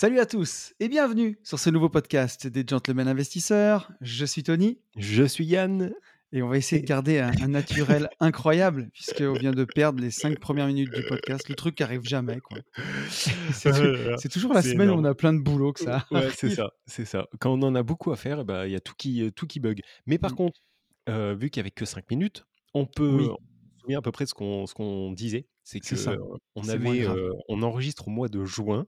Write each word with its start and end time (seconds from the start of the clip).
Salut 0.00 0.18
à 0.18 0.24
tous 0.24 0.72
et 0.80 0.88
bienvenue 0.88 1.38
sur 1.44 1.58
ce 1.58 1.68
nouveau 1.68 1.90
podcast 1.90 2.46
des 2.46 2.64
Gentlemen 2.66 3.06
Investisseurs. 3.06 3.92
Je 4.00 4.24
suis 4.24 4.42
Tony. 4.42 4.78
Je 4.96 5.24
suis 5.24 5.44
Yann. 5.44 5.92
Et 6.32 6.40
on 6.42 6.48
va 6.48 6.56
essayer 6.56 6.80
de 6.80 6.86
garder 6.86 7.18
un, 7.18 7.32
un 7.42 7.48
naturel 7.88 8.08
incroyable, 8.18 8.88
puisqu'on 8.94 9.34
vient 9.34 9.50
de 9.50 9.64
perdre 9.64 10.00
les 10.00 10.10
cinq 10.10 10.38
premières 10.38 10.68
minutes 10.68 10.90
du 10.94 11.02
podcast. 11.06 11.46
Le 11.50 11.54
truc 11.54 11.74
qui 11.74 11.82
arrive 11.82 12.00
jamais. 12.04 12.38
quoi. 12.40 12.56
C'est 13.50 13.72
tou- 13.72 14.16
c'est 14.16 14.30
toujours 14.30 14.54
la 14.54 14.62
semaine 14.62 14.88
où 14.88 14.94
on 14.94 15.04
a 15.04 15.14
plein 15.14 15.34
de 15.34 15.40
boulot 15.42 15.74
que 15.74 15.80
ça. 15.80 16.06
Ouais, 16.10 16.30
c'est 16.34 16.48
ça, 16.50 16.70
c'est 16.86 17.04
ça. 17.04 17.26
Quand 17.38 17.52
on 17.52 17.62
en 17.62 17.74
a 17.74 17.82
beaucoup 17.82 18.10
à 18.10 18.16
faire, 18.16 18.46
bah, 18.46 18.66
il 18.66 18.72
y 18.72 18.76
a 18.76 18.80
tout 18.80 18.94
qui, 18.96 19.22
euh, 19.22 19.30
tout 19.30 19.46
qui 19.46 19.60
bug. 19.60 19.80
Mais 20.06 20.16
par 20.16 20.32
Mm. 20.32 20.36
contre, 20.36 20.60
euh, 21.10 21.34
vu 21.38 21.50
qu'il 21.50 21.60
n'y 21.60 21.64
avait 21.64 21.72
que 21.72 21.84
5 21.84 22.08
minutes, 22.10 22.46
on 22.72 22.86
peut 22.86 23.10
Oui, 23.10 23.24
se 23.26 23.80
souvient 23.82 23.98
à 23.98 24.02
peu 24.02 24.12
près 24.12 24.24
de 24.24 24.30
ce 24.30 24.34
qu'on 24.34 25.12
disait. 25.12 25.46
C'est 25.64 25.78
que 25.80 25.94
ça. 25.96 26.14
on 26.56 26.68
avait, 26.68 27.06
euh, 27.06 27.30
on 27.48 27.62
enregistre 27.62 28.08
au 28.08 28.10
mois 28.10 28.28
de 28.28 28.44
juin. 28.44 28.86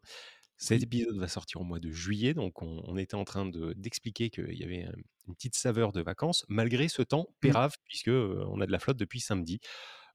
Cet 0.62 0.82
épisode 0.82 1.16
va 1.18 1.26
sortir 1.28 1.60
au 1.60 1.64
mois 1.64 1.80
de 1.80 1.90
juillet, 1.90 2.34
donc 2.34 2.62
on, 2.62 2.82
on 2.86 2.96
était 2.96 3.16
en 3.16 3.24
train 3.24 3.46
de- 3.46 3.72
d'expliquer 3.72 4.30
qu'il 4.30 4.54
y 4.54 4.62
avait 4.62 4.84
un- 4.84 4.92
une 5.26 5.34
petite 5.34 5.56
saveur 5.56 5.90
de 5.92 6.00
vacances, 6.00 6.44
malgré 6.48 6.86
ce 6.88 7.02
temps 7.02 7.26
Mm. 7.28 7.34
pérave, 7.40 7.74
puisque 7.84 8.08
euh, 8.08 8.44
on 8.48 8.60
a 8.60 8.66
de 8.66 8.72
la 8.72 8.78
flotte 8.78 8.96
depuis 8.96 9.18
samedi. 9.20 9.58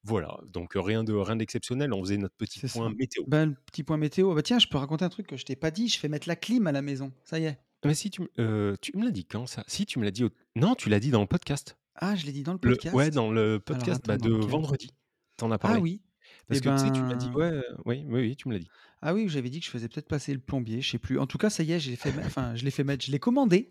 Voilà, 0.03 0.37
donc 0.47 0.77
euh, 0.77 0.81
rien 0.81 1.03
de 1.03 1.11
rien 1.13 1.35
d'exceptionnel. 1.35 1.91
On 1.91 2.01
faisait 2.01 2.17
notre 2.17 2.35
petit 2.37 2.61
point 2.61 2.89
ça. 2.89 2.95
météo. 2.97 3.23
Ben, 3.27 3.47
le 3.47 3.55
petit 3.65 3.83
point 3.83 3.97
météo. 3.97 4.33
Bah 4.33 4.41
tiens, 4.41 4.59
je 4.59 4.67
peux 4.67 4.77
raconter 4.77 5.03
un 5.03 5.09
truc 5.09 5.27
que 5.27 5.35
je 5.35 5.43
t'ai 5.43 5.55
pas 5.57 5.69
dit. 5.71 5.89
Je 5.89 5.99
fais 5.99 6.07
mettre 6.07 6.27
la 6.29 6.35
clim 6.37 6.65
à 6.67 6.71
la 6.71 6.81
maison. 6.81 7.11
Ça 7.25 7.39
y 7.39 7.45
est. 7.45 7.57
Mais 7.83 7.93
si 7.93 8.09
tu, 8.09 8.21
euh, 8.39 8.75
tu 8.81 8.95
me 8.95 9.03
l'as 9.03 9.11
dit 9.11 9.25
quand 9.25 9.47
ça? 9.47 9.63
Si 9.67 9.85
tu 9.85 9.99
me 9.99 10.05
l'as 10.05 10.11
dit 10.11 10.23
au... 10.23 10.29
Non, 10.55 10.75
tu 10.75 10.87
l'as 10.89 10.99
dit 11.01 11.11
dans 11.11 11.21
le 11.21 11.27
podcast. 11.27 11.77
Ah, 11.95 12.15
je 12.15 12.25
l'ai 12.25 12.31
dit 12.31 12.43
dans 12.43 12.53
le 12.53 12.59
Le... 12.61 12.69
Ouais, 12.69 12.75
podcast? 12.75 13.13
dans 13.15 13.31
le 13.31 13.59
podcast 13.59 14.01
bah, 14.07 14.13
attends, 14.13 14.25
de 14.29 14.33
vendredi. 14.33 14.91
T'en 15.35 15.51
as 15.51 15.55
Ah 15.55 15.59
parlé. 15.59 15.81
oui. 15.81 16.01
Parce 16.47 16.59
Eh 16.59 16.63
que 16.63 16.69
tu 16.69 16.77
sais, 16.77 16.91
tu 16.91 17.01
m'as 17.01 17.15
dit, 17.15 17.27
ben, 17.29 17.35
ouais, 17.35 17.45
euh, 17.51 17.61
oui, 17.85 18.03
oui, 18.07 18.21
oui, 18.21 18.35
tu 18.35 18.47
me 18.47 18.53
l'as 18.53 18.59
dit. 18.59 18.69
Ah 19.01 19.13
oui, 19.13 19.29
j'avais 19.29 19.49
dit 19.49 19.59
que 19.59 19.65
je 19.65 19.71
faisais 19.71 19.87
peut-être 19.87 20.07
passer 20.07 20.33
le 20.33 20.39
plombier. 20.39 20.81
Je 20.81 20.89
sais 20.91 20.97
plus. 20.97 21.19
En 21.19 21.27
tout 21.27 21.37
cas, 21.37 21.49
ça 21.49 21.63
y 21.63 21.71
est, 21.71 21.79
je 21.79 21.89
l'ai 21.91 21.95
fait. 21.95 22.13
Enfin, 22.25 22.55
je 22.55 22.63
l'ai 22.65 22.71
fait 22.71 22.83
mettre. 22.83 23.05
Je 23.05 23.11
l'ai 23.11 23.19
commandé 23.19 23.69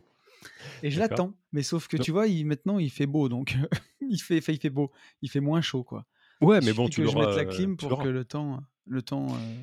et 0.83 0.91
je 0.91 0.99
l'attends. 0.99 1.35
Mais 1.53 1.63
sauf 1.63 1.89
que 1.89 1.97
Donc- 1.97 2.05
tu 2.05 2.13
vois, 2.13 2.27
il, 2.29 2.45
maintenant, 2.47 2.79
il 2.79 2.91
fait 2.91 3.07
beau, 3.07 3.29
donc 3.29 3.57
il 4.01 4.19
fait, 4.21 4.39
il 4.39 4.61
fait 4.61 4.71
beau. 4.71 4.93
Il 5.23 5.31
fait 5.31 5.41
moins 5.41 5.61
chaud, 5.61 5.83
quoi. 5.83 6.07
Ouais, 6.41 6.59
Il 6.61 6.67
mais 6.67 6.73
bon, 6.73 6.89
tu 6.89 7.03
que 7.03 7.09
je 7.11 7.15
mette 7.17 7.29
la 7.29 7.43
euh, 7.43 7.45
clim 7.47 7.77
pour 7.77 8.03
que 8.03 8.09
le 8.09 8.25
temps, 8.25 8.63
le 8.85 9.03
temps 9.03 9.27
euh, 9.35 9.63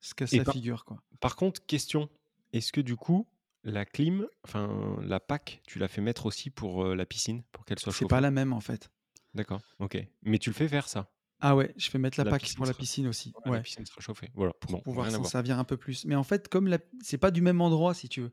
se 0.00 0.14
casse 0.14 0.32
Et 0.32 0.38
la 0.38 0.44
par, 0.44 0.54
figure, 0.54 0.84
quoi. 0.84 1.02
par 1.20 1.34
contre, 1.36 1.64
question, 1.66 2.08
est-ce 2.52 2.72
que 2.72 2.80
du 2.80 2.96
coup, 2.96 3.26
la 3.64 3.84
clim, 3.84 4.26
enfin, 4.44 4.96
la 5.02 5.18
PAC, 5.20 5.60
tu 5.66 5.78
l'as 5.78 5.88
fait 5.88 6.00
mettre 6.00 6.26
aussi 6.26 6.48
pour 6.50 6.84
euh, 6.84 6.94
la 6.94 7.04
piscine, 7.06 7.42
pour 7.52 7.64
qu'elle 7.64 7.78
soit 7.80 7.92
C'est 7.92 8.06
pas 8.06 8.20
la 8.20 8.30
même 8.30 8.52
en 8.52 8.60
fait. 8.60 8.90
D'accord, 9.34 9.60
ok. 9.80 9.98
Mais 10.22 10.38
tu 10.38 10.50
le 10.50 10.54
fais 10.54 10.68
faire 10.68 10.88
ça? 10.88 11.10
Ah 11.44 11.56
ouais, 11.56 11.74
je 11.76 11.90
vais 11.90 11.98
mettre 11.98 12.18
la 12.18 12.24
La 12.24 12.30
PAC 12.30 12.54
pour 12.54 12.66
la 12.66 12.72
piscine 12.74 13.08
aussi. 13.08 13.32
ouais, 13.46 13.52
la 13.56 13.60
piscine 13.60 13.84
sera 13.84 14.00
chauffée. 14.00 14.30
Voilà, 14.34 14.52
pour 14.60 14.70
bon, 14.70 14.80
pouvoir 14.80 15.10
s'en 15.10 15.24
servir 15.24 15.58
un 15.58 15.64
peu 15.64 15.76
plus. 15.76 16.04
Mais 16.04 16.14
en 16.14 16.22
fait, 16.22 16.48
comme 16.48 16.68
la... 16.68 16.78
c'est 17.02 17.18
pas 17.18 17.30
du 17.32 17.42
même 17.42 17.60
endroit, 17.60 17.94
si 17.94 18.08
tu 18.08 18.20
veux. 18.22 18.32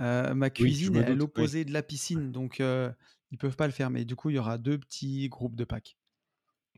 euh, 0.00 0.34
ma 0.34 0.46
Oui, 0.46 0.52
cuisine 0.52 0.92
me 0.92 1.00
est 1.00 1.06
à 1.06 1.10
oui. 1.10 1.16
l'opposé 1.16 1.64
de 1.64 1.72
la 1.72 1.82
piscine, 1.82 2.32
donc 2.32 2.60
euh, 2.60 2.92
ils 3.30 3.38
peuvent 3.38 3.56
pas 3.56 3.66
le 3.66 3.72
faire. 3.72 3.88
Mais 3.90 4.04
du 4.04 4.14
coup, 4.14 4.28
il 4.30 4.36
y 4.36 4.38
aura 4.38 4.58
deux 4.58 4.78
petits 4.78 5.28
groupes 5.30 5.56
de 5.56 5.64
packs. 5.64 5.96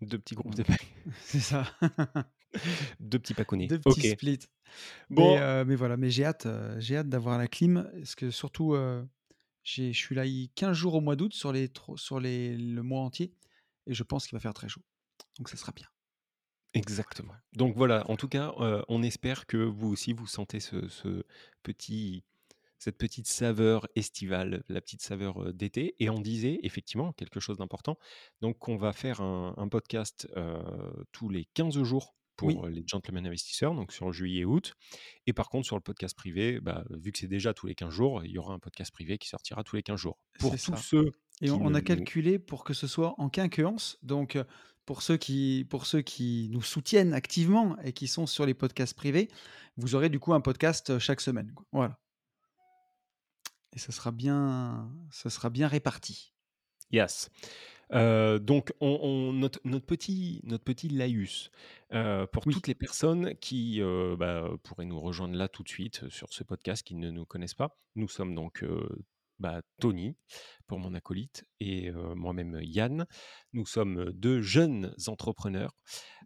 Deux 0.02 0.18
petits 0.18 0.34
groupes 0.36 0.54
Voilà. 0.54 0.62
de 0.64 0.68
PAC. 0.68 0.86
C'est 1.22 1.40
ça. 1.40 1.64
Deux 3.00 3.18
petits 3.18 3.34
paconnés. 3.34 3.66
deux 3.66 3.78
petits 3.78 4.10
splits. 4.10 4.38
Mais, 5.10 5.38
euh, 5.40 5.64
mais 5.66 5.74
voilà, 5.74 5.96
mais 5.96 6.10
j'ai 6.10 6.24
hâte, 6.24 6.46
euh, 6.46 6.74
j'ai 6.78 6.96
hâte 6.96 7.08
d'avoir 7.08 7.36
la 7.38 7.48
clim. 7.48 7.90
Parce 7.96 8.14
que 8.14 8.30
surtout, 8.30 8.74
j'ai- 9.64 9.92
je 9.92 9.98
suis 9.98 10.14
là 10.14 10.24
il- 10.26 10.48
15 10.54 10.76
jours 10.76 10.94
au 10.94 11.00
mois 11.00 11.16
d'août 11.16 11.34
sur, 11.34 11.52
les, 11.52 11.70
sur 11.96 12.20
les, 12.20 12.56
le 12.56 12.82
mois 12.82 13.00
entier. 13.02 13.32
Et 13.86 13.94
je 13.94 14.02
pense 14.04 14.26
qu'il 14.26 14.36
va 14.36 14.40
faire 14.40 14.54
très 14.54 14.68
chaud. 14.68 14.80
Donc 15.38 15.48
ça 15.48 15.56
sera 15.56 15.72
bien. 15.72 15.86
Exactement. 16.74 17.32
Donc 17.54 17.74
voilà, 17.74 18.08
en 18.10 18.16
tout 18.16 18.28
cas, 18.28 18.52
euh, 18.58 18.82
on 18.88 19.02
espère 19.02 19.46
que 19.46 19.56
vous 19.56 19.88
aussi 19.88 20.12
vous 20.12 20.26
sentez 20.26 20.60
ce, 20.60 20.88
ce 20.88 21.24
petit, 21.62 22.22
cette 22.78 22.98
petite 22.98 23.26
saveur 23.26 23.86
estivale, 23.94 24.62
la 24.68 24.80
petite 24.82 25.00
saveur 25.00 25.54
d'été. 25.54 25.96
Et 26.00 26.10
on 26.10 26.20
disait 26.20 26.60
effectivement 26.62 27.12
quelque 27.14 27.40
chose 27.40 27.56
d'important. 27.56 27.98
Donc 28.42 28.68
on 28.68 28.76
va 28.76 28.92
faire 28.92 29.22
un, 29.22 29.54
un 29.56 29.68
podcast 29.68 30.28
euh, 30.36 30.62
tous 31.12 31.30
les 31.30 31.46
15 31.54 31.82
jours 31.82 32.14
pour 32.36 32.66
les 32.66 32.84
gentlemen 32.86 33.26
investisseurs, 33.26 33.74
donc 33.74 33.92
sur 33.92 34.12
juillet 34.12 34.40
et 34.40 34.44
août. 34.44 34.74
Et 35.26 35.32
par 35.32 35.48
contre, 35.48 35.64
sur 35.64 35.76
le 35.76 35.82
podcast 35.82 36.14
privé, 36.14 36.60
bah, 36.60 36.84
vu 36.90 37.10
que 37.10 37.18
c'est 37.18 37.26
déjà 37.26 37.54
tous 37.54 37.66
les 37.66 37.74
15 37.74 37.88
jours, 37.88 38.24
il 38.24 38.30
y 38.30 38.38
aura 38.38 38.52
un 38.52 38.58
podcast 38.58 38.92
privé 38.92 39.16
qui 39.16 39.28
sortira 39.28 39.64
tous 39.64 39.76
les 39.76 39.82
15 39.82 39.98
jours. 39.98 40.18
Pour 40.38 40.52
tous 40.52 40.58
ça. 40.58 40.76
ceux 40.76 41.12
Et 41.40 41.50
on, 41.50 41.62
on 41.62 41.72
a 41.72 41.80
calculé 41.80 42.38
pour 42.38 42.64
que 42.64 42.74
ce 42.74 42.86
soit 42.86 43.14
en 43.16 43.30
quinquéance. 43.30 43.98
Donc, 44.02 44.36
pour 44.86 45.02
ceux, 45.02 45.16
qui, 45.16 45.66
pour 45.68 45.84
ceux 45.84 46.00
qui 46.00 46.48
nous 46.52 46.62
soutiennent 46.62 47.12
activement 47.12 47.76
et 47.82 47.92
qui 47.92 48.06
sont 48.08 48.26
sur 48.26 48.46
les 48.46 48.54
podcasts 48.54 48.94
privés, 48.94 49.28
vous 49.76 49.94
aurez 49.94 50.08
du 50.08 50.18
coup 50.18 50.32
un 50.32 50.40
podcast 50.40 50.90
euh, 50.90 50.98
chaque 50.98 51.20
semaine. 51.20 51.52
quoi. 51.54 51.66
Voilà. 51.72 51.98
Et 53.74 53.78
ça 53.78 53.92
sera 53.92 54.10
bien, 54.12 54.90
ça 55.10 55.28
sera 55.28 55.50
bien 55.50 55.68
réparti. 55.68 56.32
Yes. 56.90 57.28
Euh, 57.92 58.38
donc, 58.38 58.72
on, 58.80 58.98
on- 59.02 59.32
notre, 59.32 59.60
notre 59.64 59.86
petit, 59.86 60.40
notre 60.44 60.64
petit 60.64 60.88
laïus, 60.88 61.50
euh, 61.92 62.26
pour 62.26 62.46
Oui, 62.46 62.54
toutes 62.54 62.66
les 62.68 62.74
personnes 62.74 63.34
qui 63.36 63.80
euh, 63.82 64.16
bah, 64.16 64.48
pourraient 64.62 64.86
nous 64.86 64.98
rejoindre 64.98 65.36
là 65.36 65.48
tout 65.48 65.62
de 65.62 65.68
suite 65.68 66.08
sur 66.08 66.32
ce 66.32 66.42
podcast, 66.42 66.84
qui 66.86 66.94
ne 66.94 67.10
nous 67.10 67.26
connaissent 67.26 67.54
pas, 67.54 67.78
nous 67.96 68.08
sommes 68.08 68.34
donc 68.34 68.64
bah, 69.38 69.60
Tony, 69.80 70.16
pour 70.66 70.78
mon 70.78 70.94
acolyte, 70.94 71.44
et 71.60 71.90
euh, 71.90 72.14
moi-même 72.14 72.58
Yann. 72.62 73.06
Nous 73.52 73.66
sommes 73.66 74.12
deux 74.12 74.40
jeunes 74.40 74.94
entrepreneurs. 75.06 75.72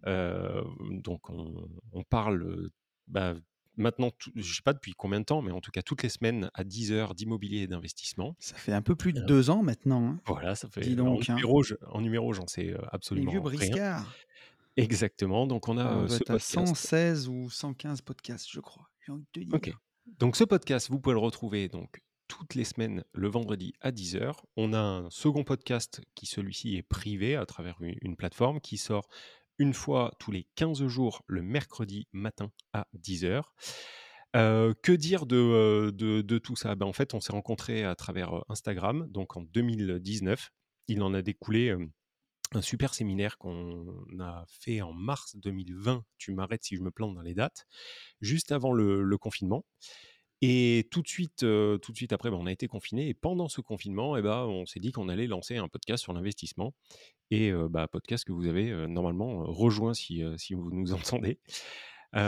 Euh, 0.07 0.63
donc, 0.91 1.29
on, 1.31 1.69
on 1.93 2.03
parle 2.05 2.69
bah, 3.09 3.35
maintenant, 3.77 4.11
je 4.21 4.31
ne 4.37 4.43
sais 4.43 4.63
pas 4.63 4.73
depuis 4.73 4.93
combien 4.93 5.21
de 5.21 5.25
temps, 5.25 5.43
mais 5.43 5.53
en 5.53 5.61
tout 5.61 5.71
cas 5.71 5.83
toutes 5.83 6.03
les 6.03 6.09
semaines 6.09 6.51
à 6.55 6.65
10 6.65 6.93
heures 6.93 7.15
d'immobilier 7.15 7.59
et 7.63 7.67
d'investissement. 7.67 8.37
ça 8.39 8.55
fait 8.57 8.73
un 8.73 8.83
peu 8.83 8.95
plus 8.95 9.13
de 9.13 9.21
deux 9.23 9.51
ans 9.51 9.63
maintenant. 9.63 10.07
hein. 10.11 10.21
voilà, 10.27 10.55
ça 10.55 10.69
fait 10.69 10.81
Dis 10.83 10.93
en 11.01 11.05
donc, 11.05 11.29
hein. 11.29 11.35
numéro, 11.35 11.63
je- 11.63 11.75
en 11.89 12.01
numéro, 12.01 12.33
j'en 12.33 12.47
sais 12.47 12.69
euh, 12.69 12.73
les 12.73 12.75
vieux 12.77 12.81
absolument 12.93 13.47
rien. 13.47 14.05
Exactement. 14.77 15.47
Donc 15.47 15.69
on 15.69 15.77
a 15.79 15.85
On 15.85 15.99
euh, 16.05 16.07
doit 16.07 16.09
ce 16.09 16.23
être 16.23 16.31
à 16.31 16.35
podcast. 16.35 16.67
116 16.67 17.29
ou 17.29 17.51
115 17.51 18.03
podcasts, 18.03 18.49
je 18.51 18.61
crois. 18.61 18.89
J'ai 19.05 19.13
envie 19.13 19.25
de 19.35 19.43
te 19.49 19.55
Ok. 19.57 19.65
dire. 19.65 19.79
Donc 20.19 20.37
ce 20.37 20.45
podcast, 20.45 20.89
vous 20.91 21.01
pouvez 21.01 21.15
le 21.15 21.21
retrouver 21.21 21.69
donc 21.69 22.01
toutes 22.31 22.55
les 22.55 22.63
semaines 22.63 23.03
le 23.13 23.29
vendredi 23.29 23.75
à 23.81 23.91
10h. 23.91 24.35
On 24.57 24.73
a 24.73 24.79
un 24.79 25.11
second 25.11 25.43
podcast 25.43 26.01
qui 26.15 26.27
celui-ci 26.27 26.77
est 26.77 26.83
privé 26.85 27.35
à 27.35 27.45
travers 27.45 27.77
une, 27.81 28.17
plateforme 28.17 28.61
qui 28.61 28.79
sort 28.79 29.09
une 29.59 29.75
fois 29.75 30.15
tous 30.21 30.31
les 30.31 30.47
15 30.55 30.87
jours 30.87 31.25
le 31.27 31.43
mercredi 31.43 32.07
matin 32.13 32.53
à 32.73 32.87
10h. 32.97 33.43
Euh, 34.37 34.75
que 34.81 34.93
dire 34.93 35.27
de, 35.27 35.37
euh, 35.37 35.91
de, 35.91 36.21
de 36.21 36.39
tout 36.39 36.55
ça? 36.55 36.77
Ben, 36.77 36.87
En 36.87 36.93
fait, 36.93 37.15
on 37.15 37.21
s'est 37.21 37.33
rencontrés 37.33 37.83
à 37.83 37.97
travers 37.97 38.33
euh, 38.33 38.43
Instagram, 38.49 39.09
donc 39.09 39.37
en 39.37 39.43
2019. 39.43 40.51
Il 40.87 41.03
en 41.03 41.13
a 41.15 41.23
découlé 41.23 41.75
un 42.53 42.63
super 42.63 42.95
séminaire 42.95 43.39
qu'on 43.39 44.03
a 44.21 44.45
fait 44.47 44.83
en 44.83 44.93
mars 44.93 45.35
2020. 45.35 46.05
Tu 46.17 46.33
m'arrêtes 46.33 46.63
si 46.63 46.77
je 46.77 46.83
me 46.83 46.93
plante 46.93 47.17
dans 47.17 47.23
les 47.23 47.35
dates, 47.35 47.67
juste 48.21 48.53
avant 48.53 48.73
le 48.73 49.19
confinement. 49.19 49.65
Et 50.43 50.89
tout 50.91 51.03
de 51.03 51.09
suite, 51.09 51.43
euh, 51.43 51.77
tout 51.79 51.93
de 51.93 51.97
suite 51.97 52.13
après, 52.15 52.31
ben, 52.31 52.39
on 52.41 52.47
a 52.47 52.53
été 52.53 52.67
confiné. 52.67 53.09
Et 53.09 53.15
pendant 53.15 53.49
ce 53.49 53.61
confinement, 53.61 54.17
eh 54.17 54.23
ben, 54.23 54.47
on 54.47 54.65
s'est 54.65 54.81
dit 54.81 54.91
qu'on 54.93 55.09
allait 55.09 55.27
lancer 55.27 55.57
un 55.59 55.69
podcast 55.69 56.03
sur 56.03 56.15
l'investissement. 56.15 56.75
Et 57.31 57.51
euh, 57.53 57.69
bah, 57.69 57.87
podcast 57.89 58.25
que 58.25 58.33
vous 58.33 58.47
avez 58.47 58.71
euh, 58.71 58.87
normalement 58.87 59.45
rejoint 59.45 59.93
si, 59.93 60.23
si 60.39 60.55
vous 60.55 60.71
nous 60.71 60.93
entendez. 60.95 61.39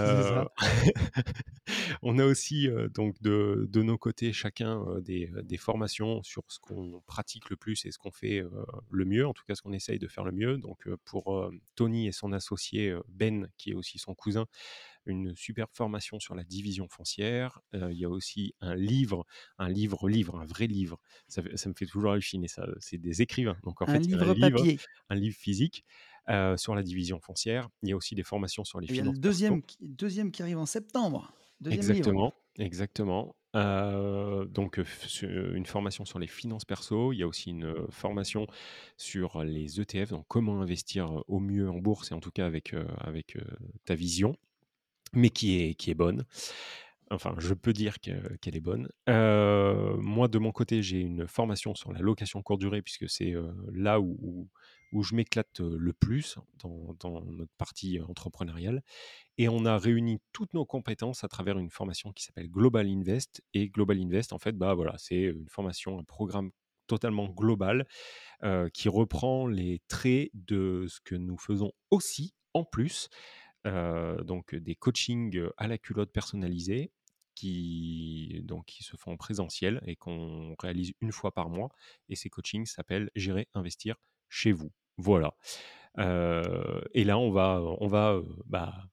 On 2.02 2.18
a 2.18 2.24
aussi 2.24 2.68
donc 2.94 3.20
de, 3.20 3.66
de 3.68 3.82
nos 3.82 3.98
côtés 3.98 4.32
chacun 4.32 4.84
des, 5.00 5.28
des 5.42 5.56
formations 5.56 6.22
sur 6.22 6.44
ce 6.46 6.60
qu'on 6.60 7.02
pratique 7.08 7.50
le 7.50 7.56
plus 7.56 7.84
et 7.84 7.90
ce 7.90 7.98
qu'on 7.98 8.12
fait 8.12 8.44
le 8.90 9.04
mieux, 9.04 9.26
en 9.26 9.32
tout 9.32 9.42
cas 9.44 9.56
ce 9.56 9.62
qu'on 9.62 9.72
essaye 9.72 9.98
de 9.98 10.06
faire 10.06 10.22
le 10.22 10.30
mieux. 10.30 10.56
Donc 10.56 10.88
pour 11.04 11.50
Tony 11.74 12.06
et 12.06 12.12
son 12.12 12.32
associé 12.32 12.94
Ben, 13.08 13.48
qui 13.56 13.72
est 13.72 13.74
aussi 13.74 13.98
son 13.98 14.14
cousin, 14.14 14.46
une 15.06 15.34
super 15.36 15.66
formation 15.72 16.20
sur 16.20 16.34
la 16.34 16.44
division 16.44 16.88
foncière. 16.88 17.60
Il 17.72 17.92
y 17.98 18.04
a 18.04 18.08
aussi 18.10 18.54
un 18.60 18.74
livre, 18.74 19.24
un 19.58 19.68
livre-livre, 19.68 20.36
un 20.40 20.44
vrai 20.46 20.66
livre. 20.66 20.98
Ça, 21.28 21.42
ça 21.56 21.68
me 21.68 21.74
fait 21.74 21.86
toujours 21.86 22.12
halluciner, 22.12 22.48
ça. 22.48 22.66
C'est 22.80 22.98
des 22.98 23.22
écrivains. 23.22 23.58
Donc, 23.64 23.82
en 23.82 23.86
Un 23.86 23.96
fait, 23.96 24.00
livre 24.00 24.24
un 24.24 24.26
livre, 24.26 24.66
papier. 24.66 24.80
un 25.10 25.14
livre 25.14 25.36
physique 25.36 25.84
euh, 26.28 26.56
sur 26.56 26.74
la 26.74 26.82
division 26.82 27.20
foncière. 27.20 27.68
Il 27.82 27.88
y 27.90 27.92
a 27.92 27.96
aussi 27.96 28.14
des 28.14 28.22
formations 28.24 28.64
sur 28.64 28.80
les 28.80 28.88
Il 28.88 28.96
y 28.96 29.00
a 29.00 29.02
le 29.02 29.10
finances 29.10 29.18
deuxième, 29.18 29.62
qui- 29.62 29.76
deuxième 29.80 30.30
qui 30.30 30.42
arrive 30.42 30.58
en 30.58 30.66
septembre. 30.66 31.34
Deuxième 31.60 31.90
livre. 31.90 32.14
Exactement, 32.14 32.34
exactement. 32.58 33.36
Euh, 33.54 34.44
donc, 34.46 34.78
une 35.22 35.66
formation 35.66 36.04
sur 36.04 36.18
les 36.18 36.26
finances 36.26 36.64
perso. 36.64 37.12
Il 37.12 37.18
y 37.18 37.22
a 37.22 37.26
aussi 37.26 37.50
une 37.50 37.74
formation 37.90 38.46
sur 38.96 39.42
les 39.44 39.80
ETF, 39.80 40.10
donc 40.10 40.26
comment 40.28 40.60
investir 40.60 41.22
au 41.28 41.38
mieux 41.40 41.70
en 41.70 41.78
bourse 41.78 42.10
et 42.10 42.14
en 42.14 42.20
tout 42.20 42.30
cas 42.30 42.46
avec, 42.46 42.74
euh, 42.74 42.84
avec 42.98 43.38
ta 43.84 43.94
vision, 43.94 44.36
mais 45.12 45.30
qui 45.30 45.60
est, 45.60 45.74
qui 45.74 45.90
est 45.90 45.94
bonne. 45.94 46.24
Enfin, 47.10 47.34
je 47.38 47.52
peux 47.52 47.74
dire 47.74 48.00
que- 48.00 48.36
qu'elle 48.36 48.56
est 48.56 48.60
bonne. 48.60 48.88
Euh, 49.08 49.96
moi, 49.98 50.28
de 50.28 50.38
mon 50.38 50.50
côté, 50.50 50.82
j'ai 50.82 51.00
une 51.00 51.28
formation 51.28 51.74
sur 51.74 51.92
la 51.92 52.00
location 52.00 52.42
courte 52.42 52.60
durée, 52.60 52.80
puisque 52.80 53.08
c'est 53.08 53.32
euh, 53.34 53.52
là 53.74 54.00
où, 54.00 54.48
où, 54.92 55.02
je 55.02 55.14
m'éclate 55.14 55.60
euh, 55.60 55.76
le 55.78 55.92
plus 55.92 56.38
dans, 56.62 56.96
dans 57.00 57.20
notre 57.24 57.52
partie 57.58 58.00
entrepreneuriale. 58.00 58.82
Et 59.38 59.48
on 59.48 59.66
a 59.66 59.78
réuni 59.78 60.20
toutes 60.32 60.54
nos 60.54 60.64
compétences 60.64 61.24
à 61.24 61.28
travers 61.28 61.58
une 61.58 61.70
formation 61.70 62.12
qui 62.12 62.24
s'appelle 62.24 62.48
Global 62.50 62.86
Invest. 62.86 63.42
Et 63.52 63.68
Global 63.68 63.98
Invest, 64.00 64.32
en 64.32 64.38
fait, 64.38 64.52
bah 64.52 64.74
voilà, 64.74 64.94
c'est 64.98 65.20
une 65.20 65.48
formation, 65.48 65.98
un 65.98 66.04
programme 66.04 66.50
totalement 66.86 67.28
global 67.28 67.86
qui 68.74 68.88
reprend 68.88 69.46
les 69.46 69.80
traits 69.88 70.30
de 70.34 70.86
ce 70.88 71.00
que 71.00 71.14
nous 71.14 71.38
faisons 71.38 71.72
aussi 71.90 72.34
en 72.54 72.64
plus. 72.64 73.08
Euh, 73.66 74.22
donc 74.24 74.54
des 74.56 74.74
coachings 74.74 75.40
à 75.56 75.68
la 75.68 75.78
culotte 75.78 76.10
personnalisés 76.12 76.90
qui, 77.34 78.42
donc, 78.44 78.66
qui 78.66 78.82
se 78.82 78.96
font 78.96 79.12
en 79.12 79.16
présentiel 79.16 79.80
et 79.86 79.96
qu'on 79.96 80.54
réalise 80.58 80.92
une 81.00 81.12
fois 81.12 81.32
par 81.32 81.48
mois. 81.48 81.70
Et 82.08 82.16
ces 82.16 82.28
coachings 82.28 82.66
s'appellent 82.66 83.10
Gérer, 83.14 83.48
investir 83.54 83.96
chez 84.28 84.52
vous. 84.52 84.70
Voilà. 84.98 85.34
Euh, 85.98 86.80
et 86.92 87.04
là, 87.04 87.18
on 87.18 87.30
va, 87.30 87.60
on 87.80 87.86
va 87.86 88.12
euh, 88.14 88.22
bah, 88.46 88.84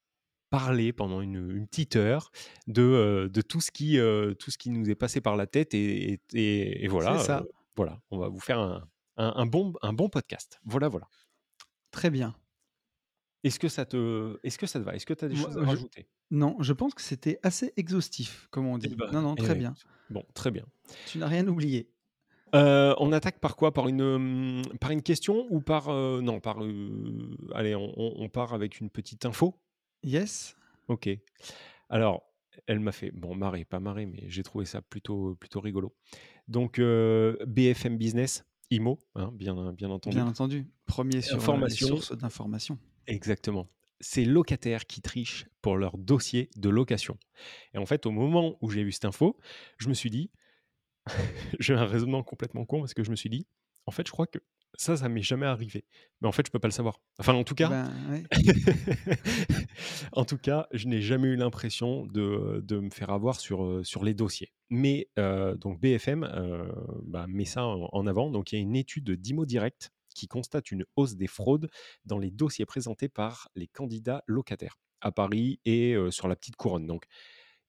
parler 0.49 0.93
pendant 0.93 1.21
une, 1.21 1.49
une 1.51 1.67
petite 1.67 1.95
heure 1.95 2.31
de, 2.67 3.29
de 3.31 3.41
tout, 3.41 3.61
ce 3.61 3.71
qui, 3.71 3.97
tout 4.39 4.51
ce 4.51 4.57
qui 4.57 4.69
nous 4.69 4.89
est 4.89 4.95
passé 4.95 5.19
par 5.21 5.35
la 5.35 5.47
tête. 5.47 5.73
Et, 5.73 6.13
et- 6.13 6.21
et- 6.33 6.83
et 6.85 6.87
voilà, 6.87 7.17
C'est 7.19 7.25
ça. 7.25 7.39
euh, 7.41 7.51
voilà, 7.75 8.01
on 8.11 8.17
va 8.19 8.27
vous 8.29 8.39
faire 8.39 8.59
un, 8.59 8.87
un- 9.17 9.33
un 9.35 9.45
bon, 9.45 9.73
un 9.81 9.93
bon 9.93 10.09
podcast. 10.09 10.59
Voilà, 10.63 10.87
voilà. 10.89 11.07
Très 11.91 12.09
bien. 12.09 12.35
Est-ce 13.43 13.59
que 13.59 13.67
ça 13.69 13.85
te, 13.85 14.37
est-ce 14.43 14.57
que 14.57 14.67
ça 14.67 14.79
te 14.79 14.83
va? 14.85 14.95
Est-ce 14.95 15.05
que 15.05 15.13
tu 15.13 15.25
as 15.25 15.29
des 15.29 15.35
Moi, 15.35 15.45
choses 15.45 15.57
à 15.57 15.61
je- 15.61 15.65
rajouter? 15.67 16.07
Non, 16.31 16.57
je 16.59 16.73
pense 16.73 16.93
que 16.93 17.01
c'était 17.01 17.39
assez 17.43 17.73
exhaustif, 17.77 18.47
comme 18.51 18.67
on 18.67 18.77
Eh 18.77 18.87
dit. 18.87 18.95
ben, 18.95 19.09
non, 19.11 19.21
non, 19.21 19.35
eh 19.37 19.41
très 19.41 19.55
bien. 19.55 19.73
Bon, 20.09 20.23
très 20.33 20.51
bien. 20.51 20.65
Tu 21.07 21.17
n'as 21.17 21.27
rien 21.27 21.47
oublié? 21.47 21.89
Euh, 22.55 22.95
on 22.97 23.11
attaque 23.11 23.39
par 23.39 23.55
quoi? 23.55 23.71
Par 23.73 23.87
une, 23.87 24.63
par 24.81 24.89
une 24.91 25.03
question 25.03 25.45
ou 25.51 25.61
par 25.61 25.89
euh, 25.89 26.19
non 26.21 26.39
par 26.39 26.63
euh, 26.63 27.37
allez 27.53 27.75
on, 27.75 28.27
part 28.29 28.53
avec 28.53 28.79
une 28.79 28.89
petite 28.89 29.23
info? 29.25 29.55
Yes. 30.03 30.55
Ok. 30.87 31.09
Alors 31.89 32.23
elle 32.65 32.79
m'a 32.79 32.91
fait 32.91 33.11
bon 33.11 33.35
marrer 33.35 33.65
pas 33.65 33.79
marrer 33.79 34.07
mais 34.07 34.23
j'ai 34.27 34.41
trouvé 34.41 34.65
ça 34.65 34.81
plutôt 34.81 35.35
plutôt 35.35 35.61
rigolo. 35.61 35.95
Donc 36.47 36.79
BFM 36.79 37.97
Business 37.97 38.43
IMO 38.71 38.97
hein, 39.13 39.31
bien 39.33 39.71
bien 39.73 39.91
entendu. 39.91 40.15
Bien 40.15 40.27
entendu. 40.27 40.67
Premier 40.87 41.21
sur 41.21 41.39
sources 41.69 42.17
d'information. 42.17 42.79
Exactement. 43.09 43.67
Ces 43.99 44.23
locataires 44.23 44.85
qui 44.85 45.01
trichent 45.01 45.45
pour 45.61 45.75
leur 45.77 45.97
dossier 45.97 46.49
de 46.55 46.69
location. 46.69 47.17
Et 47.73 47.77
en 47.77 47.85
fait, 47.85 48.05
au 48.05 48.11
moment 48.11 48.57
où 48.61 48.69
j'ai 48.69 48.83
vu 48.83 48.91
cette 48.93 49.05
info, 49.05 49.37
je 49.77 49.89
me 49.89 49.93
suis 49.93 50.09
dit, 50.09 50.31
j'ai 51.59 51.73
un 51.73 51.85
raisonnement 51.85 52.23
complètement 52.23 52.65
con 52.65 52.79
parce 52.79 52.93
que 52.93 53.03
je 53.03 53.11
me 53.11 53.15
suis 53.15 53.29
dit, 53.29 53.47
en 53.85 53.91
fait, 53.91 54.07
je 54.07 54.11
crois 54.11 54.27
que 54.27 54.39
ça, 54.75 54.95
ça 54.95 55.09
m'est 55.09 55.23
jamais 55.23 55.47
arrivé. 55.47 55.85
Mais 56.21 56.27
en 56.27 56.31
fait, 56.31 56.45
je 56.45 56.51
peux 56.51 56.59
pas 56.59 56.67
le 56.67 56.73
savoir. 56.73 57.01
Enfin, 57.17 57.33
en 57.33 57.43
tout 57.43 57.55
cas, 57.55 57.69
Ben, 57.69 57.91
ouais. 58.11 58.23
en 60.13 60.25
tout 60.25 60.37
cas, 60.37 60.67
je 60.71 60.87
n'ai 60.87 61.01
jamais 61.01 61.29
eu 61.29 61.35
l'impression 61.35 62.05
de, 62.05 62.61
de 62.63 62.79
me 62.79 62.91
faire 62.91 63.09
avoir 63.09 63.39
sur, 63.39 63.63
euh, 63.65 63.83
sur 63.83 64.03
les 64.03 64.13
dossiers. 64.13 64.53
Mais 64.69 65.09
euh, 65.17 65.55
donc 65.57 65.81
BFM 65.81 66.23
euh, 66.23 66.71
bah, 67.03 67.25
met 67.27 67.45
ça 67.45 67.65
en, 67.65 67.89
en 67.91 68.07
avant. 68.07 68.29
Donc 68.29 68.51
il 68.51 68.55
y 68.55 68.59
a 68.59 68.61
une 68.61 68.75
étude 68.75 69.09
d'Imo 69.11 69.45
Direct 69.45 69.91
qui 70.13 70.27
constate 70.27 70.71
une 70.71 70.85
hausse 70.95 71.15
des 71.15 71.27
fraudes 71.27 71.69
dans 72.05 72.19
les 72.19 72.31
dossiers 72.31 72.65
présentés 72.65 73.09
par 73.09 73.49
les 73.55 73.67
candidats 73.67 74.23
locataires 74.27 74.77
à 75.01 75.11
Paris 75.11 75.59
et 75.65 75.93
euh, 75.93 76.11
sur 76.11 76.27
la 76.27 76.35
petite 76.35 76.55
couronne. 76.55 76.85
Donc 76.87 77.05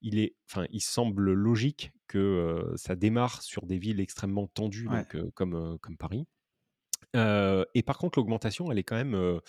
il 0.01 0.17
est, 0.19 0.35
enfin, 0.49 0.65
il 0.71 0.81
semble 0.81 1.31
logique 1.33 1.91
que 2.07 2.17
euh, 2.17 2.75
ça 2.75 2.95
démarre 2.95 3.41
sur 3.43 3.65
des 3.65 3.77
villes 3.77 3.99
extrêmement 3.99 4.47
tendues, 4.47 4.87
Ouais. 4.87 4.97
donc, 5.03 5.15
euh, 5.15 5.31
comme, 5.35 5.77
comme 5.79 5.95
Paris. 5.97 6.25
Et 7.13 7.83
par 7.83 7.97
contre, 7.97 8.19
l'augmentation, 8.19 8.71
elle 8.71 8.79
est 8.79 8.83
quand 8.83 8.95
même, 8.95 9.39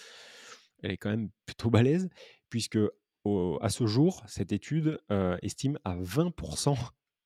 elle 0.82 0.90
est 0.92 0.96
quand 0.96 1.10
même 1.10 1.30
plutôt 1.46 1.70
balèze, 1.70 2.08
puisque 2.50 2.78
au- 3.24 3.58
à 3.62 3.68
ce 3.70 3.86
jour, 3.86 4.22
cette 4.26 4.52
étude 4.52 5.00
estime 5.42 5.78
à 5.84 5.96
20% 5.96 6.76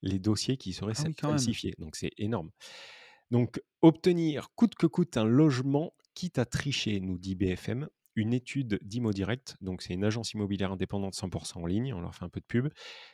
les 0.02 0.18
dossiers 0.18 0.56
qui 0.58 0.72
seraient 0.72 0.92
Ah 0.98 1.02
oui, 1.06 1.14
falsifiés. 1.14 1.74
Donc 1.78 1.96
c'est 1.96 2.12
énorme. 2.18 2.50
Donc 3.30 3.60
obtenir 3.82 4.48
coûte 4.54 4.74
que 4.74 4.86
coûte 4.86 5.16
un 5.16 5.24
logement, 5.24 5.94
quitte 6.14 6.38
à 6.38 6.44
tricher, 6.44 7.00
nous 7.00 7.18
dit 7.18 7.34
BFM. 7.34 7.88
Une 8.18 8.32
étude 8.32 8.78
d'Imo 8.80 9.12
Direct, 9.12 9.58
donc 9.60 9.82
c'est 9.82 9.92
une 9.92 10.02
agence 10.02 10.32
immobilière 10.32 10.72
indépendante 10.72 11.12
100% 11.12 11.58
en 11.58 11.66
ligne, 11.66 11.92
on 11.92 12.00
leur 12.00 12.14
fait 12.14 12.24
un 12.24 12.30
peu 12.30 12.40
de 12.40 12.46
pub, 12.46 12.68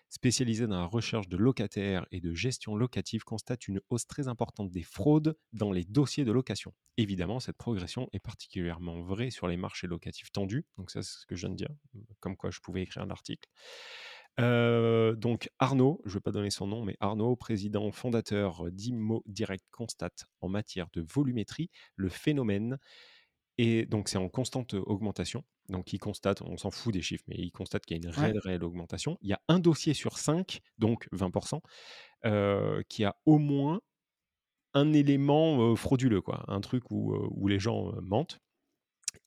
spécialisée 0.08 0.68
dans 0.68 0.78
la 0.78 0.84
recherche 0.84 1.26
de 1.26 1.36
locataires 1.36 2.06
et 2.12 2.20
de 2.20 2.32
gestion 2.34 2.76
locative, 2.76 3.24
constate 3.24 3.66
une 3.66 3.80
hausse 3.90 4.06
très 4.06 4.28
importante 4.28 4.70
des 4.70 4.84
fraudes 4.84 5.36
dans 5.52 5.72
les 5.72 5.84
dossiers 5.84 6.24
de 6.24 6.30
location. 6.30 6.72
Évidemment, 6.98 7.40
cette 7.40 7.56
progression 7.56 8.08
est 8.12 8.20
particulièrement 8.20 9.02
vraie 9.02 9.30
sur 9.30 9.48
les 9.48 9.56
marchés 9.56 9.88
locatifs 9.88 10.30
tendus, 10.30 10.66
donc 10.78 10.92
ça 10.92 11.02
c'est 11.02 11.18
ce 11.18 11.26
que 11.26 11.34
je 11.34 11.48
viens 11.48 11.50
de 11.50 11.56
dire, 11.56 11.74
comme 12.20 12.36
quoi 12.36 12.52
je 12.52 12.60
pouvais 12.60 12.82
écrire 12.82 13.04
l'article. 13.04 13.48
Euh, 14.40 15.14
donc 15.14 15.50
Arnaud, 15.58 16.00
je 16.04 16.10
ne 16.10 16.14
vais 16.14 16.20
pas 16.20 16.32
donner 16.32 16.50
son 16.50 16.66
nom, 16.66 16.84
mais 16.84 16.96
Arnaud, 17.00 17.36
président 17.36 17.90
fondateur 17.92 18.70
d'Immo 18.72 19.22
Direct, 19.26 19.64
constate 19.70 20.24
en 20.40 20.48
matière 20.48 20.88
de 20.92 21.02
volumétrie 21.02 21.70
le 21.96 22.08
phénomène 22.08 22.78
et 23.58 23.86
donc, 23.86 24.08
c'est 24.08 24.18
en 24.18 24.28
constante 24.28 24.74
augmentation. 24.74 25.44
Donc, 25.68 25.92
il 25.92 25.98
constate, 25.98 26.42
on 26.42 26.56
s'en 26.56 26.70
fout 26.70 26.92
des 26.92 27.02
chiffres, 27.02 27.24
mais 27.28 27.36
il 27.38 27.50
constate 27.52 27.84
qu'il 27.84 27.96
y 27.96 28.00
a 28.00 28.02
une 28.08 28.14
Ouais. 28.16 28.32
réelle, 28.32 28.38
réelle 28.38 28.64
augmentation. 28.64 29.18
Il 29.20 29.28
y 29.28 29.32
a 29.34 29.40
un 29.48 29.58
dossier 29.58 29.94
sur 29.94 30.18
cinq, 30.18 30.60
donc 30.78 31.06
20%, 31.12 31.60
euh, 32.24 32.82
qui 32.88 33.04
a 33.04 33.16
au 33.26 33.38
moins 33.38 33.80
un 34.74 34.92
élément 34.92 35.72
euh, 35.72 35.76
frauduleux, 35.76 36.22
quoi. 36.22 36.44
Un 36.48 36.60
truc 36.60 36.90
où, 36.90 37.14
où 37.14 37.48
les 37.48 37.58
gens 37.60 37.92
mentent. 38.02 38.40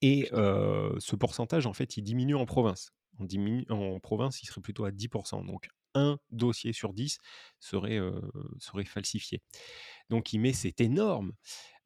Et 0.02 0.30
euh, 0.34 0.96
ce 1.00 1.16
pourcentage, 1.16 1.68
en 1.68 1.74
fait, 1.74 1.98
il 1.98 2.04
diminue 2.04 2.36
en 2.36 2.46
province. 2.46 2.92
En, 3.20 4.00
province, 4.00 4.42
il 4.44 4.48
serait 4.48 4.62
plutôt 4.62 4.86
à 4.86 4.92
10%. 4.92 5.44
Donc, 5.44 5.70
un 5.94 6.18
dossier 6.32 6.74
sur 6.74 6.94
10 6.94 7.20
serait, 7.60 7.98
euh, 7.98 8.20
serait 8.60 8.86
falsifié. 8.86 9.42
Donc, 10.10 10.34
il 10.34 10.40
met, 10.40 10.54
c'est 10.54 10.82
énorme. 10.82 11.34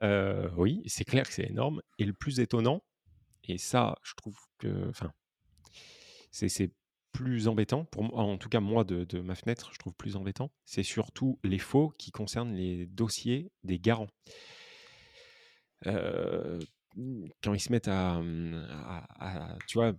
Euh, 0.03 0.49
oui, 0.57 0.81
c'est 0.87 1.05
clair 1.05 1.27
que 1.27 1.33
c'est 1.33 1.49
énorme. 1.49 1.81
Et 1.99 2.05
le 2.05 2.13
plus 2.13 2.39
étonnant, 2.39 2.83
et 3.45 3.57
ça, 3.57 3.97
je 4.03 4.13
trouve 4.15 4.37
que, 4.59 4.89
enfin, 4.89 5.13
c'est 6.31 6.71
plus 7.11 7.47
embêtant, 7.47 7.85
pour 7.85 8.17
en 8.17 8.37
tout 8.37 8.49
cas 8.49 8.59
moi 8.59 8.83
de, 8.83 9.03
de 9.03 9.19
ma 9.19 9.35
fenêtre, 9.35 9.71
je 9.73 9.79
trouve 9.79 9.93
plus 9.95 10.15
embêtant, 10.15 10.51
c'est 10.63 10.83
surtout 10.83 11.39
les 11.43 11.57
faux 11.57 11.91
qui 11.97 12.11
concernent 12.11 12.53
les 12.53 12.85
dossiers 12.85 13.51
des 13.63 13.79
garants. 13.79 14.09
Euh, 15.87 16.59
quand 17.41 17.53
ils 17.53 17.59
se 17.59 17.71
mettent 17.71 17.87
à, 17.87 18.15
à- 18.17 19.53
à- 19.53 19.57
tu 19.67 19.77
vois, 19.77 19.93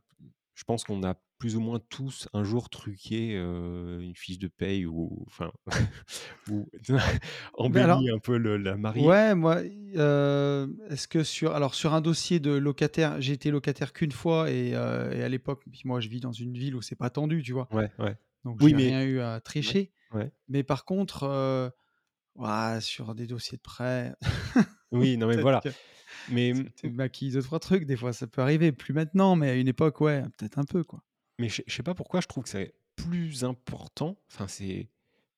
je 0.61 0.65
pense 0.65 0.85
qu'on 0.85 1.03
a 1.05 1.15
plus 1.39 1.57
ou 1.57 1.61
moins 1.61 1.81
tous 1.89 2.29
un 2.35 2.45
jour 2.45 2.69
truqué 2.69 3.35
euh, 3.35 3.99
une 4.01 4.15
fiche 4.15 4.39
de 4.39 4.47
paye 4.49 4.85
ou, 4.85 5.25
enfin, 5.27 5.51
ou 6.51 6.69
alors, 7.75 8.03
embelli 8.03 8.11
un 8.11 8.19
peu 8.19 8.37
le- 8.37 8.59
la 8.59 8.77
mariée. 8.77 9.07
ouais, 9.07 9.35
moi, 9.35 9.63
euh, 9.97 10.67
est-ce 10.91 11.09
que 11.09 11.25
sur, 11.25 11.55
alors 11.55 11.75
sur 11.75 11.95
un 11.95 12.03
dossier 12.03 12.41
de 12.41 12.51
locataire, 12.51 13.23
j'ai 13.23 13.33
été 13.33 13.51
locataire 13.51 13.95
qu'une 13.95 14.13
fois 14.13 14.51
et, 14.51 14.75
euh, 14.75 15.13
et 15.13 15.23
à 15.23 15.31
l'époque, 15.31 15.63
puis 15.73 15.81
moi, 15.87 15.99
je 16.01 16.09
vis 16.11 16.21
dans 16.21 16.33
une 16.33 16.53
ville 16.53 16.77
où 16.77 16.83
c'est 16.83 16.95
pas 16.95 17.09
tendu, 17.09 17.43
tu 17.43 17.53
vois? 17.55 17.67
Ouais, 17.73 17.91
ouais. 17.99 18.19
Donc, 18.45 18.61
Oui, 18.61 18.73
j'ai 18.73 18.77
mais 18.77 18.91
rien 18.91 19.03
eu 19.05 19.21
à 19.21 19.41
tricher. 19.41 19.93
ouais. 20.13 20.31
Mais 20.49 20.63
par 20.63 20.85
contre, 20.85 21.73
ouah, 22.35 22.81
sur 22.83 23.15
des 23.15 23.27
dossiers 23.27 23.57
de 23.57 23.63
prêt, 23.63 24.15
Oui, 24.93 25.17
non 25.17 25.27
mais 25.29 25.37
voilà. 25.43 25.61
que 25.61 25.69
Mais, 26.31 26.53
tu 26.77 26.91
maquilles 26.91 27.33
deux, 27.33 27.43
trois 27.43 27.59
trucs. 27.61 27.85
Des 27.85 27.97
fois, 27.97 28.13
ça 28.13 28.27
peut 28.27 28.43
arriver. 28.43 28.73
Plus 28.73 28.93
maintenant, 28.95 29.37
mais 29.37 29.51
à 29.51 29.55
une 29.55 29.69
époque, 29.69 30.01
ouais, 30.01 30.23
peut-être 30.39 30.59
un 30.59 30.65
peu, 30.65 30.85
quoi. 30.85 31.03
mais 31.39 31.49
je 31.49 31.63
je 31.67 31.75
sais 31.75 31.83
pas 31.83 31.95
pourquoi 31.95 32.21
je 32.21 32.27
trouve 32.27 32.45
que 32.45 32.51
c'est 32.51 32.75
plus 32.97 33.45
important. 33.45 34.17
Enfin, 34.31 34.47
c'est, 34.49 34.89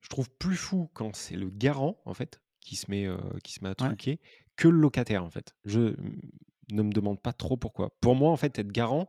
je 0.00 0.08
trouve 0.08 0.28
plus 0.30 0.56
fou 0.56 0.90
quand 0.94 1.14
c'est 1.14 1.36
le 1.36 1.48
garant 1.50 2.00
en 2.04 2.14
fait 2.14 2.40
qui 2.60 2.76
se 2.76 2.90
met, 2.90 3.06
euh, 3.06 3.16
qui 3.44 3.52
se 3.52 3.60
met 3.62 3.68
à 3.68 3.74
Ouais. 3.80 3.88
truquer 3.88 4.20
que 4.56 4.68
le 4.68 4.78
locataire 4.78 5.24
en 5.24 5.30
fait. 5.30 5.54
Je 5.64 5.94
ne 6.72 6.82
me 6.82 6.92
demande 6.92 7.20
pas 7.20 7.32
trop 7.32 7.56
pourquoi. 7.56 7.90
Pour 8.00 8.14
moi, 8.14 8.30
en 8.30 8.36
fait, 8.36 8.58
être 8.58 8.72
garant, 8.72 9.08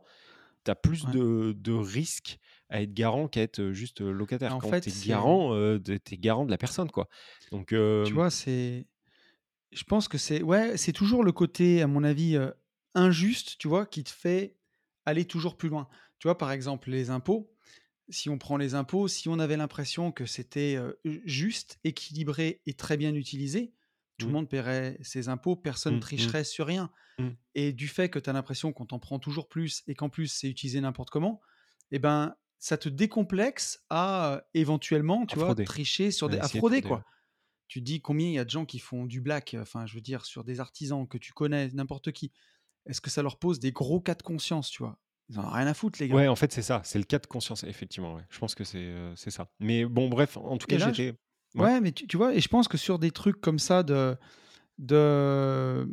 tu 0.64 0.70
as 0.70 0.74
plus 0.74 1.04
Ouais. 1.04 1.12
de, 1.12 1.52
de 1.56 1.72
risques 1.72 2.38
à 2.68 2.82
être 2.82 2.94
garant 2.94 3.28
qu'à 3.28 3.42
être 3.42 3.72
juste 3.72 4.00
locataire. 4.00 4.54
En 4.54 4.60
Quand 4.60 4.70
fait, 4.70 4.80
tu 4.82 4.88
es 4.88 5.12
euh, 5.14 5.78
t'es 5.78 6.16
garant 6.16 6.44
de 6.44 6.50
la 6.50 6.58
personne, 6.58 6.90
quoi. 6.90 7.08
Donc, 7.52 7.72
euh, 7.72 8.04
tu 8.04 8.12
vois, 8.14 8.30
c'est 8.30 8.86
je 9.74 9.84
pense 9.84 10.08
que 10.08 10.18
c'est 10.18 10.42
ouais, 10.42 10.76
c'est 10.76 10.92
toujours 10.92 11.24
le 11.24 11.32
côté, 11.32 11.82
à 11.82 11.86
mon 11.86 12.04
avis, 12.04 12.36
heu, 12.36 12.54
injuste, 12.94 13.56
tu 13.58 13.68
vois, 13.68 13.86
qui 13.86 14.04
te 14.04 14.10
fait 14.10 14.56
aller 15.06 15.24
toujours 15.26 15.56
plus 15.56 15.68
loin. 15.68 15.88
Tu 16.18 16.28
vois, 16.28 16.38
par 16.38 16.52
exemple, 16.52 16.90
les 16.90 17.10
impôts, 17.10 17.52
si 18.10 18.30
on 18.30 18.38
prend 18.38 18.56
les 18.56 18.74
impôts, 18.74 19.08
si 19.08 19.28
on 19.28 19.38
avait 19.38 19.56
l'impression 19.56 20.12
que 20.12 20.26
c'était, 20.26 20.76
heu, 20.76 21.00
juste, 21.24 21.78
équilibré 21.84 22.62
et 22.66 22.74
très 22.74 22.96
bien 22.96 23.14
utilisé, 23.14 23.74
tout 24.18 24.28
le 24.30 24.34
monde 24.34 24.48
paierait 24.48 24.98
ses 25.02 25.28
impôts, 25.28 25.56
personne 25.56 25.98
mm, 25.98 26.04
mm, 26.16 26.34
tricherait 26.34 26.44
sur 26.44 26.66
rien. 26.66 26.90
Et 27.54 27.72
du 27.72 27.88
fait 27.88 28.08
que 28.10 28.18
tu 28.18 28.30
as 28.30 28.32
l'impression 28.32 28.72
qu'on 28.72 28.86
t'en 28.86 28.98
prend 28.98 29.18
toujours 29.18 29.48
plus 29.48 29.82
et 29.86 29.94
qu'en 29.94 30.08
plus 30.10 30.26
c'est 30.28 30.48
utilisé 30.48 30.80
n'importe 30.80 31.10
comment, 31.10 31.40
eh 31.92 31.98
ben, 31.98 32.36
ça 32.58 32.78
te 32.78 32.88
décomplexe 32.88 33.84
à, 33.90 34.36
heu, 34.38 34.42
éventuellement, 34.54 35.26
à 35.28 35.36
tu 35.36 35.38
vois, 35.38 35.54
frauder, 35.54 35.64
tricher 35.64 36.10
sur 36.10 36.28
des 36.30 36.38
à 36.38 36.48
de 36.48 36.48
frauder, 36.48 36.82
quoi. 36.82 37.04
Tu 37.68 37.80
dis 37.80 38.00
combien 38.00 38.28
il 38.28 38.34
y 38.34 38.38
a 38.38 38.44
de 38.44 38.50
gens 38.50 38.66
qui 38.66 38.78
font 38.78 39.06
du 39.06 39.20
black, 39.20 39.54
heu, 39.54 39.60
enfin, 39.60 39.86
je 39.86 39.94
veux 39.94 40.00
dire 40.00 40.24
sur 40.24 40.44
des 40.44 40.60
artisans 40.60 41.06
que 41.08 41.18
tu 41.18 41.32
connais, 41.32 41.68
n'importe 41.68 42.12
qui. 42.12 42.32
Est-ce 42.86 43.00
que 43.00 43.10
ça 43.10 43.22
leur 43.22 43.38
pose 43.38 43.60
des 43.60 43.72
gros 43.72 44.00
cas 44.00 44.14
de 44.14 44.22
conscience, 44.22 44.70
tu 44.70 44.82
vois? 44.82 44.98
Ils 45.30 45.38
en 45.38 45.44
ont 45.44 45.50
rien 45.50 45.66
à 45.66 45.74
foutre 45.74 45.98
les 46.00 46.08
gars. 46.08 46.16
Ouais, 46.16 46.28
en 46.28 46.36
fait, 46.36 46.52
c'est 46.52 46.62
ça, 46.62 46.82
c'est 46.84 46.98
le 46.98 47.04
cas 47.04 47.18
de 47.18 47.26
conscience, 47.26 47.64
effectivement, 47.64 48.14
ouais. 48.14 48.22
Je 48.28 48.38
pense 48.38 48.54
que 48.54 48.64
c'est 48.64 48.78
euh, 48.78 49.14
ça. 49.16 49.48
Mais 49.58 49.86
bon, 49.86 50.08
bref, 50.08 50.36
en 50.36 50.58
tout 50.58 50.66
cas, 50.66 50.78
je 50.78 50.90
j'étais. 50.90 51.18
Ouais, 51.54 51.62
ouais, 51.62 51.80
mais 51.80 51.92
tu 51.92 52.06
tu 52.06 52.16
vois? 52.16 52.34
Et 52.34 52.40
je 52.40 52.48
pense 52.48 52.68
que 52.68 52.76
sur 52.76 52.98
des 52.98 53.10
trucs 53.10 53.40
comme 53.40 53.58
ça 53.58 53.82
de 53.82 54.16
de 54.78 55.88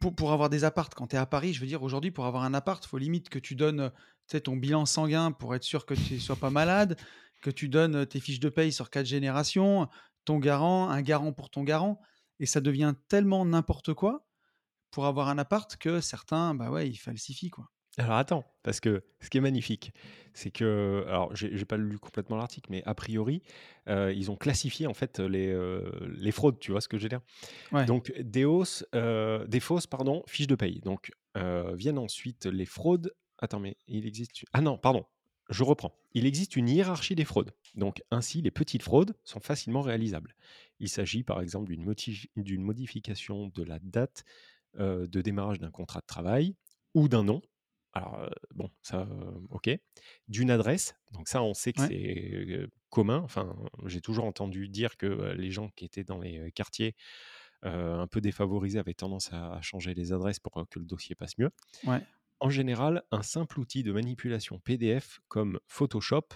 pour 0.00 0.14
pour 0.14 0.32
avoir 0.32 0.50
des 0.50 0.64
apparts 0.64 0.90
quand 0.90 1.08
tu 1.08 1.16
es 1.16 1.18
à 1.18 1.26
Paris, 1.26 1.52
je 1.52 1.60
veux 1.60 1.66
dire 1.66 1.82
aujourd'hui 1.82 2.10
pour 2.10 2.26
avoir 2.26 2.44
un 2.44 2.54
appart, 2.54 2.84
faut 2.84 2.98
limite 2.98 3.28
que 3.28 3.38
tu 3.38 3.54
donnes, 3.54 3.90
ton 4.44 4.56
bilan 4.56 4.86
sanguin 4.86 5.32
pour 5.32 5.54
être 5.54 5.64
sûr 5.64 5.86
que 5.86 5.94
tu 5.94 6.20
sois 6.20 6.36
pas 6.36 6.50
malade, 6.50 6.96
que 7.42 7.50
tu 7.50 7.68
donnes, 7.68 7.96
heu, 7.96 8.06
tes 8.06 8.20
fiches 8.20 8.40
de 8.40 8.48
paye 8.48 8.72
sur 8.72 8.90
4 8.90 9.06
générations, 9.06 9.88
ton 10.24 10.38
garant, 10.38 10.88
un 10.88 11.02
garant 11.02 11.32
pour 11.32 11.50
ton 11.50 11.62
garant 11.62 12.00
et 12.38 12.46
ça 12.46 12.60
devient 12.60 12.94
tellement 13.08 13.44
n'importe 13.44 13.94
quoi 13.94 14.26
pour 14.90 15.06
avoir 15.06 15.28
un 15.28 15.38
appart 15.38 15.76
que 15.76 16.00
certains, 16.00 16.54
bah, 16.54 16.70
ouais, 16.70 16.88
ils 16.88 16.96
falsifient 16.96 17.50
quoi. 17.50 17.70
Alors 17.98 18.12
attends, 18.14 18.44
parce 18.62 18.78
que 18.80 19.02
ce 19.20 19.28
qui 19.30 19.38
est 19.38 19.40
magnifique, 19.40 19.92
c'est 20.32 20.50
que, 20.50 21.04
alors 21.08 21.34
j'ai 21.34 21.64
pas 21.64 21.76
lu 21.76 21.98
complètement 21.98 22.36
l'article, 22.36 22.70
mais 22.70 22.82
a 22.86 22.94
priori, 22.94 23.42
euh, 23.88 24.12
ils 24.12 24.30
ont 24.30 24.36
classifié 24.36 24.86
en 24.86 24.94
fait 24.94 25.18
les, 25.18 25.48
euh, 25.48 25.90
les 26.16 26.30
fraudes, 26.30 26.60
tu 26.60 26.70
vois 26.70 26.80
ce 26.80 26.88
que 26.88 26.98
je 26.98 27.02
veux 27.02 27.08
dire? 27.08 27.20
Ouais, 27.72 27.84
Donc 27.86 28.12
des 28.18 28.44
hausses, 28.44 28.86
euh, 28.94 29.44
des 29.46 29.60
fausses, 29.60 29.88
pardon, 29.88 30.22
fiches 30.28 30.46
de 30.46 30.54
paye. 30.54 30.80
Donc 30.80 31.10
viennent 31.34 31.98
ensuite 31.98 32.46
les 32.46 32.66
fraudes. 32.66 33.12
Attends, 33.38 33.60
mais 33.60 33.76
il 33.88 34.06
existe. 34.06 34.44
Ah 34.52 34.60
non, 34.60 34.78
pardon, 34.78 35.04
je 35.50 35.64
reprends. 35.64 35.94
Il 36.12 36.26
existe 36.26 36.56
une 36.56 36.68
hiérarchie 36.68 37.14
des 37.14 37.24
fraudes. 37.24 37.52
Donc 37.74 38.02
ainsi, 38.10 38.40
les 38.40 38.50
petites 38.50 38.82
fraudes 38.82 39.14
sont 39.24 39.40
facilement 39.40 39.82
réalisables. 39.82 40.34
Il 40.78 40.88
s'agit 40.88 41.22
par 41.22 41.40
exemple 41.40 41.70
d'une 42.36 42.62
modification 42.62 43.48
de 43.48 43.62
la 43.62 43.78
date 43.80 44.24
euh, 44.78 45.08
de 45.08 45.20
démarrage 45.20 45.58
d'un 45.58 45.70
contrat 45.70 46.00
de 46.00 46.06
travail 46.06 46.54
ou 46.94 47.08
d'un 47.08 47.24
nom. 47.24 47.42
Alors, 47.92 48.20
euh, 48.20 48.28
bon, 48.54 48.70
ça, 48.82 49.00
euh, 49.00 49.32
ok. 49.50 49.68
D'une 50.28 50.50
adresse. 50.50 50.94
Donc, 51.10 51.26
ça, 51.26 51.42
on 51.42 51.54
sait 51.54 51.72
que 51.72 51.80
ouais, 51.80 51.88
c'est 51.88 52.66
commun. 52.88 53.20
Enfin, 53.24 53.56
j'ai 53.86 54.00
toujours 54.00 54.26
entendu 54.26 54.68
dire 54.68 54.96
que 54.96 55.34
les 55.36 55.50
gens 55.50 55.70
qui 55.70 55.84
étaient 55.84 56.04
dans 56.04 56.18
les 56.18 56.52
quartiers 56.52 56.94
un 57.62 58.06
peu 58.06 58.20
défavorisés 58.20 58.78
avaient 58.78 58.94
tendance 58.94 59.32
à, 59.32 59.54
à 59.54 59.60
changer 59.60 59.92
les 59.92 60.12
adresses 60.12 60.38
pour 60.38 60.52
que 60.70 60.78
le 60.78 60.86
dossier 60.86 61.14
passe 61.14 61.36
mieux. 61.36 61.50
ouais, 61.84 62.00
En 62.40 62.48
général, 62.50 63.02
un 63.10 63.22
simple 63.22 63.60
outil 63.60 63.82
de 63.82 63.92
manipulation 63.92 64.58
PDF 64.60 65.20
comme 65.28 65.60
Photoshop 65.66 66.28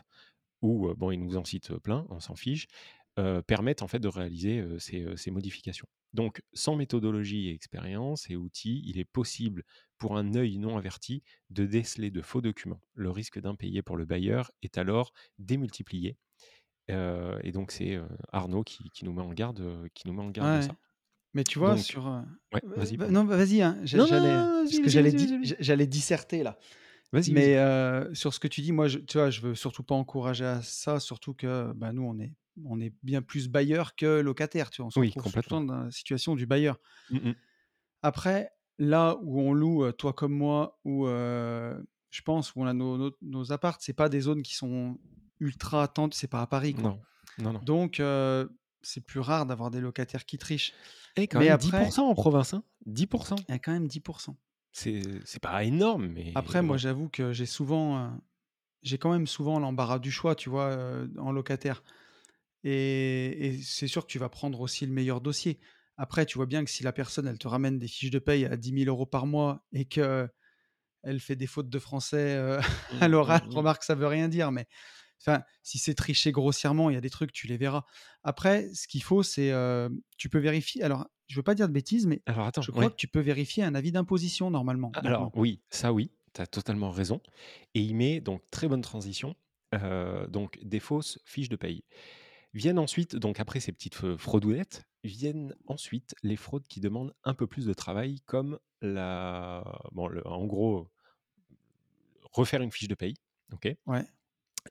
ou 0.63 0.89
euh, 0.89 0.95
bon, 0.95 1.11
il 1.11 1.19
nous 1.19 1.37
en 1.37 1.45
cite 1.45 1.71
euh, 1.73 1.79
plein, 1.79 2.07
on 2.11 2.21
s'en 2.21 2.37
fiche, 2.37 2.67
euh, 3.19 3.43
permettent 3.43 3.83
en 3.83 3.89
fait 3.89 4.01
de 4.01 4.09
réaliser 4.09 4.61
euh, 4.61 4.79
ces, 4.79 5.07
ces 5.17 5.31
modifications. 5.31 5.87
Donc, 6.13 6.43
sans 6.53 6.77
méthodologie 6.77 7.49
et 7.49 7.53
expérience 7.55 8.29
et 8.31 8.37
outils, 8.37 8.83
il 8.87 8.99
est 8.99 9.05
possible 9.05 9.65
pour 9.99 10.17
un 10.17 10.35
œil 10.35 10.59
non 10.59 10.77
averti 10.77 11.23
de 11.51 11.67
déceler 11.67 12.11
de 12.11 12.23
faux 12.23 12.41
documents. 12.41 12.81
Le 12.95 13.11
risque 13.11 13.41
d'impayé 13.41 13.83
pour 13.83 13.97
le 13.97 14.05
bailleur 14.05 14.51
est 14.63 14.79
alors 14.79 15.13
démultiplié. 15.39 16.17
Euh, 16.91 17.39
et 17.43 17.51
donc, 17.53 17.73
c'est 17.73 17.99
Arnaud 18.33 18.63
qui, 18.63 18.91
qui 18.91 19.05
nous 19.05 19.13
met 19.13 19.23
en 19.23 19.33
garde, 19.33 19.89
qui 19.95 20.07
nous 20.07 20.15
met 20.15 20.23
en 20.23 20.31
garde 20.31 20.53
de 20.53 20.61
ça. 20.61 20.77
Mais 21.35 21.45
tu 21.45 21.59
vois 21.59 21.77
Donc, 21.77 21.79
sur, 21.79 22.07
ouais, 22.53 22.63
vas-y, 22.77 22.97
bah, 22.97 23.09
non, 23.11 23.25
bah, 23.25 23.37
vas-y, 23.37 23.63
hein, 23.63 23.79
j'allais 23.85 24.51
que 24.83 24.91
j'allais 24.91 25.13
di 25.13 25.29
j'allais 25.43 25.87
disserter 25.87 26.43
là. 26.43 26.59
Vas-y. 27.13 27.35
Mais 27.35 27.57
heu, 27.59 28.15
sur 28.15 28.35
ce 28.35 28.41
que 28.41 28.49
tu 28.49 28.61
dis, 28.63 28.73
moi, 28.73 28.89
je 28.89 28.99
tu 28.99 29.19
vois, 29.19 29.31
je 29.31 29.41
veux 29.41 29.55
surtout 29.55 29.83
pas 29.85 29.95
encourager 29.95 30.45
à 30.45 30.63
ça, 30.63 31.01
surtout 31.01 31.35
que, 31.35 31.73
bah, 31.75 31.93
nous, 31.93 32.03
on 32.05 32.19
est 32.21 32.35
on 32.65 32.81
est 32.81 32.95
bien 33.03 33.23
plus 33.23 33.49
bailleurs 33.49 33.97
que 33.97 34.21
locataires, 34.21 34.71
tu 34.71 34.83
vois? 34.83 34.89
On 34.89 34.91
se 34.91 34.99
Oui, 34.99 35.15
retrouve 35.15 35.23
complètement. 35.23 35.63
dans 35.67 35.85
la 35.85 35.91
situation 35.91 36.37
du 36.37 36.47
bailleur. 36.47 36.79
Mm, 37.11 37.17
mm. 37.29 37.35
Après, 38.03 38.51
là 38.79 39.17
où 39.23 39.41
on 39.41 39.53
loue, 39.53 39.85
heu, 39.85 39.93
toi 39.93 40.13
comme 40.13 40.33
moi, 40.35 40.79
ou 40.85 41.07
heu, 41.07 41.87
je 42.11 42.23
pense 42.23 42.55
où 42.55 42.61
on 42.63 42.67
a 42.67 42.73
nos 42.75 42.97
nos 42.99 43.13
nos 43.23 43.53
apparts, 43.53 43.79
c'est 43.81 43.93
pas 43.95 44.09
des 44.09 44.21
zones 44.21 44.43
qui 44.43 44.55
sont 44.55 44.99
ultra 45.41 45.89
tendues, 45.89 46.17
c'est 46.17 46.29
pas 46.29 46.43
à 46.43 46.47
Paris, 46.47 46.75
quoi. 46.75 46.85
Non, 46.85 46.97
non, 47.39 47.53
non. 47.55 47.65
Donc 47.65 48.01
c'est 48.85 49.03
plus 49.05 49.21
rare 49.21 49.47
d'avoir 49.47 49.71
des 49.71 49.81
locataires 49.81 50.27
qui 50.27 50.39
trichent. 50.39 50.75
Et 51.17 51.27
quand 51.27 51.41
Mais 51.41 51.49
même 51.49 51.57
après, 51.57 51.57
10% 51.57 52.09
en 52.09 52.15
province, 52.15 52.55
hein 52.55 52.65
10%. 52.87 53.47
il 53.49 53.53
y 53.53 53.55
a 53.55 53.59
quand 53.59 53.73
même 53.73 53.89
10 53.89 54.03
C'est 54.73 55.23
c'est 55.25 55.41
pas 55.41 55.65
énorme, 55.65 56.09
mais 56.09 56.35
Après, 56.35 56.63
moi, 56.63 56.77
bon. 56.77 56.79
j'avoue 56.79 57.09
que 57.09 57.33
j'ai 57.33 57.47
souvent, 57.47 57.99
heu, 58.09 58.11
j'ai 58.83 58.99
quand 58.99 59.13
même 59.13 59.27
souvent 59.27 59.61
l'embarras 59.61 59.99
du 60.01 60.11
choix, 60.13 60.35
tu 60.37 60.51
vois, 60.51 60.73
heu, 60.77 61.13
en 61.19 61.33
locataire 61.33 61.85
et 62.65 63.49
et 63.49 63.63
c'est 63.63 63.89
sûr 63.89 64.03
que 64.07 64.13
tu 64.13 64.19
vas 64.21 64.29
prendre 64.31 64.61
aussi 64.61 64.87
le 64.87 64.93
meilleur 64.93 65.21
dossier. 65.23 65.61
Après, 65.99 66.27
tu 66.27 66.39
vois 66.39 66.47
bien 66.47 66.65
que 66.65 66.71
si 66.71 66.83
la 66.85 66.93
personne, 66.93 67.27
elle 67.29 67.39
te 67.39 67.49
ramène 67.49 67.79
des 67.79 67.89
fiches 67.89 68.11
de 68.13 68.19
paye 68.21 68.47
à 68.47 68.57
10 68.57 68.73
000 68.73 69.07
€ 69.07 69.11
par 69.11 69.27
mois 69.27 69.65
et 69.73 69.87
qu'elle 69.87 70.31
fait 71.21 71.37
des 71.37 71.47
fautes 71.47 71.69
de 71.71 71.79
français, 71.79 72.37
heu, 72.37 72.59
à 73.01 73.09
Mmh, 73.09 73.09
l'oral, 73.09 73.41
mmh 73.43 73.55
mh. 73.59 73.65
remarque, 73.65 73.85
ça 73.85 73.95
veut 73.95 74.07
rien 74.07 74.29
dire, 74.29 74.53
mais 74.53 74.67
enfin, 75.21 75.43
si 75.63 75.79
c'est 75.79 75.95
triché 75.95 76.33
grossièrement, 76.33 76.91
il 76.91 76.95
y 76.95 76.97
a 76.97 77.01
des 77.01 77.11
trucs, 77.11 77.33
tu 77.33 77.47
les 77.47 77.57
verras. 77.57 77.85
Après, 78.23 78.73
ce 78.75 78.89
qu'il 78.89 79.03
faut, 79.03 79.23
c'est, 79.23 79.51
heu, 79.53 79.89
tu 80.17 80.29
peux 80.29 80.39
vérifier 80.39 80.83
alors, 80.83 81.07
je 81.29 81.37
veux 81.37 81.43
pas 81.43 81.55
dire 81.55 81.69
de 81.69 81.73
bêtises, 81.73 82.07
mais 82.07 82.23
Alors 82.27 82.47
attends, 82.47 82.67
je 82.67 82.71
crois 82.71 82.91
ouais. 82.91 82.91
que 82.91 82.97
tu 82.97 83.09
peux 83.09 83.21
vérifier 83.21 83.65
un 83.65 83.75
avis 83.75 83.93
d'imposition 83.93 84.51
normalement, 84.51 84.97
A 84.97 85.01
alors 85.05 85.31
oui, 85.35 85.63
ça 85.71 85.93
oui, 85.93 86.13
tu 86.35 86.41
as 86.41 86.47
totalement 86.47 86.91
raison 86.91 87.21
et 87.75 87.81
il 87.81 87.95
met 87.97 88.21
donc 88.21 88.49
très 88.51 88.69
bonne 88.69 88.81
transition, 88.83 89.35
heu, 89.75 90.27
donc 90.29 90.59
des 90.63 90.81
fausses 90.81 91.19
fiches 91.25 91.49
de 91.49 91.57
paye. 91.57 91.85
Viennent 92.55 92.79
ensuite, 92.81 93.17
donc 93.17 93.41
après 93.41 93.61
ces 93.61 93.73
petites 93.73 93.95
f 93.97 94.17
fraudounettes, 94.17 94.85
viennent 95.05 95.55
ensuite 95.67 96.15
les 96.23 96.37
fraudes 96.37 96.69
qui 96.69 96.81
demandent 96.81 97.15
un 97.25 97.35
peu 97.35 97.47
plus 97.49 97.67
de 97.67 97.75
travail 97.75 98.21
comme 98.27 98.59
la 98.83 99.65
bon 99.93 100.09
le 100.09 100.27
en 100.29 100.47
gros, 100.47 100.91
refaire 102.33 102.63
une 102.63 102.71
fiche 102.73 102.89
de 102.89 102.95
paye, 102.95 103.15
OK? 103.53 103.69
Ouais. 103.87 104.07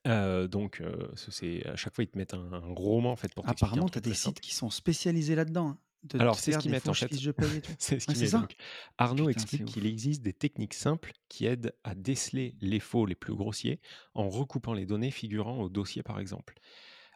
Heu, 0.05 0.48
donc 0.48 0.81
ce 1.15 1.31
c'est 1.31 1.65
à 1.65 1.75
chaque 1.75 1.95
fois 1.95 2.03
ils 2.03 2.10
te 2.10 2.17
mettent 2.17 2.33
un 2.33 2.51
un 2.51 2.74
gros 2.74 2.91
roman 2.91 3.12
en 3.12 3.15
fait 3.15 3.33
pour 3.33 3.48
Apparemment, 3.48 3.88
tu 3.88 3.98
as 3.98 4.01
des 4.01 4.13
sites 4.13 4.41
qui 4.41 4.53
sont 4.53 4.69
spécialisés 4.69 5.36
là-dedans, 5.36 5.69
hein, 5.69 5.79
de 6.03 6.19
Alors, 6.19 6.38
c'est 6.38 6.51
ce 6.51 6.57
qu'ils 6.57 6.72
mettent 6.72 6.89
en 6.89 6.93
fait. 6.93 7.13
C'est 7.79 8.00
ce 8.00 8.07
qu'ils 8.07 8.19
mettent. 8.19 8.57
Arnaud 8.98 9.27
Putain, 9.27 9.41
explique 9.41 9.65
qu'il 9.65 9.86
existe 9.86 10.22
des 10.22 10.33
techniques 10.33 10.74
simples 10.74 11.13
qui 11.29 11.45
aident 11.45 11.74
à 11.83 11.95
déceler 11.95 12.55
les 12.62 12.79
faux 12.79 13.05
les 13.05 13.15
plus 13.15 13.33
grossiers 13.33 13.79
en 14.13 14.29
recoupant 14.29 14.74
les 14.74 14.86
données 14.86 15.12
figurant 15.12 15.60
au 15.60 15.69
dossier, 15.69 16.03
par 16.03 16.19
exemple. 16.19 16.55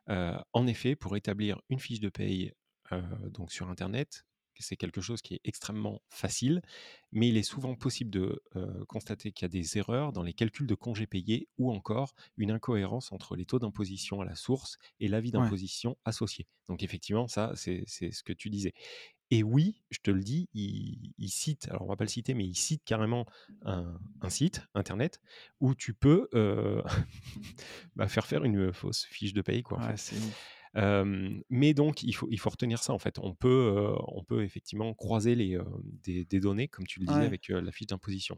Euh, 0.10 0.38
en 0.53 0.67
effet, 0.67 0.96
pour 0.96 1.17
établir 1.17 1.62
une 1.70 1.79
fiche 1.79 2.00
de 2.00 2.10
paye 2.10 2.53
euh, 2.94 3.01
donc 3.29 3.51
sur 3.51 3.70
Internet, 3.70 4.25
c'est 4.63 4.77
quelque 4.77 5.01
chose 5.01 5.21
qui 5.21 5.35
est 5.35 5.41
extrêmement 5.43 6.01
facile, 6.09 6.61
mais 7.11 7.29
il 7.29 7.37
est 7.37 7.43
souvent 7.43 7.75
possible 7.75 8.09
de 8.11 8.41
euh, 8.55 8.85
constater 8.85 9.31
qu'il 9.31 9.43
y 9.43 9.45
a 9.45 9.49
des 9.49 9.77
erreurs 9.77 10.11
dans 10.11 10.23
les 10.23 10.33
calculs 10.33 10.67
de 10.67 10.75
congés 10.75 11.07
payés 11.07 11.47
ou 11.57 11.71
encore 11.71 12.13
une 12.37 12.51
incohérence 12.51 13.11
entre 13.11 13.35
les 13.35 13.45
taux 13.45 13.59
d'imposition 13.59 14.21
à 14.21 14.25
la 14.25 14.35
source 14.35 14.77
et 14.99 15.07
l'avis 15.07 15.31
Ouais. 15.33 15.37
d'imposition 15.45 15.97
associé. 16.05 16.47
Donc 16.67 16.83
effectivement, 16.83 17.27
ça, 17.27 17.53
c'est 17.55 17.85
ce 17.87 18.23
que 18.23 18.33
tu 18.33 18.49
disais. 18.49 18.73
Et 19.29 19.43
oui, 19.43 19.81
je 19.89 19.99
te 19.99 20.09
le 20.09 20.21
dis, 20.21 20.47
il, 20.53 21.13
il 21.17 21.29
cite, 21.29 21.67
alors 21.69 21.83
on 21.83 21.87
va 21.87 21.97
pas 21.97 22.05
le 22.05 22.09
citer, 22.09 22.33
mais 22.33 22.45
il 22.45 22.55
cite 22.55 22.83
carrément 22.85 23.25
un, 23.63 23.99
un 24.21 24.29
site 24.29 24.61
internet 24.73 25.19
où 25.59 25.75
tu 25.75 25.93
peux 25.93 26.29
euh, 26.33 26.81
bah, 27.95 28.07
faire 28.07 28.25
faire 28.25 28.43
une 28.45 28.71
fausse 28.73 29.05
fiche 29.05 29.33
de 29.33 29.41
paye, 29.41 29.63
quoi, 29.63 29.79
en 29.79 29.81
Ouais, 29.81 29.95
fait. 29.97 30.15
Mais 31.50 31.74
donc, 31.74 32.03
il 32.03 32.13
faut, 32.13 32.27
il 32.29 32.39
faut 32.39 32.50
retenir 32.50 32.84
ça, 32.84 32.93
en 32.93 33.00
fait. 33.00 33.19
On 33.19 33.34
peut, 33.34 33.93
on 34.07 34.24
peut 34.24 34.43
effectivement 34.43 34.93
croiser 34.93 35.36
les, 35.36 35.57
des, 36.03 36.25
des 36.25 36.39
données, 36.39 36.67
comme 36.67 36.86
tu 36.86 37.00
le 37.00 37.05
disais, 37.05 37.19
Ouais. 37.19 37.25
avec 37.25 37.48
la 37.50 37.72
fiche 37.72 37.88
d'imposition. 37.88 38.38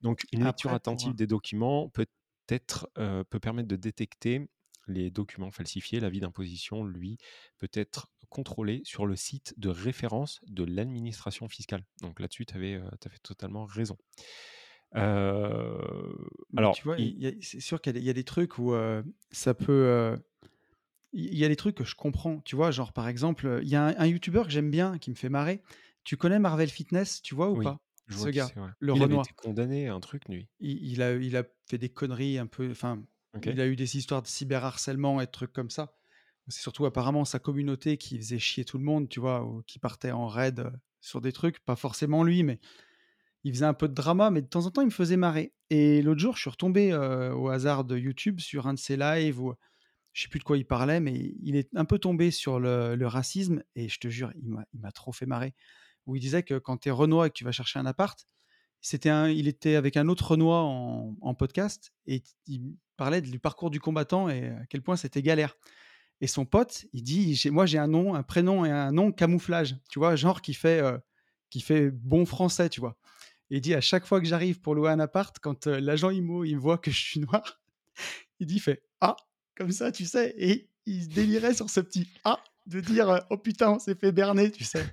Donc, 0.00 0.24
une 0.32 0.44
lecture 0.44 0.70
Après 0.70 0.76
attentive 0.76 1.14
des 1.14 1.26
documents 1.26 1.88
peut 1.88 2.06
être, 2.48 2.90
peut 2.94 3.40
permettre 3.40 3.68
de 3.68 3.76
détecter 3.76 4.48
les 4.88 5.10
documents 5.10 5.50
falsifiés. 5.50 6.00
L'avis 6.00 6.20
d'imposition, 6.20 6.84
lui, 6.84 7.16
peut 7.58 7.70
être 7.72 8.08
contrôlé 8.28 8.80
sur 8.84 9.06
le 9.06 9.16
site 9.16 9.54
de 9.56 9.68
référence 9.68 10.40
de 10.46 10.64
l'administration 10.64 11.48
fiscale. 11.48 11.84
Donc 12.00 12.20
là-dessus, 12.20 12.46
tu 12.46 12.54
avais, 12.54 12.80
totalement 13.22 13.64
raison. 13.64 13.96
Alors 16.56 16.74
tu 16.74 16.82
vois, 16.82 16.98
il 16.98 17.38
c'est 17.42 17.60
sûr 17.60 17.80
qu'il 17.80 17.94
y 17.94 17.96
a 17.96 18.00
des 18.00 18.00
il 18.00 18.06
y 18.06 18.10
a 18.10 18.14
des 18.14 18.24
trucs 18.24 18.58
où, 18.58 18.74
ça 19.30 19.54
peut, 19.54 20.16
il 21.12 21.36
y 21.38 21.44
a 21.44 21.48
des 21.48 21.56
trucs 21.56 21.76
que 21.76 21.84
je 21.84 21.94
comprends, 21.96 22.40
tu 22.40 22.56
vois? 22.56 22.70
Genre, 22.70 22.92
par 22.92 23.08
exemple, 23.08 23.60
il 23.62 23.68
y 23.68 23.76
a 23.76 23.84
un 23.86 23.94
un 23.98 24.06
youtubeur 24.06 24.46
que 24.46 24.52
j'aime 24.52 24.70
bien, 24.70 24.98
qui 24.98 25.10
me 25.10 25.16
fait 25.16 25.28
marrer. 25.28 25.62
Tu 26.04 26.16
connais 26.16 26.38
Marvel 26.38 26.70
Fitness, 26.70 27.22
tu 27.22 27.34
vois 27.34 27.50
ou 27.50 27.56
oui, 27.56 27.58
pas? 27.58 27.82
je 28.08 28.16
Ce 28.16 28.26
vois 28.26 28.30
gars, 28.30 28.52
ouais. 28.56 28.70
le 28.80 28.92
Il 28.92 29.02
avait 29.04 29.16
été 29.16 29.32
condamné 29.34 29.86
à 29.88 29.94
un 29.94 30.00
truc, 30.00 30.28
lui? 30.28 30.48
Il 30.60 30.84
il 30.92 31.02
a 31.02 31.14
il 31.16 31.36
a 31.36 31.44
fait 31.68 31.78
des 31.78 31.88
conneries 31.90 32.38
un 32.38 32.46
peu 32.46 32.70
enfin, 32.70 33.02
il 33.42 33.60
a 33.60 33.66
eu 33.66 33.76
des 33.76 33.96
histoires 33.96 34.22
de 34.22 34.26
cyberharcèlement 34.28 35.20
et 35.20 35.26
de 35.26 35.30
trucs 35.30 35.52
comme 35.52 35.70
ça. 35.70 35.96
C'est 36.48 36.62
surtout 36.62 36.86
apparemment 36.86 37.24
sa 37.24 37.38
communauté 37.38 37.96
qui 37.98 38.16
faisait 38.18 38.38
chier 38.38 38.64
tout 38.64 38.78
le 38.78 38.84
monde, 38.84 39.08
tu 39.08 39.20
vois? 39.20 39.44
Ou 39.44 39.62
qui 39.62 39.78
partait 39.78 40.10
en 40.12 40.26
raid, 40.28 40.60
heu, 40.60 40.72
sur 41.00 41.20
des 41.20 41.32
trucs, 41.32 41.60
pas 41.64 41.76
forcément 41.76 42.24
lui, 42.24 42.42
mais 42.42 42.58
il 43.44 43.54
faisait 43.54 43.66
un 43.66 43.74
peu 43.74 43.88
de 43.88 43.94
drama, 43.94 44.30
mais 44.30 44.42
de 44.42 44.48
temps 44.48 44.66
en 44.66 44.70
temps, 44.72 44.82
il 44.82 44.86
me 44.86 44.90
faisait 44.92 45.16
marrer 45.18 45.54
et 45.70 46.02
l'autre 46.02 46.20
jour, 46.20 46.36
je 46.36 46.42
suis 46.42 46.50
retombé, 46.50 46.92
heu, 46.92 47.34
au 47.34 47.48
hasard 47.50 47.84
de 47.84 47.98
YouTube 47.98 48.40
sur 48.40 48.66
un 48.68 48.74
de 48.74 48.78
ses 48.80 48.96
lives 48.98 49.40
où 49.40 49.54
je 50.20 50.24
sais 50.26 50.28
plus 50.28 50.38
de 50.38 50.44
quoi 50.44 50.58
il 50.58 50.66
parlait, 50.66 51.00
mais 51.00 51.32
il 51.42 51.56
est 51.56 51.70
un 51.74 51.86
peu 51.86 51.98
tombé 51.98 52.30
sur 52.30 52.60
le 52.60 53.06
racisme 53.06 53.62
et 53.74 53.88
je 53.88 53.98
te 53.98 54.08
jure, 54.08 54.30
il 54.36 54.50
m'a 54.78 54.92
trop 54.92 55.12
fait 55.12 55.24
marrer. 55.24 55.54
Où 56.04 56.14
il 56.14 56.20
disait 56.20 56.42
que 56.42 56.58
quand 56.58 56.76
tu 56.76 56.90
es 56.90 56.92
renois 56.92 57.26
et 57.26 57.30
que 57.30 57.34
tu 57.34 57.44
vas 57.44 57.52
chercher 57.52 57.78
un 57.78 57.86
appart, 57.86 58.26
c'était 58.82 59.08
un 59.08 59.30
il 59.30 59.48
était 59.48 59.76
avec 59.76 59.96
un 59.96 60.08
autre 60.08 60.32
renois 60.32 60.58
en 60.58 61.34
podcast 61.34 61.94
et 62.06 62.22
il 62.46 62.76
parlait 62.98 63.22
du 63.22 63.38
parcours 63.38 63.70
du 63.70 63.80
combattant 63.80 64.28
et 64.28 64.48
à 64.50 64.66
quel 64.66 64.82
point 64.82 64.96
c'était 64.96 65.22
galère 65.22 65.56
et 66.20 66.26
son 66.26 66.44
pote, 66.44 66.84
il 66.92 67.02
dit: 67.02 67.34
«J'ai 67.34 67.48
moi, 67.48 67.64
j'ai 67.64 67.78
un 67.78 67.86
nom, 67.88 68.14
un 68.14 68.22
prénom 68.22 68.66
et 68.66 68.70
un 68.70 68.92
nom 68.92 69.12
camouflage», 69.12 69.76
tu 69.88 69.98
vois? 70.00 70.16
Genre 70.16 70.42
qui 70.42 70.52
fait, 70.52 70.82
heu, 70.82 71.00
qui 71.48 71.62
fait 71.62 71.90
bon 71.90 72.26
français, 72.26 72.68
tu 72.68 72.80
vois? 72.80 72.98
Et 73.50 73.56
il 73.56 73.60
dit: 73.62 73.74
«À 73.74 73.80
chaque 73.80 74.04
fois 74.04 74.20
que 74.20 74.26
j'arrive 74.26 74.60
pour 74.60 74.74
louer 74.74 74.90
un 74.90 75.00
appart, 75.00 75.38
quand, 75.38 75.66
heu, 75.66 75.78
l'agent 75.80 76.10
IMO, 76.10 76.44
il 76.44 76.56
me 76.56 76.60
voit 76.60 76.76
que 76.76 76.90
je 76.90 77.00
suis 77.00 77.20
noir, 77.20 77.62
il 78.40 78.46
dit, 78.46 78.60
fait: 78.60 78.82
"Ah!" 79.00 79.16
Comme 79.60 79.72
ça, 79.72 79.92
tu 79.92 80.06
sais? 80.06 80.34
Et 80.38 80.70
il 80.86 81.04
se 81.04 81.08
délirait 81.10 81.52
sur 81.52 81.68
ce 81.68 81.80
petit 81.80 82.08
«Ah!» 82.24 82.42
de 82.66 82.80
dire, 82.80 83.10
heu: 83.10 83.20
«Oh 83.28 83.36
putain, 83.36 83.72
on 83.72 83.78
s'est 83.78 83.94
fait 83.94 84.10
berner», 84.10 84.50
tu 84.50 84.64
sais? 84.64 84.86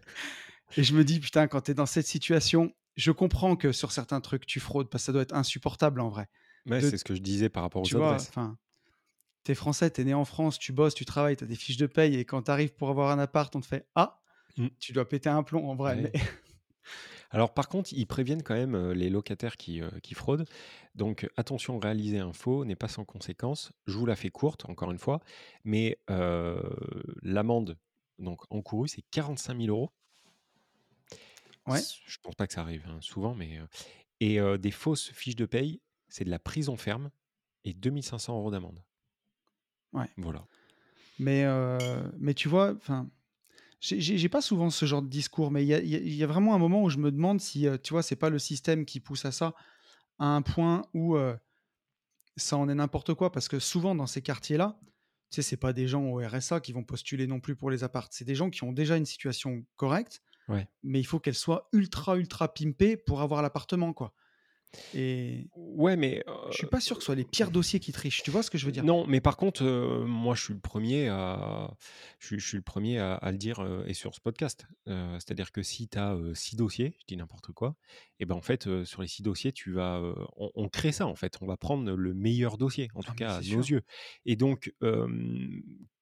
Et 0.75 0.83
je 0.83 0.93
me 0.93 1.05
dis: 1.05 1.21
«Putain, 1.21 1.47
quand 1.47 1.61
tu 1.61 1.71
es 1.71 1.73
dans 1.73 1.85
cette 1.85 2.05
situation, 2.05 2.73
je 2.97 3.11
comprends 3.11 3.55
que 3.55 3.71
sur 3.71 3.93
certains 3.93 4.19
trucs, 4.19 4.45
tu 4.45 4.59
fraudes 4.59 4.89
parce 4.89 5.03
que 5.03 5.05
ça 5.05 5.11
doit 5.13 5.21
être 5.21 5.33
insupportable 5.33 6.01
en 6.01 6.09
vrai». 6.09 6.27
De 6.65 6.79
c'est 6.81 6.97
ce 6.97 7.05
que 7.05 7.15
je 7.15 7.21
disais 7.21 7.47
par 7.47 7.63
rapport 7.63 7.81
aux 7.81 7.87
tu 7.87 7.95
vois? 7.95 8.09
adresses. 8.09 8.27
Enfin, 8.29 8.57
tu 9.45 9.53
es 9.53 9.55
français, 9.55 9.91
tu 9.91 10.01
es 10.01 10.03
né 10.05 10.13
en 10.13 10.25
France, 10.25 10.59
tu 10.59 10.73
bosses, 10.73 10.95
tu 10.95 11.05
travailles, 11.05 11.37
tu 11.37 11.45
as 11.45 11.47
des 11.47 11.55
fiches 11.55 11.77
de 11.77 11.87
paye 11.87 12.15
et 12.15 12.25
quand 12.25 12.43
tu 12.43 12.51
arrives 12.51 12.73
pour 12.75 12.89
avoir 12.89 13.11
un 13.11 13.19
appart, 13.19 13.55
on 13.55 13.61
te 13.61 13.67
fait: 13.67 13.87
«Ah!» 13.95 14.21
Mmh. 14.57 14.67
tu 14.79 14.93
dois 14.93 15.07
péter 15.07 15.29
un 15.29 15.43
plomb 15.43 15.69
en 15.69 15.75
vrai, 15.75 15.97
mais. 15.97 16.11
Alors 17.29 17.53
par 17.53 17.67
contre, 17.69 17.91
ils 17.93 18.05
préviennent 18.07 18.43
quand 18.43 18.53
même, 18.55 18.75
heu, 18.75 18.91
les 18.93 19.09
locataires 19.09 19.57
qui, 19.57 19.81
heu, 19.81 19.91
qui 20.03 20.13
fraudent. 20.15 20.45
Donc 20.95 21.29
attention, 21.37 21.79
réaliser 21.79 22.19
un 22.19 22.33
faux 22.33 22.65
n'est 22.65 22.75
pas 22.75 22.87
sans 22.87 23.05
conséquence. 23.05 23.71
Je 23.85 23.97
vous 23.97 24.05
la 24.05 24.15
fais 24.15 24.29
courte, 24.29 24.65
encore 24.69 24.91
une 24.91 24.99
fois, 24.99 25.19
mais 25.63 25.99
heu, 26.09 26.61
l'amende 27.23 27.77
donc 28.19 28.41
encourue, 28.51 28.87
c'est 28.87 29.03
45 29.11 29.55
000 29.55 29.69
€. 29.69 29.93
ouais, 31.67 31.85
S 31.85 31.99
je 32.05 32.17
pense 32.21 32.35
pas 32.35 32.47
que 32.47 32.53
ça 32.53 32.61
arrive, 32.61 32.85
hein, 32.87 32.99
souvent, 33.01 33.35
mais 33.35 33.59
et 34.21 34.39
des 34.59 34.71
fausses 34.71 35.11
fiches 35.11 35.35
de 35.37 35.45
paye, 35.47 35.81
c'est 36.09 36.25
de 36.25 36.29
la 36.31 36.39
prison 36.39 36.77
ferme 36.77 37.11
et 37.65 37.73
2 37.73 38.03
500 38.03 38.39
€ 38.47 38.51
d'amende. 38.51 38.83
ouais. 39.93 40.09
Voilà. 40.17 40.47
Mais 41.19 41.45
mais 42.17 42.33
tu 42.33 42.47
vois, 42.49 42.73
enfin, 42.75 43.09
j'ai 43.79 44.29
pas 44.29 44.41
souvent 44.41 44.69
ce 44.69 44.85
genre 44.85 45.01
de 45.01 45.07
discours, 45.09 45.51
mais 45.51 45.63
il 45.63 45.67
y 45.67 45.73
a 45.73 45.79
il 45.79 45.89
y 45.89 45.95
a 45.95 45.99
il 45.99 46.15
y 46.15 46.23
a 46.23 46.27
vraiment 46.27 46.55
un 46.55 46.57
moment 46.59 46.83
où 46.83 46.89
je 46.89 46.97
me 46.97 47.11
demande 47.11 47.39
si, 47.41 47.67
heu, 47.67 47.77
tu 47.79 47.93
vois, 47.93 48.03
c'est 48.03 48.15
pas 48.15 48.29
le 48.29 48.39
système 48.39 48.85
qui 48.85 48.99
pousse 48.99 49.25
à 49.25 49.31
ça, 49.31 49.53
à 50.19 50.27
un 50.27 50.41
point 50.43 50.83
où, 50.93 51.15
heu, 51.17 51.37
ça 52.35 52.57
en 52.57 52.69
est 52.69 52.75
n'importe 52.75 53.13
quoi. 53.13 53.31
Parce 53.31 53.47
que 53.47 53.59
souvent 53.59 53.95
dans 53.95 54.07
ces 54.07 54.21
quartiers-là, 54.21 54.79
tu 55.31 55.37
sais, 55.37 55.41
c'est 55.41 55.57
pas 55.57 55.73
des 55.73 55.87
gens 55.87 56.03
au 56.05 56.17
RSA 56.19 56.59
qui 56.61 56.71
vont 56.73 56.83
postuler 56.83 57.27
non 57.27 57.39
plus 57.39 57.55
pour 57.55 57.69
les 57.69 57.83
apparts. 57.83 58.07
C'est 58.11 58.25
des 58.25 58.35
gens 58.35 58.49
qui 58.49 58.63
ont 58.63 58.71
déjà 58.73 58.97
une 58.97 59.05
situation 59.05 59.65
correcte, 59.75 60.21
Ouais. 60.47 60.67
mais 60.83 60.99
il 60.99 61.05
faut 61.05 61.19
qu'elle 61.19 61.35
soit 61.35 61.69
ultra, 61.73 62.17
ultra 62.17 62.53
pimpée 62.53 62.97
pour 62.97 63.21
avoir 63.21 63.41
l'appartement, 63.41 63.93
quoi. 63.93 64.13
Et 64.93 65.49
Ouais, 65.55 65.95
mais 65.97 66.23
je 66.49 66.55
suis 66.57 66.67
pas 66.67 66.79
sûr 66.79 66.97
que 66.97 67.01
ce 67.03 67.07
soit 67.07 67.15
les 67.15 67.25
pires 67.25 67.51
dossiers 67.51 67.79
qui 67.79 67.91
trichent. 67.91 68.23
Tu 68.23 68.31
vois 68.31 68.43
ce 68.43 68.51
que 68.51 68.57
je 68.57 68.65
veux 68.65 68.71
dire? 68.71 68.85
Non, 68.85 69.07
mais 69.07 69.21
par 69.21 69.37
contre, 69.37 69.63
heu, 69.63 70.05
moi, 70.05 70.35
je 70.35 70.43
suis 70.43 70.53
le 70.53 70.59
premier 70.59 71.07
à 71.07 71.75
je 72.19 72.27
suis 72.27 72.39
je 72.39 72.47
suis 72.47 72.57
le 72.57 72.63
premier 72.63 72.99
à 72.99 73.15
à 73.15 73.31
le 73.31 73.39
dire, 73.39 73.59
heu 73.63 73.83
et 73.87 73.95
sur 73.95 74.13
ce 74.13 74.21
podcast. 74.21 74.67
C'est-à-dire 74.85 75.51
que 75.51 75.63
si 75.63 75.87
tu 75.89 75.97
as, 75.97 76.15
6 76.35 76.55
dossiers, 76.55 76.95
je 76.99 77.05
dis 77.07 77.17
n'importe 77.17 77.51
quoi 77.53 77.75
et 78.19 78.25
ben, 78.25 78.35
en 78.35 78.41
fait, 78.41 78.83
sur 78.83 79.01
les 79.01 79.07
6 79.07 79.23
dossiers, 79.23 79.51
tu 79.51 79.71
vas, 79.71 79.99
on 80.37 80.51
on 80.53 80.69
crée 80.69 80.91
ça, 80.91 81.07
en 81.07 81.15
fait. 81.15 81.37
On 81.41 81.47
va 81.47 81.57
prendre 81.57 81.91
le 81.95 82.13
meilleur 82.13 82.57
dossier, 82.59 82.89
en 82.93 83.01
Ah 83.05 83.09
tout 83.09 83.15
cas 83.15 83.37
à 83.37 83.41
c'est 83.41 83.43
nos 83.43 83.61
sûr. 83.61 83.63
yeux 83.63 83.81
et 84.25 84.35
donc 84.35 84.71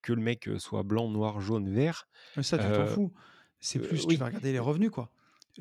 que 0.02 0.12
le 0.12 0.22
mec, 0.22 0.48
soit 0.58 0.82
blanc, 0.82 1.08
noir, 1.08 1.40
jaune, 1.40 1.70
vert, 1.72 2.08
Mais 2.36 2.42
ça, 2.42 2.58
tu 2.58 2.70
t'en 2.70 2.86
fous. 2.86 3.12
C'est 3.60 3.80
plus 3.80 4.06
tu 4.06 4.18
oui, 4.18 4.18
vas 4.18 4.26
regarder 4.26 4.52
les 4.52 4.58
revenus, 4.58 4.90
quoi. 4.90 5.12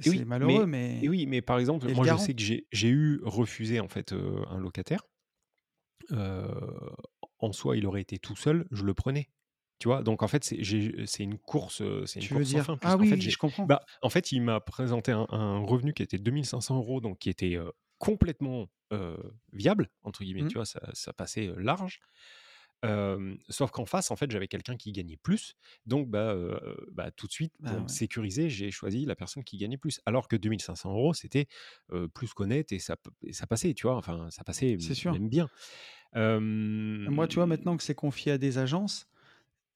C'est 0.02 0.26
oui, 0.26 0.26
malheureux, 0.26 0.66
mais 0.66 1.02
et 1.02 1.10
oui, 1.10 1.26
mais 1.26 1.42
par 1.42 1.60
exemple, 1.60 1.90
moi, 1.90 2.06
je 2.06 2.16
sais 2.18 2.34
que 2.34 2.42
j'ai 2.42 2.90
eu 2.90 3.20
refusé, 3.24 3.80
en 3.80 3.88
fait, 3.90 4.14
un 4.14 4.60
locataire 4.60 5.08
en 7.40 7.52
soi, 7.54 7.78
il 7.78 7.86
aurait 7.86 8.02
été 8.02 8.20
tout 8.20 8.36
seul, 8.36 8.66
je 8.72 8.84
le 8.84 8.94
prenais. 8.94 9.30
Tu 9.80 9.88
vois? 9.90 10.04
Donc 10.04 10.24
en 10.24 10.28
fait, 10.28 10.44
c'est 10.44 11.24
une 11.24 11.38
course, 11.38 11.84
c'est 12.06 12.20
une 12.22 12.28
Tu 12.28 12.34
veux 12.34 12.44
course 12.44 12.46
dire 12.46 12.66
fin 12.66 12.78
ah 12.82 12.96
oui, 12.98 13.20
fait, 13.20 13.20
je 13.30 13.38
comprends. 13.38 13.70
bah, 13.70 13.82
en 14.02 14.10
fait, 14.10 14.32
il 14.32 14.42
m'a 14.42 14.60
présenté 14.62 15.12
un 15.12 15.28
un 15.30 15.60
revenu 15.60 15.94
qui 15.94 16.04
était 16.04 16.18
2 16.18 16.44
500 16.46 16.80
€, 16.82 17.02
donc 17.02 17.20
qui 17.20 17.30
était, 17.30 17.58
complètement, 17.98 18.68
«viable» 19.54 19.90
entre 20.04 20.24
guillemets, 20.24 20.46
Mmh. 20.46 20.48
tu 20.48 20.58
vois? 20.58 20.66
Ça 20.66 20.80
ça 20.94 21.14
passait, 21.14 21.52
large. 21.58 22.00
Sauf 23.50 23.72
qu'en 23.72 23.86
face, 23.86 24.12
en 24.12 24.16
fait, 24.16 24.32
j'avais 24.32 24.48
quelqu'un 24.48 24.78
qui 24.78 24.92
gagnait 24.92 25.18
plus. 25.18 25.56
Donc, 25.86 26.10
bah, 26.10 26.36
bah, 26.92 27.12
tout 27.12 27.28
de 27.28 27.32
suite, 27.32 27.54
pour 27.66 27.80
Bah, 27.80 27.82
me 27.82 27.88
ouais, 27.88 27.90
sécuriser, 27.90 28.50
j'ai 28.50 28.72
choisi 28.72 29.06
la 29.06 29.16
personne 29.16 29.44
qui 29.44 29.58
gagnait 29.58 29.78
plus. 29.78 30.02
Alors 30.06 30.28
que 30.28 30.36
2 30.36 30.60
500 30.60 30.94
€, 30.96 31.14
c'était, 31.14 31.48
plus 32.14 32.34
qu'honnête 32.34 32.72
et 32.72 32.80
ça 32.80 32.98
et 33.24 33.34
ça 33.34 33.48
passait, 33.48 33.74
tu 33.74 33.88
vois? 33.88 33.98
Enfin, 33.98 34.30
ça 34.32 34.44
passait 34.44 34.72
m 34.74 34.86
c'est 34.86 34.94
sûr. 34.96 35.18
même 35.18 35.30
bien. 35.30 35.50
Moi, 37.08 37.28
tu 37.28 37.36
vois, 37.36 37.46
maintenant 37.46 37.78
que 37.78 37.84
c'est 37.84 37.96
confié 37.96 38.32
à 38.34 38.38
des 38.38 38.58
agences, 38.58 39.08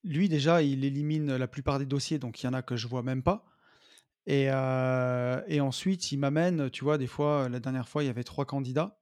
lui, 0.04 0.30
déjà, 0.30 0.64
il 0.64 0.86
élimine 0.86 1.36
la 1.38 1.48
plupart 1.48 1.80
des 1.80 1.86
dossiers, 1.88 2.20
donc 2.20 2.44
il 2.44 2.48
y 2.48 2.50
en 2.50 2.54
a 2.54 2.64
que 2.64 2.78
je 2.78 2.88
vois 2.88 3.04
même 3.04 3.24
pas 3.24 3.46
et 4.28 4.46
et 4.48 5.62
ensuite, 5.62 6.12
il 6.12 6.20
m'amène, 6.20 6.70
tu 6.72 6.84
vois, 6.86 6.98
des 7.00 7.08
fois, 7.08 7.50
la 7.50 7.60
dernière 7.62 7.90
fois, 7.90 8.04
il 8.04 8.08
y 8.08 8.10
avait 8.10 8.24
3 8.26 8.46
candidats 8.46 8.99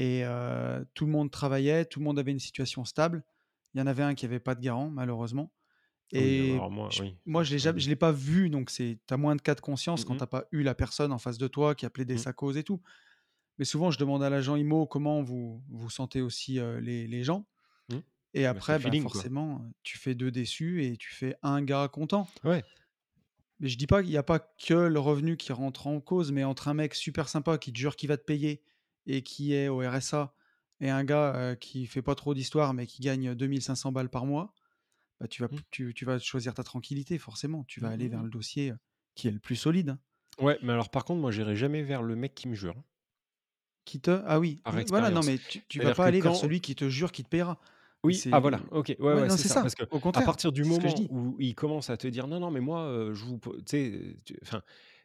et 0.00 0.24
tout 0.94 1.06
le 1.06 1.12
monde 1.12 1.30
travaillait, 1.30 1.84
tout 1.84 2.00
le 2.00 2.04
monde 2.04 2.18
avait 2.18 2.32
une 2.32 2.38
situation 2.40 2.84
stable. 2.84 3.24
Il 3.74 3.78
y 3.80 3.82
en 3.82 3.86
avait 3.86 4.02
un 4.02 4.14
qui 4.14 4.24
avait 4.26 4.40
pas 4.40 4.54
de 4.54 4.60
garant, 4.60 4.90
malheureusement 4.90 5.52
et 6.12 6.58
moi, 6.70 6.88
j 6.90 7.02
oui, 7.02 7.16
moi, 7.24 7.44
je 7.44 7.56
je 7.56 7.88
l'ai 7.88 7.96
pas 7.96 8.10
vu, 8.12 8.50
donc 8.50 8.70
c'est 8.70 8.98
tu 9.06 9.14
as 9.14 9.16
moins 9.16 9.36
de 9.36 9.42
cas 9.42 9.54
de 9.54 9.60
conscience 9.60 10.02
mmh 10.02 10.04
quand 10.04 10.16
tu 10.16 10.22
as 10.24 10.26
pas 10.26 10.44
eu 10.50 10.62
la 10.62 10.74
personne 10.74 11.12
en 11.12 11.18
face 11.18 11.38
de 11.38 11.46
toi 11.46 11.74
qui 11.76 11.86
a 11.86 11.90
plaidé 11.90 12.14
mmh, 12.14 12.18
sa 12.18 12.32
cause 12.32 12.56
et 12.56 12.64
tout. 12.64 12.82
Mais 13.58 13.64
souvent, 13.64 13.90
je 13.90 13.98
demande 13.98 14.22
à 14.22 14.30
l'agent 14.30 14.56
IMO 14.56 14.86
comment 14.86 15.22
vous 15.22 15.62
vous 15.68 15.90
sentez 15.90 16.20
aussi, 16.20 16.58
les 16.80 17.06
les 17.06 17.24
gens 17.24 17.46
mmh. 17.88 17.98
et 18.34 18.42
Bah, 18.42 18.50
après, 18.50 18.78
bah, 18.78 18.80
feeling, 18.80 19.02
forcément, 19.02 19.70
tu 19.82 19.98
fais 19.98 20.14
2 20.16 20.32
déçus 20.32 20.84
et 20.84 20.96
tu 20.96 21.14
fais 21.14 21.36
un 21.42 21.62
gars 21.62 21.88
content. 21.88 22.28
Ouais, 22.44 22.64
Mais 23.60 23.68
je 23.68 23.76
dis 23.78 23.86
pas 23.86 24.02
qu'il 24.02 24.12
y 24.12 24.16
a 24.16 24.22
pas 24.22 24.38
que 24.40 24.74
le 24.74 24.98
revenu 25.00 25.36
qui 25.36 25.52
rentre 25.52 25.86
en 25.86 26.00
cause, 26.00 26.32
mais 26.32 26.44
entre 26.44 26.68
un 26.68 26.74
mec 26.74 26.94
super 26.94 27.28
sympa 27.28 27.58
qui 27.58 27.72
te 27.72 27.78
jure 27.78 27.94
qu'il 27.94 28.08
va 28.08 28.16
te 28.16 28.24
payer 28.24 28.62
et 29.06 29.22
qui 29.22 29.54
est 29.54 29.68
au 29.68 29.78
RSA 29.80 30.34
et 30.80 30.90
un 30.90 31.04
gars, 31.04 31.52
heu, 31.52 31.54
qui 31.56 31.86
fait 31.86 32.02
pas 32.02 32.14
trop 32.14 32.34
d'histoire, 32.34 32.74
mais 32.74 32.86
qui 32.86 33.02
gagne 33.02 33.34
2 33.34 33.60
500 33.60 33.92
balles 33.92 34.10
par 34.10 34.26
mois, 34.26 34.54
bah, 35.20 35.28
tu 35.28 35.42
vas 35.42 35.50
mmh, 35.50 35.62
tu 35.70 35.94
tu 35.94 36.04
vas 36.06 36.18
choisir 36.20 36.54
ta 36.54 36.64
tranquillité 36.64 37.18
forcément. 37.18 37.64
Tu 37.64 37.80
vas 37.80 37.88
mmh, 37.88 37.90
aller 37.90 38.08
mmh 38.08 38.10
vers 38.10 38.22
mh. 38.22 38.24
le 38.24 38.30
dossier, 38.30 38.72
qui 39.16 39.28
est 39.28 39.32
le 39.32 39.40
plus 39.40 39.56
solide, 39.56 39.90
hein. 39.90 40.00
Ouais, 40.40 40.58
mais 40.60 40.72
alors 40.72 40.90
par 40.90 41.04
contre, 41.04 41.20
moi, 41.20 41.30
j'irai 41.30 41.54
jamais 41.54 41.84
vers 41.84 42.02
le 42.02 42.16
mec 42.16 42.34
qui 42.34 42.48
me 42.48 42.54
jure, 42.56 42.78
hein, 42.78 42.84
Qui 43.84 44.00
te 44.00 44.22
ah 44.24 44.38
oui, 44.38 44.62
voilà, 44.88 45.10
non, 45.10 45.22
mais 45.22 45.38
tu 45.44 45.66
tu 45.66 45.80
vas 45.80 45.92
pas 45.92 46.06
aller 46.06 46.20
vers 46.20 46.34
celui 46.36 46.60
qui 46.60 46.74
te 46.74 46.88
jure 46.88 47.12
qu'il 47.12 47.24
te 47.24 47.30
paiera. 47.30 47.60
oui, 48.04 48.26
ah 48.30 48.40
voilà, 48.40 48.62
OK, 48.70 48.96
ouais, 48.98 49.14
ouais, 49.14 49.28
c'est 49.28 49.44
ça. 49.44 49.58
ça. 49.60 49.60
Parce 49.60 49.74
que 49.74 49.82
Au 49.90 50.00
à 50.14 50.22
contraire, 50.22 50.22
partir 50.22 50.52
du 50.52 50.64
moment 50.64 51.06
où 51.10 51.36
il 51.38 51.54
commence 51.54 51.90
à 51.90 51.96
te 51.98 52.06
dire: 52.08 52.26
«Non, 52.28 52.40
non, 52.40 52.50
mais 52.50 52.60
moi, 52.60 53.10
je 53.12 53.24
vous 53.24 53.38
p» 53.38 53.50
tu 53.58 53.62
sais, 53.66 54.16
tu 54.24 54.38
enfin, 54.42 54.62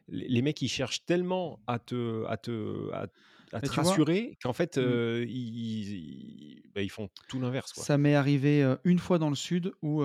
les 0.08 0.28
les 0.28 0.42
mecs, 0.42 0.62
ils 0.62 0.68
cherchent 0.68 1.04
tellement 1.04 1.62
à 1.66 1.78
te 1.78 2.24
à 2.26 2.36
te 2.38 2.90
à 2.92 3.08
à 3.52 3.62
te 3.62 3.72
rassurer 3.72 4.36
qu'en 4.42 4.52
fait, 4.52 4.78
Mmh. 4.80 4.96
heu, 4.96 5.24
ils 5.28 5.94
ils 5.94 6.70
bah, 6.74 6.82
ils 6.82 6.90
font 6.90 7.08
tout 7.28 7.40
l'inverse. 7.40 7.74
Ça 7.74 7.98
m'est 7.98 8.14
arrivé, 8.14 8.76
une 8.84 8.98
fois 8.98 9.18
dans 9.18 9.28
le 9.30 9.36
sud 9.36 9.72
où, 9.82 10.02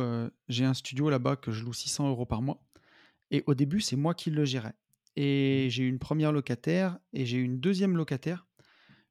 j'ai 0.49 0.65
un 0.65 0.73
studio 0.73 1.09
là-bas 1.09 1.35
que 1.35 1.51
je 1.51 1.63
loue 1.63 1.73
600 1.73 2.09
euros 2.09 2.25
par 2.25 2.41
mois 2.41 2.63
et 3.31 3.43
au 3.47 3.55
début, 3.55 3.81
c'est 3.81 3.95
moi 3.97 4.13
qui 4.15 4.31
le 4.31 4.45
gérais 4.45 4.73
Mmh 5.49 5.65
et 5.65 5.67
j'ai 5.71 5.83
eu 5.83 5.89
une 5.89 5.99
première 5.99 6.31
locataire 6.33 6.99
et 7.13 7.25
j'ai 7.25 7.37
eu 7.37 7.43
une 7.43 7.59
deuxième 7.59 7.97
locataire, 7.97 8.47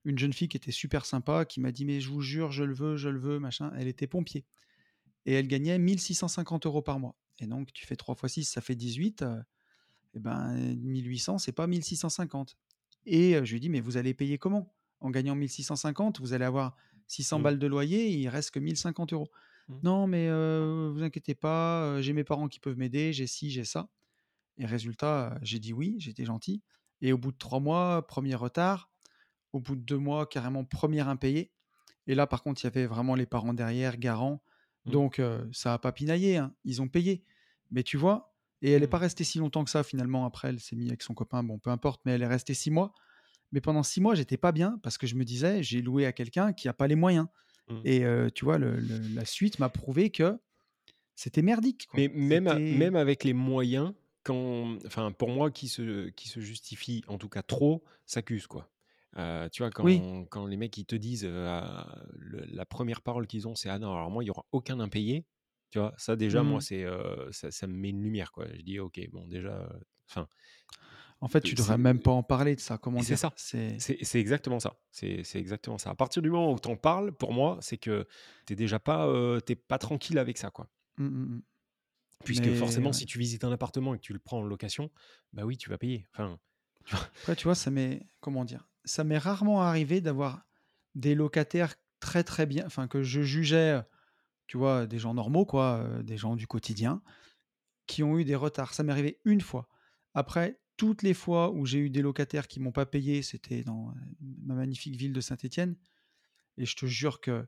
une 0.05 0.19
jeune 0.19 0.33
fille 0.33 0.49
qui 0.49 0.57
était 0.59 0.73
super 0.73 1.07
sympa, 1.07 1.45
qui 1.47 1.61
m'a 1.61 1.73
dit: 1.73 1.85
«Mais 1.87 2.01
je 2.01 2.11
vous 2.11 2.23
jure, 2.23 2.53
je 2.53 2.64
le 2.64 2.75
veux, 2.75 2.97
je 2.97 3.09
le 3.11 3.21
veux, 3.21 3.38
machin». 3.40 3.73
Elle 3.79 3.88
était 3.88 4.07
pompier 4.09 4.47
et 5.27 5.35
elle 5.35 5.49
gagnait 5.49 5.79
1 5.79 5.99
650 5.99 6.66
€ 6.66 6.83
par 6.85 7.01
mois 7.01 7.16
et 7.40 7.47
donc 7.47 7.73
tu 7.73 7.87
fais 7.87 7.97
3 7.97 8.14
fois 8.16 8.29
6, 8.29 8.45
ça 8.45 8.61
fait 8.62 8.77
18, 8.77 9.23
heu 9.23 9.43
et 10.14 10.21
ben, 10.21 10.57
1 10.57 11.01
800, 11.01 11.38
c'est 11.38 11.53
pas 11.53 11.66
1 11.66 11.83
650 11.83 12.59
Et 13.07 13.33
je 13.45 13.53
lui 13.53 13.61
dis: 13.61 13.69
«Mais 13.71 13.81
vous 13.81 13.97
allez 13.97 14.15
payer 14.15 14.39
comment? 14.39 14.75
En 15.01 15.11
gagnant 15.11 15.35
1 15.35 15.49
650, 15.49 16.21
vous 16.21 16.33
allez 16.35 16.45
avoir 16.45 16.77
600 17.07 17.39
Mmh. 17.39 17.51
balles 17.51 17.59
de 17.59 17.67
loyer, 17.67 18.09
il 18.11 18.29
reste 18.29 18.51
que 18.53 18.61
1 18.61 18.77
050 18.77 19.13
€». 19.13 19.31
Mmh. 19.69 19.81
«Non, 19.83 20.07
mais 20.07 20.29
heu, 20.29 20.91
vous 20.95 21.03
inquiétez 21.03 21.35
pas, 21.35 22.01
j'ai 22.03 22.13
mes 22.13 22.25
parents 22.25 22.49
qui 22.49 22.61
peuvent 22.61 22.77
m'aider, 22.79 23.13
j'ai 23.15 23.27
ci, 23.27 23.51
j'ai 23.51 23.65
ça» 23.65 23.89
et 24.59 24.67
résultat, 24.67 25.39
j'ai 25.43 25.59
dit: 25.61 25.73
«Oui», 25.75 25.97
j'étais 26.01 26.25
gentil 26.27 26.63
et 27.03 27.13
au 27.15 27.19
bout 27.19 27.33
de 27.33 27.39
3 27.39 27.61
mois, 27.61 28.07
1er 28.09 28.35
retard. 28.37 28.91
Au 29.55 29.61
bout 29.61 29.77
de 29.77 29.83
2 29.83 29.99
mois, 29.99 30.27
carrément 30.29 30.65
1er 30.67 31.01
impayé 31.03 31.53
et 32.09 32.15
là, 32.17 32.27
par 32.29 32.43
contre, 32.43 32.63
il 32.65 32.67
y 32.67 32.69
avait 32.69 32.87
vraiment 32.87 33.15
les 33.17 33.27
parents 33.27 33.55
derrière, 33.55 33.99
garants, 33.99 34.43
Mmh. 34.87 35.01
donc 35.01 35.21
ça 35.53 35.75
a 35.75 35.79
pas 35.81 35.93
pinaillé, 35.93 36.39
hein, 36.39 36.55
ils 36.65 36.83
ont 36.83 36.89
payé. 36.89 37.25
Mais 37.71 37.83
tu 37.85 37.97
vois? 37.99 38.30
Et 38.62 38.73
elle 38.73 38.83
est 38.83 38.87
Mmh. 38.87 38.94
pas 38.94 38.99
restée 38.99 39.25
si 39.25 39.38
longtemps 39.38 39.64
que 39.64 39.70
ça 39.70 39.83
finalement 39.83 40.27
après, 40.27 40.49
elle 40.51 40.61
s'est 40.61 40.77
mise 40.77 40.88
avec 40.88 41.03
son 41.03 41.14
copain, 41.14 41.42
bon 41.42 41.59
peu 41.59 41.70
importe, 41.70 42.03
mais 42.05 42.12
elle 42.12 42.23
est 42.23 42.27
restée 42.27 42.55
6 42.55 42.70
mois. 42.70 42.92
Mais 43.53 43.61
pendant 43.62 43.83
6 43.85 44.01
mois, 44.03 44.14
j'étais 44.16 44.38
pas 44.38 44.53
bien 44.53 44.79
parce 44.83 44.99
que 44.99 45.07
je 45.09 45.16
me 45.16 45.25
disais: 45.25 45.62
«J'ai 45.62 45.83
loué 45.83 46.07
à 46.07 46.12
quelqu'un 46.12 46.53
qui 46.55 46.68
a 46.68 46.75
pas 46.75 46.88
les 46.88 46.96
moyens» 46.96 47.29
Mmh. 47.68 47.85
et 47.85 48.05
heu, 48.05 48.31
tu 48.33 48.44
vois, 48.46 48.59
le 48.59 48.81
le 48.81 49.09
la 49.09 49.25
suite 49.27 49.59
m'a 49.61 49.70
prouvé 49.70 50.11
que 50.11 50.38
c'était 51.16 51.42
merdique, 51.42 51.87
quoi. 51.88 52.07
Mais 52.29 52.66
même 52.68 52.94
avec 52.96 53.25
les 53.25 53.33
moyens, 53.33 53.94
quand 54.23 54.77
enfin, 54.87 55.11
pour 55.12 55.29
moi 55.31 55.51
qui 55.51 55.68
se 55.68 56.09
qui 56.11 56.29
se 56.29 56.40
justifie, 56.40 57.03
en 57.09 57.18
tout 57.18 57.29
cas 57.29 57.42
trop, 57.42 57.85
s'accuse, 58.07 58.46
quoi. 58.46 58.70
Heu, 59.16 59.49
tu 59.51 59.62
vois, 59.62 59.73
Oui. 59.83 60.11
quand 60.12 60.25
quand 60.31 60.46
les 60.46 60.57
mecs, 60.57 60.77
ils 60.79 60.87
te 60.87 60.94
disent, 60.94 61.25
le 61.25 62.44
la 62.46 62.66
1re 62.66 63.03
parole 63.03 63.27
qu'ils 63.27 63.49
ont, 63.49 63.55
c'est: 63.57 63.68
«Ah 63.70 63.79
non, 63.79 63.92
alors 63.94 64.11
moi, 64.11 64.23
il 64.23 64.29
y 64.29 64.31
aura 64.31 64.46
aucun 64.53 64.79
impayé», 64.81 65.27
tu 65.70 65.78
vois? 65.78 65.94
Ça 65.98 66.16
déjà, 66.16 66.42
moi, 66.44 66.61
Mmh. 66.61 66.62
c'est, 66.62 66.85
ça 67.33 67.50
ça 67.50 67.66
me 67.66 67.74
met 67.74 67.90
une 67.90 68.02
lumière, 68.02 68.33
quoi. 68.33 68.46
Je 68.54 68.62
dis: 68.62 68.78
«OK, 68.80 69.00
bon 69.12 69.26
déjà, 69.28 69.62
heu, 69.64 69.80
enfin» 70.11 70.28
En 71.20 71.28
fait, 71.28 71.40
tu 71.42 71.54
devrais 71.54 71.78
même 71.78 72.00
pas 72.00 72.11
en 72.12 72.22
parler 72.22 72.54
de 72.56 72.61
ça, 72.61 72.78
comment 72.78 73.02
c'est 73.02 73.16
ça, 73.16 73.35
C'est 73.76 74.20
exactement 74.20 74.61
ça, 74.61 74.80
c'est 74.90 75.24
exactement 75.37 75.78
ça. 75.78 75.90
À 75.90 75.94
partir 75.94 76.22
du 76.22 76.30
moment 76.30 76.52
où 76.52 76.59
tu 76.59 76.68
en 76.68 76.76
parles, 76.76 77.12
pour 77.12 77.33
moi, 77.33 77.59
c'est 77.61 77.78
que 77.78 78.06
tu 78.46 78.52
es 78.52 78.56
déjà 78.56 78.78
pas, 78.78 79.09
es 79.48 79.54
pas 79.56 79.78
tranquille 79.78 80.18
avec 80.18 80.38
ça, 80.38 80.50
quoi. 80.50 80.68
Mmh, 80.98 81.06
mmh 81.09 81.37
mh. 81.37 81.42
Puisque 82.24 82.52
Mais 82.52 82.52
forcément, 82.52 82.92
ouais. 82.92 82.94
si 82.94 83.06
tu 83.06 83.18
visites 83.18 83.44
un 83.44 83.52
appartement 83.52 83.94
et 83.94 83.98
que 83.98 84.02
tu 84.02 84.12
le 84.12 84.18
prends 84.18 84.38
en 84.38 84.42
location, 84.42 84.90
bah 85.33 85.44
oui, 85.44 85.56
tu 85.56 85.70
vas 85.70 85.78
payer. 85.78 86.06
Enfin, 86.12 86.38
tu 86.85 86.94
vois? 86.96 87.11
Après, 87.22 87.37
tu 87.37 87.44
vois, 87.44 87.54
ça 87.54 87.70
m'est 87.70 88.06
comment 88.20 88.44
dire? 88.44 88.68
Ça 88.85 89.04
m'est 89.04 89.18
rarement 89.18 89.62
arrivé 89.62 90.00
d'avoir 90.00 90.46
des 90.94 91.14
locataires 91.14 91.74
très, 92.00 92.24
très 92.24 92.46
bien 92.46 92.64
enfin, 92.66 92.88
que 92.88 93.02
je 93.02 93.22
jugeais, 93.22 93.80
tu 94.51 94.59
vois, 94.59 94.89
des 94.89 94.99
gens 94.99 95.15
normaux, 95.15 95.47
quoi, 95.47 95.85
heu, 96.01 96.03
des 96.03 96.17
gens 96.17 96.35
du 96.37 96.49
quotidien, 96.49 97.03
qui 97.87 98.03
ont 98.03 98.19
eu 98.19 98.25
des 98.25 98.37
retards. 98.37 98.75
Ça 98.75 98.83
m'est 98.83 98.93
arrivé 98.93 99.21
1 99.25 99.41
fois. 99.41 99.69
Après, 100.15 100.61
toutes 100.77 101.03
les 101.03 101.15
fois 101.15 101.51
où 101.53 101.67
j'ai 101.67 101.79
eu 101.79 101.91
des 101.91 102.03
locataires 102.03 102.49
qui 102.49 102.61
m'ont 102.61 102.73
pas 102.73 102.87
payé, 102.87 103.23
c'était 103.23 103.65
dans 103.65 103.95
ma 104.21 104.55
magnifique 104.55 104.97
ville 104.97 105.13
de 105.13 105.21
Saint-Étienne 105.21 105.77
et 106.59 106.67
je 106.67 106.77
te 106.77 106.87
jure 106.87 107.21
qu'à 107.21 107.47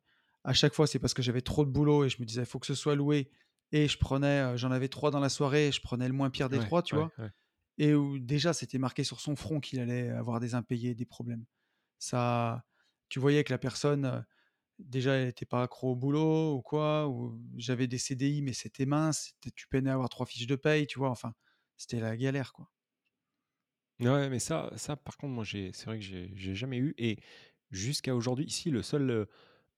chaque 0.52 0.74
fois, 0.74 0.86
c'est 0.86 0.98
parce 0.98 1.14
que 1.14 1.22
j'avais 1.22 1.42
trop 1.42 1.64
de 1.64 1.70
boulot 1.70 2.04
et 2.04 2.08
je 2.10 2.20
me 2.20 2.26
disais: 2.26 2.42
«Il 2.42 2.46
faut 2.46 2.58
que 2.58 2.66
ce 2.66 2.74
soit 2.74 2.94
loué» 2.96 3.30
et 3.72 3.88
je 3.88 3.98
prenais, 3.98 4.42
heu, 4.54 4.56
j'en 4.56 4.70
avais 4.72 4.88
3 4.88 5.10
dans 5.10 5.20
la 5.20 5.28
soirée 5.30 5.68
et 5.68 5.72
je 5.72 5.80
prenais 5.80 6.08
le 6.08 6.14
moins 6.14 6.30
pire 6.30 6.48
des 6.50 6.58
Ouais, 6.58 6.60
3, 6.60 6.82
tu 6.82 6.94
ouais, 6.94 6.96
vois? 6.96 7.14
ouais. 7.18 7.30
Et 7.78 7.94
où 7.94 8.18
déjà, 8.18 8.52
c'était 8.54 8.78
marqué 8.78 9.04
sur 9.04 9.20
son 9.20 9.36
front 9.36 9.60
qu'il 9.60 9.80
allait 9.80 10.10
avoir 10.10 10.40
des 10.40 10.54
impayés, 10.54 10.94
des 10.94 11.06
problèmes. 11.06 11.46
Ça 11.98 12.64
tu 13.10 13.20
voyais 13.20 13.44
que 13.44 13.52
la 13.52 13.58
personne, 13.58 14.26
déjà, 14.84 15.14
elle 15.14 15.28
était 15.28 15.46
pas 15.46 15.62
accro 15.62 15.92
au 15.92 15.96
boulot 15.96 16.54
ou 16.56 16.62
quoi, 16.62 17.08
ou 17.08 17.40
j'avais 17.56 17.86
des 17.88 17.98
CDI, 17.98 18.42
mais 18.42 18.52
c'était 18.52 18.86
mince, 18.86 19.34
tu 19.54 19.68
peinais 19.68 19.90
à 19.90 19.94
avoir 19.94 20.08
3 20.08 20.26
fiches 20.26 20.46
de 20.46 20.56
paye, 20.56 20.86
tu 20.86 20.98
vois? 20.98 21.10
Enfin, 21.10 21.34
c'était 21.76 22.00
la 22.00 22.16
galère, 22.16 22.52
quoi. 22.52 22.70
Ouais, 24.00 24.28
mais 24.28 24.38
ça 24.40 24.70
ça, 24.76 24.96
par 24.96 25.16
contre, 25.16 25.32
moi, 25.34 25.44
c'est 25.44 25.84
vrai 25.84 25.98
que 25.98 26.04
j'ai 26.04 26.54
jamais 26.54 26.78
eu 26.78 26.94
et 26.98 27.18
jusqu'à 27.70 28.14
aujourd'hui, 28.16 28.50
si 28.50 28.70
le 28.70 28.82
seul, 28.82 29.28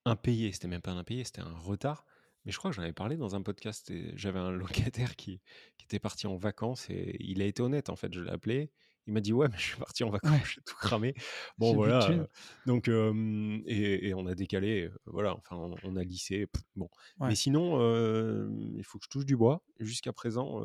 impayé, 0.05 0.53
c'était 0.53 0.69
même 0.69 0.83
pas 0.83 0.93
un 0.93 0.99
impayé, 0.99 1.25
c'était 1.25 1.41
un 1.43 1.57
retard, 1.59 2.07
mais 2.45 2.53
je 2.53 2.59
crois 2.59 2.71
que 2.71 2.77
j'en 2.77 2.83
avais 2.85 2.93
parlé 2.95 3.17
dans 3.19 3.37
un 3.37 3.43
podcast 3.43 3.93
j'avais 4.17 4.39
un 4.41 4.53
locataire 4.53 5.17
qui 5.17 5.43
qui 5.79 5.87
était 5.87 5.99
parti 6.01 6.29
en 6.29 6.37
vacances 6.37 6.91
et 6.91 7.17
il 7.21 7.43
a 7.43 7.47
été 7.47 7.63
honnête, 7.63 7.91
en 7.91 7.97
fait. 7.97 8.15
Je 8.15 8.21
l'ai 8.23 8.31
appelé, 8.31 8.73
il 9.07 9.13
m'a 9.13 9.21
dit: 9.21 9.33
«Ouais, 9.33 9.49
mais 9.51 9.57
je 9.59 9.63
suis 9.63 9.77
parti 9.79 10.05
en 10.05 10.11
vacances, 10.11 10.25
Ouais. 10.25 10.55
j'ai 10.55 10.61
tout 10.63 10.75
cramé». 10.77 11.15
Bon, 11.59 11.75
voilà, 11.75 12.13
heu, 12.13 12.27
donc 12.67 12.89
et 12.89 14.09
et 14.09 14.15
on 14.15 14.27
a 14.27 14.35
décalé, 14.35 14.91
voilà, 15.07 15.37
enfin, 15.37 15.57
on 15.57 15.79
on 15.83 15.97
a 15.97 16.05
lissé, 16.05 16.47
bon. 16.77 16.89
Mais 17.27 17.35
sinon, 17.35 17.79
il 18.77 18.85
faut 18.85 18.99
que 18.99 19.05
je 19.05 19.11
touche 19.11 19.27
du 19.27 19.37
bois. 19.37 19.63
Jusqu'à 19.81 20.13
présent, 20.13 20.63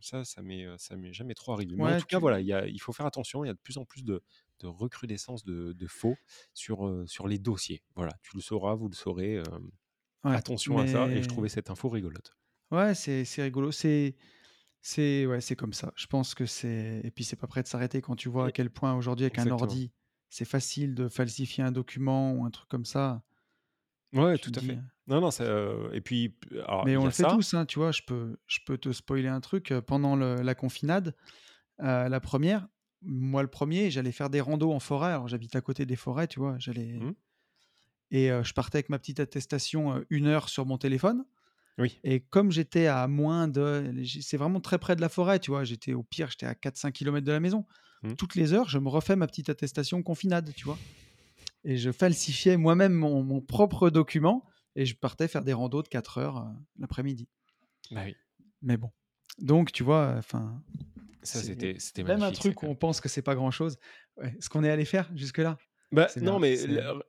ça, 0.00 0.24
ça 0.24 0.42
m'est, 0.42 0.66
ça 0.78 0.96
m'est 0.96 1.12
jamais 1.12 1.34
trop 1.34 1.52
arrivé. 1.52 1.76
Mais 1.76 1.88
en 1.88 1.96
tout 1.96 2.06
cas, 2.06 2.18
voilà, 2.18 2.40
il 2.40 2.46
tu 2.46 2.46
y 2.46 2.52
a 2.52 2.66
il 2.66 2.80
faut 2.80 2.92
faire 2.92 3.06
attention. 3.06 3.44
Il 3.44 3.48
y 3.48 3.50
a 3.50 3.54
de 3.54 3.58
plus 3.58 3.78
en 3.78 3.84
plus 3.84 4.04
de 4.04 4.22
de 4.60 4.66
recrudescence 4.66 5.44
de 5.44 5.72
de 5.72 5.86
faux 5.86 6.20
sur, 6.54 7.02
sur 7.06 7.28
les 7.28 7.38
dossiers. 7.38 7.82
Voilà, 7.96 8.12
tu 8.22 8.36
le 8.36 8.42
sauras, 8.42 8.74
vous 8.74 8.88
le 8.88 8.94
saurez, 8.94 9.42
attention 10.32 10.78
à 10.80 10.86
ça 10.88 11.08
et 11.12 11.22
je 11.22 11.28
trouvais 11.28 11.48
cette 11.48 11.70
info 11.70 11.88
rigolote. 11.88 12.36
Ouais, 12.70 12.94
c'est 12.94 13.24
c'est 13.24 13.42
rigolo. 13.42 13.70
C'est 13.70 14.16
c'est 14.82 15.26
ouais, 15.26 15.40
c'est 15.40 15.54
comme 15.56 15.72
ça. 15.72 15.92
Je 15.96 16.06
pense 16.06 16.34
que 16.34 16.44
c'est 16.44 17.00
et 17.04 17.10
puis 17.12 17.24
c'est 17.24 17.36
pas 17.36 17.46
prêt 17.46 17.62
de 17.62 17.68
s'arrêter 17.68 18.00
quand 18.02 18.16
tu 18.16 18.28
vois 18.28 18.46
à 18.48 18.52
quel 18.52 18.68
point 18.70 18.94
aujourd'hui 18.94 19.24
avec 19.26 19.38
un 19.38 19.50
ordi, 19.50 19.92
c'est 20.28 20.44
facile 20.44 20.94
de 20.96 21.08
falsifier 21.08 21.62
un 21.64 21.70
document 21.72 22.32
ou 22.34 22.44
un 22.44 22.50
truc 22.50 22.68
comme 22.68 22.84
ça. 22.84 23.22
Ouais, 24.12 24.36
Tu 24.38 24.50
tout 24.50 24.52
à 24.54 24.60
dis, 24.60 24.62
fait. 24.62 24.78
heu 24.78 24.82
Non, 25.06 25.20
non, 25.22 25.30
c'est, 25.30 25.44
heu 25.44 25.88
et 25.94 26.00
puis 26.02 26.36
alors, 26.52 26.84
Mais 26.84 26.96
on 26.96 27.04
le 27.04 27.12
fait 27.12 27.26
ça 27.26 27.26
tous, 27.26 27.54
hein, 27.54 27.64
tu 27.64 27.78
vois? 27.78 27.92
Je 27.92 28.02
peux 28.06 28.36
je 28.46 28.58
peux 28.66 28.76
te 28.76 28.90
spoiler 28.92 29.28
un 29.28 29.40
truc, 29.40 29.72
pendant 29.86 30.16
le 30.16 30.42
la 30.42 30.54
confinade, 30.56 31.14
la 31.78 32.20
1re, 32.20 32.68
moi 33.02 33.42
le 33.42 33.48
1er, 33.50 33.90
j'allais 33.90 34.12
faire 34.12 34.30
des 34.30 34.40
randos 34.42 34.72
en 34.72 34.80
forêt. 34.80 35.12
Alors 35.12 35.28
j'habite 35.28 35.56
à 35.56 35.62
côté 35.62 35.86
des 35.86 35.96
forêts, 35.96 36.28
tu 36.28 36.40
vois? 36.40 36.56
J'allais 36.58 37.00
Mmh. 37.00 37.12
et 38.10 38.28
je 38.28 38.52
partais 38.54 38.78
avec 38.78 38.90
ma 38.90 38.98
petite 38.98 39.20
attestation, 39.20 40.04
1 40.10 40.26
heure 40.26 40.48
sur 40.48 40.66
mon 40.66 40.78
téléphone 40.78 41.24
Oui. 41.78 41.98
et 42.04 42.20
comme 42.20 42.52
j'étais 42.52 42.86
à 42.86 43.08
moins 43.08 43.48
de 43.48 43.94
c'est 44.20 44.36
vraiment 44.36 44.60
très 44.60 44.78
près 44.78 44.94
de 44.94 45.00
la 45.00 45.08
forêt, 45.08 45.38
tu 45.38 45.50
vois? 45.50 45.64
J'étais 45.64 45.94
au 45.94 46.02
pire, 46.02 46.30
j'étais 46.30 46.46
à 46.46 46.54
4-5 46.54 46.92
kilomètres 46.92 47.26
de 47.26 47.32
la 47.32 47.40
maison. 47.40 47.64
Mmh. 48.02 48.14
Toutes 48.14 48.34
les 48.34 48.52
heures, 48.52 48.68
je 48.68 48.78
me 48.78 48.88
refais 48.88 49.16
ma 49.16 49.26
petite 49.26 49.48
attestation 49.48 50.02
confinade, 50.02 50.52
tu 50.54 50.64
vois? 50.64 50.78
Et 51.64 51.76
je 51.76 51.90
falsifiais 51.92 52.56
moi-même 52.56 52.92
mon 52.92 53.22
mon 53.22 53.40
propre 53.40 53.88
document 53.90 54.44
et 54.76 54.84
je 54.86 54.94
partais 54.96 55.28
faire 55.28 55.44
des 55.44 55.52
randos 55.52 55.82
de 55.82 55.88
4 55.88 56.18
heures, 56.18 56.38
heu, 56.38 56.50
l'après-midi. 56.78 57.28
Bah 57.90 58.02
oui. 58.04 58.16
Mais 58.62 58.76
bon, 58.76 58.90
donc 59.38 59.72
tu 59.72 59.82
vois, 59.82 60.14
enfin, 60.18 60.62
Ça, 61.22 61.40
c'était 61.40 61.76
c'était 61.78 62.02
même 62.02 62.16
un 62.16 62.18
magnifique 62.26 62.40
truc 62.40 62.62
où 62.62 62.66
on 62.66 62.74
pense 62.76 63.00
que 63.00 63.08
c'est 63.08 63.22
pas 63.22 63.34
grand-chose. 63.34 63.78
Ouais, 64.16 64.36
ce 64.40 64.48
qu'on 64.48 64.64
est 64.64 64.70
allé 64.70 64.84
faire 64.84 65.10
jusque-là, 65.14 65.56
Bah, 65.92 66.08
non, 66.20 66.38
mais 66.38 66.56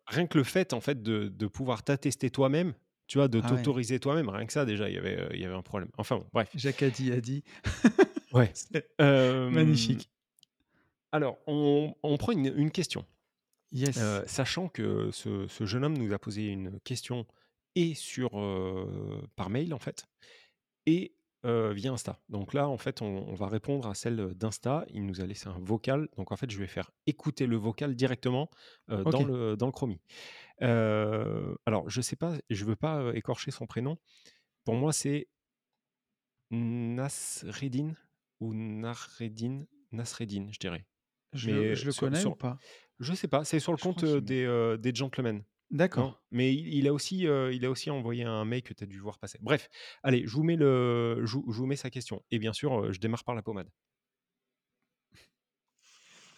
rien 0.07 0.27
que 0.27 0.37
le 0.37 0.43
fait, 0.43 0.73
en 0.73 0.81
fait, 0.81 1.01
de 1.01 1.29
de 1.29 1.47
pouvoir 1.47 1.83
t'attester 1.83 2.29
toi-même, 2.29 2.73
tu 3.07 3.17
vois? 3.17 3.27
De 3.27 3.41
Ah 3.41 3.53
ouais. 3.53 3.57
t'autoriser 3.57 3.99
toi-même, 3.99 4.29
rien 4.29 4.45
que 4.45 4.53
ça, 4.53 4.65
déjà, 4.65 4.89
il 4.89 4.95
y 4.95 4.97
avait, 4.97 5.27
il 5.33 5.39
y 5.41 5.45
avait 5.45 5.55
un 5.55 5.61
problème. 5.61 5.89
Enfin 5.97 6.17
bon, 6.17 6.27
bref. 6.33 6.49
Jacadie 6.55 7.11
a 7.11 7.21
dit. 7.21 7.43
Ouais, 8.33 8.51
C'est 8.53 8.87
hem 8.99 9.49
magnifique. 9.51 10.09
alors, 11.11 11.37
on 11.47 11.93
on 12.03 12.17
prend 12.17 12.31
une 12.31 12.51
une 12.55 12.71
question. 12.71 13.05
Yes. 13.71 13.97
Heu, 13.99 14.23
sachant 14.27 14.67
que 14.69 15.11
ce 15.11 15.47
ce 15.47 15.65
jeune 15.65 15.83
homme 15.85 15.97
nous 15.97 16.13
a 16.13 16.19
posé 16.19 16.47
une 16.47 16.79
question 16.81 17.25
et 17.75 17.95
sur, 17.95 18.31
par 19.35 19.49
mail, 19.49 19.73
en 19.73 19.79
fait 19.79 20.05
et 20.85 21.13
heu, 21.45 21.71
via 21.73 21.91
Insta. 21.91 22.19
Donc 22.29 22.53
là, 22.53 22.67
en 22.69 22.77
fait, 22.77 23.01
on 23.01 23.27
on 23.29 23.33
va 23.35 23.47
répondre 23.47 23.87
à 23.87 23.95
celle, 23.95 24.19
heu, 24.19 24.33
d'Insta. 24.35 24.85
Il 24.89 25.05
nous 25.05 25.21
a 25.21 25.25
laissé 25.25 25.47
un 25.47 25.59
vocal, 25.59 26.07
donc 26.17 26.31
en 26.31 26.35
fait, 26.37 26.49
je 26.51 26.57
vais 26.59 26.67
faire 26.67 26.91
écouter 27.07 27.47
le 27.47 27.57
vocal 27.57 27.95
directement, 27.95 28.49
heu, 28.91 29.05
dans 29.05 29.23
le 29.23 29.55
dans 29.57 29.65
le 29.67 29.71
chromie. 29.71 30.01
Alors, 31.65 31.89
je 31.89 32.01
sais 32.01 32.15
pas, 32.15 32.33
je 32.49 32.65
veux 32.65 32.75
pas, 32.75 33.11
écorcher 33.15 33.51
son 33.51 33.65
prénom. 33.67 33.97
Pour 34.65 34.75
moi, 34.75 34.93
c'est 34.93 35.27
Nasreddine 36.51 37.97
ou 38.39 38.53
Nahreddine, 38.53 39.67
Nasreddine, 39.91 40.53
je 40.53 40.59
dirais. 40.59 40.85
Je 41.33 41.73
Mais 41.73 41.75
je 41.75 41.85
le 41.85 41.93
sur 41.93 42.09
connais 42.09 42.23
ou 42.23 42.33
pas? 42.35 42.61
je 42.99 43.13
sais 43.13 43.27
pas, 43.27 43.43
c'est 43.45 43.59
sur 43.59 43.71
le 43.73 43.77
Je 43.77 43.87
compte, 43.87 44.05
des, 44.05 44.77
des 44.79 44.95
Gentlemen. 44.95 45.43
D'accord. 45.73 46.23
mais 46.31 46.53
il 46.53 46.67
il 46.75 46.87
a 46.87 46.93
aussi, 46.93 47.25
heu, 47.27 47.53
il 47.53 47.65
a 47.65 47.69
aussi 47.71 47.89
envoyé 47.89 48.23
un 48.23 48.45
mail 48.45 48.63
que 48.63 48.73
tu 48.73 48.83
as 48.83 48.87
dû 48.87 48.99
voir 48.99 49.19
passer. 49.19 49.39
Bref, 49.41 49.69
allez, 50.03 50.23
je 50.27 50.31
vous 50.33 50.43
mets 50.43 50.55
le 50.55 51.21
je 51.25 51.33
vous 51.37 51.51
je 51.51 51.57
vous 51.57 51.65
mets 51.65 51.75
sa 51.75 51.89
question 51.89 52.23
et 52.31 52.39
bien 52.39 52.53
sûr, 52.53 52.85
heu, 52.85 52.91
je 52.93 52.99
démarre 52.99 53.23
par 53.25 53.35
la 53.35 53.41
pommade. 53.41 53.69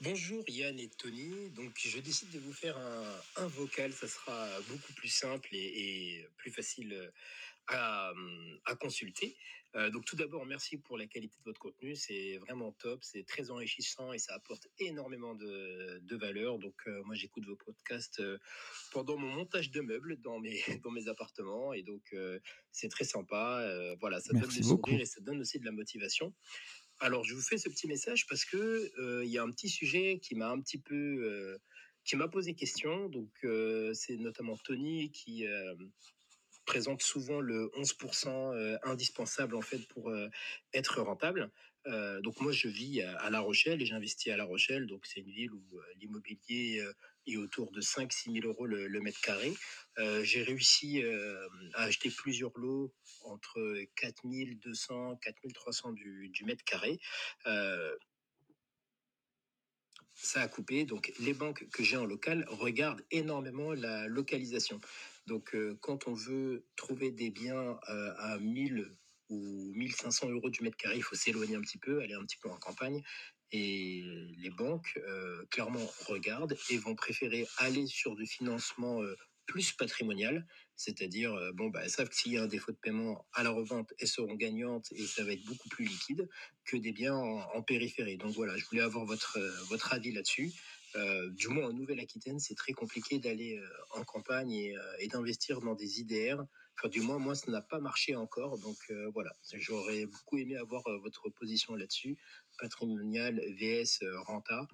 Bonjour 0.01 0.43
Yann 0.49 0.77
et 0.79 0.89
Tony, 0.89 1.49
donc 1.51 1.73
je 1.77 1.99
décide 1.99 2.29
de 2.31 2.39
vous 2.39 2.51
faire 2.53 2.77
un, 2.77 3.21
un 3.37 3.47
vocal, 3.47 3.93
ça 3.93 4.07
sera 4.07 4.59
beaucoup 4.67 4.93
plus 4.93 5.07
simple 5.09 5.47
et, 5.53 5.57
et 6.19 6.27
plus 6.37 6.51
facile 6.51 6.93
euh, 6.93 7.09
à, 7.67 8.13
à 8.65 8.75
consulter. 8.75 9.37
Euh, 9.75 9.89
donc 9.89 10.05
tout 10.05 10.15
d'abord, 10.15 10.45
merci 10.45 10.77
pour 10.77 10.97
la 10.97 11.05
qualité 11.05 11.35
de 11.39 11.43
votre 11.43 11.59
contenu, 11.59 11.95
c'est 11.95 12.37
vraiment 12.37 12.71
top, 12.73 13.03
c'est 13.03 13.25
très 13.25 13.51
enrichissant 13.51 14.13
et 14.13 14.19
ça 14.19 14.33
apporte 14.33 14.67
énormément 14.79 15.35
de, 15.35 15.99
de 16.01 16.15
valeur. 16.15 16.59
Donc 16.59 16.75
euh, 16.87 17.03
moi 17.03 17.15
j'écoute 17.15 17.45
vos 17.45 17.57
podcasts 17.57 18.21
euh, 18.21 18.37
pendant 18.91 19.17
mon 19.17 19.27
montage 19.27 19.71
de 19.71 19.81
meubles 19.81 20.17
dans 20.21 20.39
mes, 20.39 20.61
dans 20.83 20.91
mes 20.91 21.09
appartements 21.09 21.73
et 21.73 21.83
donc 21.83 22.15
c'est 22.71 22.89
très 22.89 23.03
sympa. 23.03 23.95
Voilà, 23.99 24.19
ça 24.19 24.33
donne 24.33 24.49
sourire 24.49 24.67
beaucoup. 24.67 24.91
et 24.91 25.05
ça 25.05 25.19
donne 25.21 25.41
aussi 25.41 25.59
de 25.59 25.65
la 25.65 25.71
motivation. 25.71 26.33
Alors, 26.99 27.25
je 27.25 27.33
vous 27.33 27.41
fais 27.41 27.57
ce 27.57 27.67
petit 27.67 27.87
message 27.87 28.25
parce 28.27 28.45
que 28.45 29.23
il 29.23 29.29
y 29.29 29.37
a 29.37 29.43
un 29.43 29.51
petit 29.51 29.69
sujet 29.69 30.19
qui 30.21 30.35
m'a 30.35 30.49
un 30.49 30.61
petit 30.61 30.77
peu, 30.77 31.57
qui 32.05 32.15
m'a 32.15 32.27
posé 32.27 32.53
question. 32.53 33.09
Donc, 33.09 33.31
c'est 33.93 34.17
notamment 34.17 34.57
Tony 34.57 35.11
qui 35.11 35.45
euh, 36.65 36.71
présente 36.75 37.01
souvent 37.01 37.39
le 37.39 37.71
11% 37.77 38.27
euh, 38.27 38.77
indispensable 38.83 39.55
en 39.55 39.61
fait 39.61 39.87
pour 39.87 40.09
euh, 40.09 40.29
être 40.73 41.01
rentable. 41.01 41.51
Euh, 41.87 42.19
donc 42.21 42.41
moi 42.41 42.51
je 42.51 42.67
vis 42.67 43.01
à, 43.01 43.29
La 43.29 43.39
Rochelle 43.39 43.81
et 43.81 43.85
j'investis 43.85 44.33
à 44.33 44.37
La 44.37 44.45
Rochelle. 44.45 44.87
Donc 44.87 45.05
c'est 45.05 45.19
une 45.19 45.31
ville 45.31 45.51
où 45.51 45.79
l'immobilier 45.97 46.83
est 47.27 47.37
autour 47.37 47.71
de 47.71 47.81
5-6 47.81 48.33
000 48.41 48.47
euros 48.47 48.65
le, 48.65 48.99
mètre 49.01 49.21
carré. 49.21 49.53
J'ai 50.23 50.41
réussi 50.41 51.03
à 51.73 51.83
acheter 51.83 52.09
plusieurs 52.09 52.57
lots 52.57 52.93
entre 53.23 53.77
4 53.95 54.23
200, 54.63 55.17
4 55.17 55.35
300 55.53 55.91
du, 55.93 56.29
du 56.29 56.43
mètre 56.43 56.63
carré. 56.63 56.99
Ça 60.15 60.41
a 60.41 60.47
coupé. 60.47 60.85
Donc, 60.85 61.11
les 61.19 61.33
banques 61.33 61.67
que 61.71 61.83
j'ai 61.83 61.97
en 61.97 62.05
local 62.05 62.45
regardent 62.49 63.03
énormément 63.11 63.73
la 63.73 64.07
localisation. 64.07 64.79
Donc, 65.27 65.55
euh, 65.55 65.77
quand 65.81 66.07
on 66.07 66.13
veut 66.13 66.65
trouver 66.75 67.11
des 67.11 67.31
biens 67.31 67.79
euh, 67.89 68.13
à 68.17 68.37
1000 68.37 68.85
ou 69.29 69.71
1500 69.75 70.29
euros 70.29 70.49
du 70.49 70.61
mètre 70.61 70.77
carré, 70.77 70.97
il 70.97 71.03
faut 71.03 71.15
s'éloigner 71.15 71.55
un 71.55 71.61
petit 71.61 71.79
peu, 71.79 72.01
aller 72.01 72.13
un 72.13 72.23
petit 72.23 72.37
peu 72.37 72.49
en 72.49 72.57
campagne. 72.57 73.01
Et 73.51 74.03
les 74.37 74.49
banques, 74.49 74.99
euh, 75.07 75.45
clairement, 75.49 75.85
regardent 76.07 76.55
et 76.69 76.77
vont 76.77 76.95
préférer 76.95 77.47
aller 77.57 77.87
sur 77.87 78.15
du 78.15 78.25
financement 78.25 79.01
plus 79.45 79.73
patrimonial, 79.73 80.45
c'est-à-dire, 80.75 81.39
bon, 81.53 81.69
bah, 81.69 81.81
elles 81.83 81.91
savent 81.91 82.09
que 82.09 82.15
s'il 82.15 82.33
y 82.33 82.37
a 82.37 82.43
un 82.43 82.47
défaut 82.47 82.71
de 82.71 82.77
paiement 82.77 83.25
à 83.31 83.43
la 83.43 83.51
revente, 83.51 83.93
elles 83.99 84.07
seront 84.07 84.33
gagnantes 84.33 84.91
et 84.91 85.05
ça 85.05 85.23
va 85.23 85.33
être 85.33 85.45
beaucoup 85.45 85.69
plus 85.69 85.85
liquide 85.85 86.27
que 86.65 86.77
des 86.77 86.91
biens 86.91 87.15
en, 87.15 87.61
périphérie. 87.61 88.17
Donc 88.17 88.33
voilà, 88.33 88.57
je 88.57 88.65
voulais 88.65 88.81
avoir 88.81 89.05
votre 89.05 89.93
avis 89.93 90.11
là-dessus. 90.11 90.51
Euh, 90.95 91.29
du 91.31 91.49
moins 91.49 91.67
en 91.67 91.73
Nouvelle-Aquitaine, 91.73 92.39
c'est 92.39 92.55
très 92.55 92.73
compliqué 92.73 93.19
d'aller 93.19 93.57
euh, 93.57 93.99
en 93.99 94.03
campagne 94.03 94.51
et, 94.51 94.77
euh, 94.77 94.95
et 94.99 95.07
d'investir 95.07 95.59
dans 95.61 95.75
des 95.75 95.99
IDR. 95.99 96.43
Du 96.85 97.01
moins, 97.01 97.17
moi, 97.17 97.35
ça 97.35 97.51
n'a 97.51 97.61
pas 97.61 97.79
marché 97.79 98.15
encore. 98.15 98.59
Donc 98.59 98.77
voilà, 99.13 99.33
j'aurais 99.53 100.05
beaucoup 100.05 100.37
aimé 100.37 100.57
avoir 100.57 100.83
votre 101.01 101.29
position 101.29 101.73
là-dessus. 101.73 102.17
Patrimonial, 102.59 103.41
VS, 103.57 104.03
Renta. 104.27 104.67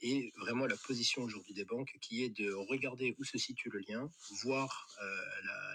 Et 0.00 0.32
vraiment 0.38 0.66
la 0.66 0.76
position 0.76 1.22
aujourd'hui 1.22 1.52
des 1.52 1.66
banques 1.66 1.94
qui 2.00 2.24
est 2.24 2.30
de 2.30 2.50
regarder 2.54 3.14
où 3.18 3.24
se 3.24 3.36
situe 3.36 3.68
le 3.68 3.80
lien, 3.86 4.10
voir 4.42 4.88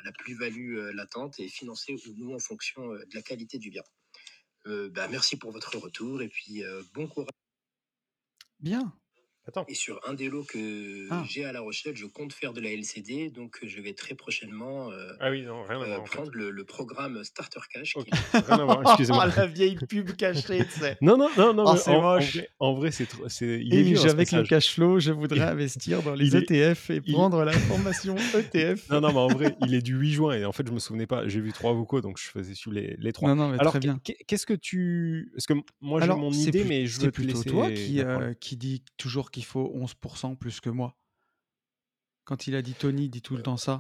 la, 0.04 0.12
plus-value 0.12 0.90
latente 0.96 1.40
et 1.40 1.48
financer 1.48 1.94
ou 1.94 2.14
nous 2.16 2.34
en 2.34 2.40
fonction 2.40 2.90
de 2.90 3.14
la 3.14 3.22
qualité 3.22 3.60
du 3.60 3.70
bien. 3.70 3.84
Bah, 4.66 5.08
merci 5.08 5.38
pour 5.38 5.52
votre 5.52 5.78
retour 5.78 6.24
et 6.24 6.30
puis 6.30 6.64
bon 6.96 7.08
courage. 7.08 7.30
Bien. 8.60 8.92
Attends. 9.48 9.66
Et 9.70 9.74
sur 9.76 10.00
un 10.08 10.14
des 10.14 10.30
lots 10.30 10.44
que 10.44 11.08
Ah. 11.10 11.24
j'ai 11.30 11.46
à 11.46 11.52
La 11.52 11.62
Rochelle, 11.62 11.96
je 11.96 12.06
compte 12.06 12.34
faire 12.34 12.54
de 12.54 12.60
la 12.62 12.70
LCD, 12.72 13.30
donc 13.30 13.60
euh, 13.64 13.68
je 13.68 13.80
vais 13.82 13.94
très 13.94 14.14
prochainement 14.14 14.92
euh, 14.92 15.14
Ah 15.20 15.32
oui, 15.32 15.44
non, 15.44 15.64
rien 15.64 15.80
à 15.80 15.84
euh, 15.84 15.86
voir. 15.88 16.02
en 16.02 16.06
fait. 16.06 16.12
prendre 16.18 16.32
le, 16.34 16.52
le 16.52 16.64
programme 16.66 17.24
Starter 17.24 17.60
Cash. 17.74 17.96
Ok. 17.96 18.06
qui- 18.06 18.12
Rien 18.34 18.60
à 18.60 18.66
voir, 18.66 18.82
excusez-moi. 18.86 19.28
La 19.36 19.46
vieille 19.46 19.76
pub 19.88 20.12
cachée, 20.18 20.66
tu 20.66 20.80
sais. 20.80 20.98
Non, 21.02 21.18
non, 21.18 21.30
non, 21.38 21.54
non. 21.54 21.64
Oh, 21.68 21.74
mais 21.74 21.80
c'est 21.80 21.92
en, 21.92 22.00
en 22.00 22.02
moche. 22.16 22.36
vrai, 22.36 22.50
en 22.60 22.74
vrai, 22.74 22.92
c'est 22.92 23.06
trop- 23.06 23.30
c'est. 23.30 23.46
Il 23.62 23.74
est 23.74 23.78
Et 23.80 23.84
vieux, 23.84 23.98
hein, 23.98 24.02
ce 24.02 24.08
avec 24.10 24.32
le 24.34 24.44
cash 24.44 24.74
flow, 24.74 25.00
je 25.00 25.12
voudrais 25.12 25.40
investir 25.42 26.04
dans 26.04 26.14
les 26.14 26.28
il 26.28 26.36
est- 26.36 26.52
ETF 26.52 26.90
et 26.90 27.02
il- 27.06 27.14
prendre 27.14 27.44
la 27.44 27.54
formation 27.54 28.16
E 28.36 28.40
ETF. 28.40 28.90
Non, 28.90 29.02
non, 29.02 29.10
mais 29.14 29.20
en 29.20 29.28
vrai, 29.28 29.56
il 29.66 29.74
est 29.74 29.82
du 29.82 29.96
8 29.96 30.12
juin 30.12 30.34
et 30.36 30.44
en 30.46 30.52
fait, 30.52 30.68
je 30.68 30.74
me 30.74 30.80
souvenais 30.80 31.08
pas. 31.08 31.28
J'ai 31.28 31.40
vu 31.40 31.54
trois 31.54 31.72
vocaux, 31.74 32.02
donc 32.02 32.18
je 32.20 32.26
faisais 32.28 32.54
suivre 32.54 32.76
les, 32.76 32.96
les 33.00 33.14
trois. 33.14 33.30
Non, 33.30 33.36
non, 33.36 33.50
mais 33.50 33.60
Alors, 33.60 33.72
très 33.72 33.80
bien. 33.80 34.00
qu'est- 34.04 34.18
qu'est-ce 34.28 34.46
que 34.46 34.54
tu. 34.54 35.32
Parce 35.34 35.46
que 35.46 35.54
moi, 35.80 36.00
j'ai 36.02 36.04
Alors, 36.06 36.18
mon 36.18 36.32
c'est 36.32 36.50
idée, 36.50 36.60
plus- 36.62 36.70
mais 36.70 36.86
je 36.86 36.98
c'est 37.00 37.06
veux 37.06 37.12
te 37.12 37.16
plutôt 37.16 37.38
laisser. 37.38 37.50
toi 37.50 37.72
qui, 37.72 37.94
la 37.96 38.04
parole. 38.06 38.24
euh, 38.24 38.34
qui 38.34 38.58
dit 38.58 38.84
toujours 38.98 39.32
qu'il 39.38 39.46
faut 39.46 39.72
11% 39.76 40.36
plus 40.36 40.60
que 40.60 40.70
moi. 40.72 40.96
Quand 42.26 42.48
il 42.48 42.56
a 42.56 42.62
dit 42.64 42.74
Tony, 42.74 43.08
dit 43.10 43.22
tout 43.22 43.36
le 43.38 43.44
temps 43.44 43.58
ça. 43.58 43.80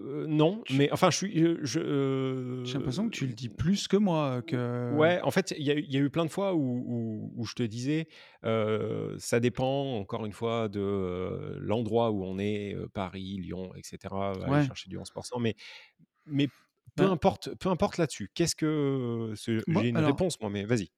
Euh, 0.00 0.26
non, 0.26 0.62
mais 0.70 0.90
enfin, 0.92 1.10
je 1.10 1.16
suis. 1.18 1.42
euh, 1.42 1.58
Je, 1.62 1.78
euh, 1.80 2.64
J'ai 2.64 2.74
l'impression 2.78 3.04
que 3.08 3.14
tu 3.14 3.26
le 3.26 3.34
dis 3.34 3.48
plus 3.50 3.86
que 3.88 3.96
moi. 3.98 4.40
Que... 4.42 4.92
Ouais, 4.94 5.20
en 5.22 5.30
fait, 5.30 5.52
il 5.58 5.64
y, 5.64 5.70
a 5.70 5.74
eu- 5.74 5.82
il 5.86 5.92
y 5.92 5.96
a 5.96 6.00
eu 6.00 6.08
plein 6.08 6.24
de 6.24 6.30
fois 6.30 6.54
où, 6.54 6.60
où- 6.86 7.32
où 7.36 7.44
je 7.44 7.54
te 7.54 7.62
disais, 7.62 8.08
euh, 8.44 9.14
ça 9.18 9.38
dépend 9.40 9.96
encore 9.96 10.24
une 10.24 10.32
fois 10.32 10.68
de 10.68 10.80
euh, 10.80 11.58
l'endroit 11.60 12.10
où 12.10 12.24
on 12.24 12.38
est, 12.38 12.74
euh, 12.74 12.88
Paris, 12.88 13.36
Lyon, 13.38 13.72
etc. 13.74 13.98
Aller 14.14 14.50
Ouais. 14.50 14.64
chercher 14.66 14.88
du 14.88 14.96
11%, 14.98 15.38
mais, 15.40 15.54
mais 16.26 16.46
peu 16.96 17.04
Ben- 17.04 17.10
importe, 17.10 17.54
peu 17.56 17.68
importe 17.68 17.98
là-dessus. 17.98 18.30
Qu'est-ce 18.34 18.56
que 18.56 19.34
j'ai 19.36 19.60
une 19.88 19.96
alors- 19.98 20.08
réponse 20.10 20.40
moi, 20.40 20.48
mais 20.50 20.64
vas-y. 20.64 20.88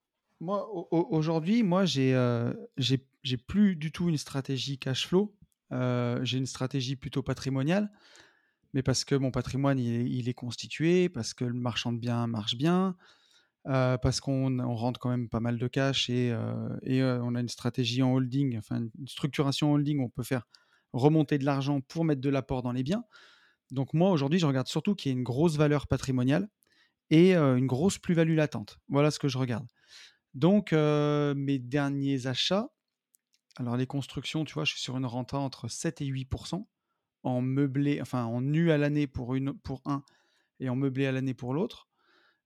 Moi, 0.41 0.67
au- 0.73 0.87
au- 0.89 1.07
aujourd'hui, 1.11 1.61
moi, 1.61 1.85
j'ai 1.85 2.15
euh, 2.15 2.51
j'ai 2.77 3.37
plus 3.37 3.75
du 3.75 3.91
tout 3.91 4.09
une 4.09 4.17
stratégie 4.17 4.79
cash 4.79 5.07
flow. 5.07 5.35
Euh, 5.71 6.19
j'ai 6.25 6.39
une 6.39 6.47
stratégie 6.47 6.95
plutôt 6.95 7.21
patrimoniale, 7.21 7.91
mais 8.73 8.81
parce 8.83 9.05
que 9.05 9.15
mon 9.15 9.31
patrimoine, 9.31 9.77
il 9.79 10.27
est, 10.27 10.33
constitué, 10.33 11.09
parce 11.09 11.35
que 11.35 11.45
le 11.45 11.53
marchand 11.53 11.93
de 11.93 11.99
biens 11.99 12.25
marche 12.27 12.55
bien, 12.57 12.97
euh, 13.67 13.97
parce 13.99 14.19
qu'on 14.21 14.59
on 14.59 14.75
rentre 14.75 14.99
quand 14.99 15.09
même 15.09 15.29
pas 15.29 15.39
mal 15.41 15.59
de 15.59 15.67
cash 15.67 16.09
et, 16.09 16.31
euh, 16.31 16.69
et 16.83 17.03
on 17.03 17.35
a 17.35 17.41
une 17.41 17.49
stratégie 17.49 18.01
en 18.03 18.13
holding, 18.13 18.57
enfin 18.57 18.81
une 18.99 19.07
structuration 19.07 19.73
holding, 19.73 19.99
on 20.01 20.09
peut 20.09 20.23
faire 20.23 20.47
remonter 20.93 21.37
de 21.37 21.45
l'argent 21.45 21.81
pour 21.81 22.05
mettre 22.05 22.21
de 22.21 22.29
l'apport 22.29 22.63
dans 22.63 22.71
les 22.73 22.83
biens. 22.83 23.05
Donc 23.71 23.93
moi, 23.93 24.11
aujourd'hui, 24.11 24.39
je 24.39 24.47
regarde 24.47 24.67
surtout 24.67 24.95
qu'il 24.95 25.11
y 25.11 25.15
ait 25.15 25.17
une 25.17 25.23
grosse 25.23 25.57
valeur 25.57 25.87
patrimoniale 25.87 26.49
et 27.11 27.35
une 27.35 27.67
grosse 27.67 27.99
plus-value 27.99 28.35
latente. 28.35 28.79
Voilà 28.89 29.11
ce 29.11 29.19
que 29.19 29.27
je 29.27 29.37
regarde. 29.37 29.67
Donc, 30.33 30.71
mes 30.73 31.59
derniers 31.59 32.27
achats, 32.27 32.69
alors 33.57 33.77
les 33.77 33.87
constructions, 33.87 34.45
tu 34.45 34.53
vois, 34.53 34.63
je 34.63 34.71
suis 34.71 34.81
sur 34.81 34.97
une 34.97 35.05
renta 35.05 35.37
entre 35.37 35.67
7 35.67 36.01
et 36.01 36.05
8% 36.05 36.65
en 37.23 37.41
meublé, 37.41 38.01
enfin 38.01 38.23
en 38.25 38.41
nu 38.41 38.71
à 38.71 38.77
l'année 38.77 39.07
pour, 39.07 39.35
un 39.85 40.03
et 40.59 40.69
en 40.69 40.75
meublé 40.75 41.05
à 41.05 41.11
l'année 41.11 41.33
pour 41.33 41.53
l'autre. 41.53 41.89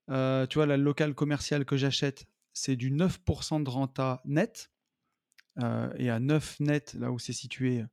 Tu 0.08 0.14
vois, 0.56 0.66
la 0.66 0.78
locale 0.78 1.14
commerciale 1.14 1.66
que 1.66 1.78
j'achète, 1.78 2.26
c'est 2.54 2.76
du 2.76 2.92
9% 2.92 3.64
de 3.64 3.70
renta 3.70 4.22
net. 4.26 4.72
Et 5.58 6.10
à 6.10 6.20
9 6.20 6.60
net, 6.60 6.94
là 6.96 7.12
où 7.12 7.20
c'est 7.20 7.34
situé, 7.34 7.86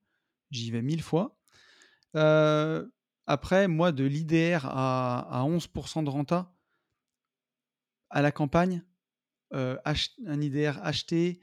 j'y 0.51 0.71
vais 0.71 0.83
mille 0.83 1.03
fois. 1.03 1.37
Après, 2.15 3.69
moi, 3.69 3.93
de 3.93 4.05
l'IDR 4.05 4.67
à, 4.67 5.21
à 5.21 5.45
11% 5.45 6.05
de 6.05 6.11
renta, 6.11 6.55
à 8.11 8.21
la 8.21 8.33
campagne, 8.33 8.85
euh, 9.53 9.77
un 10.27 10.41
IDR 10.41 10.79
acheté, 10.83 11.41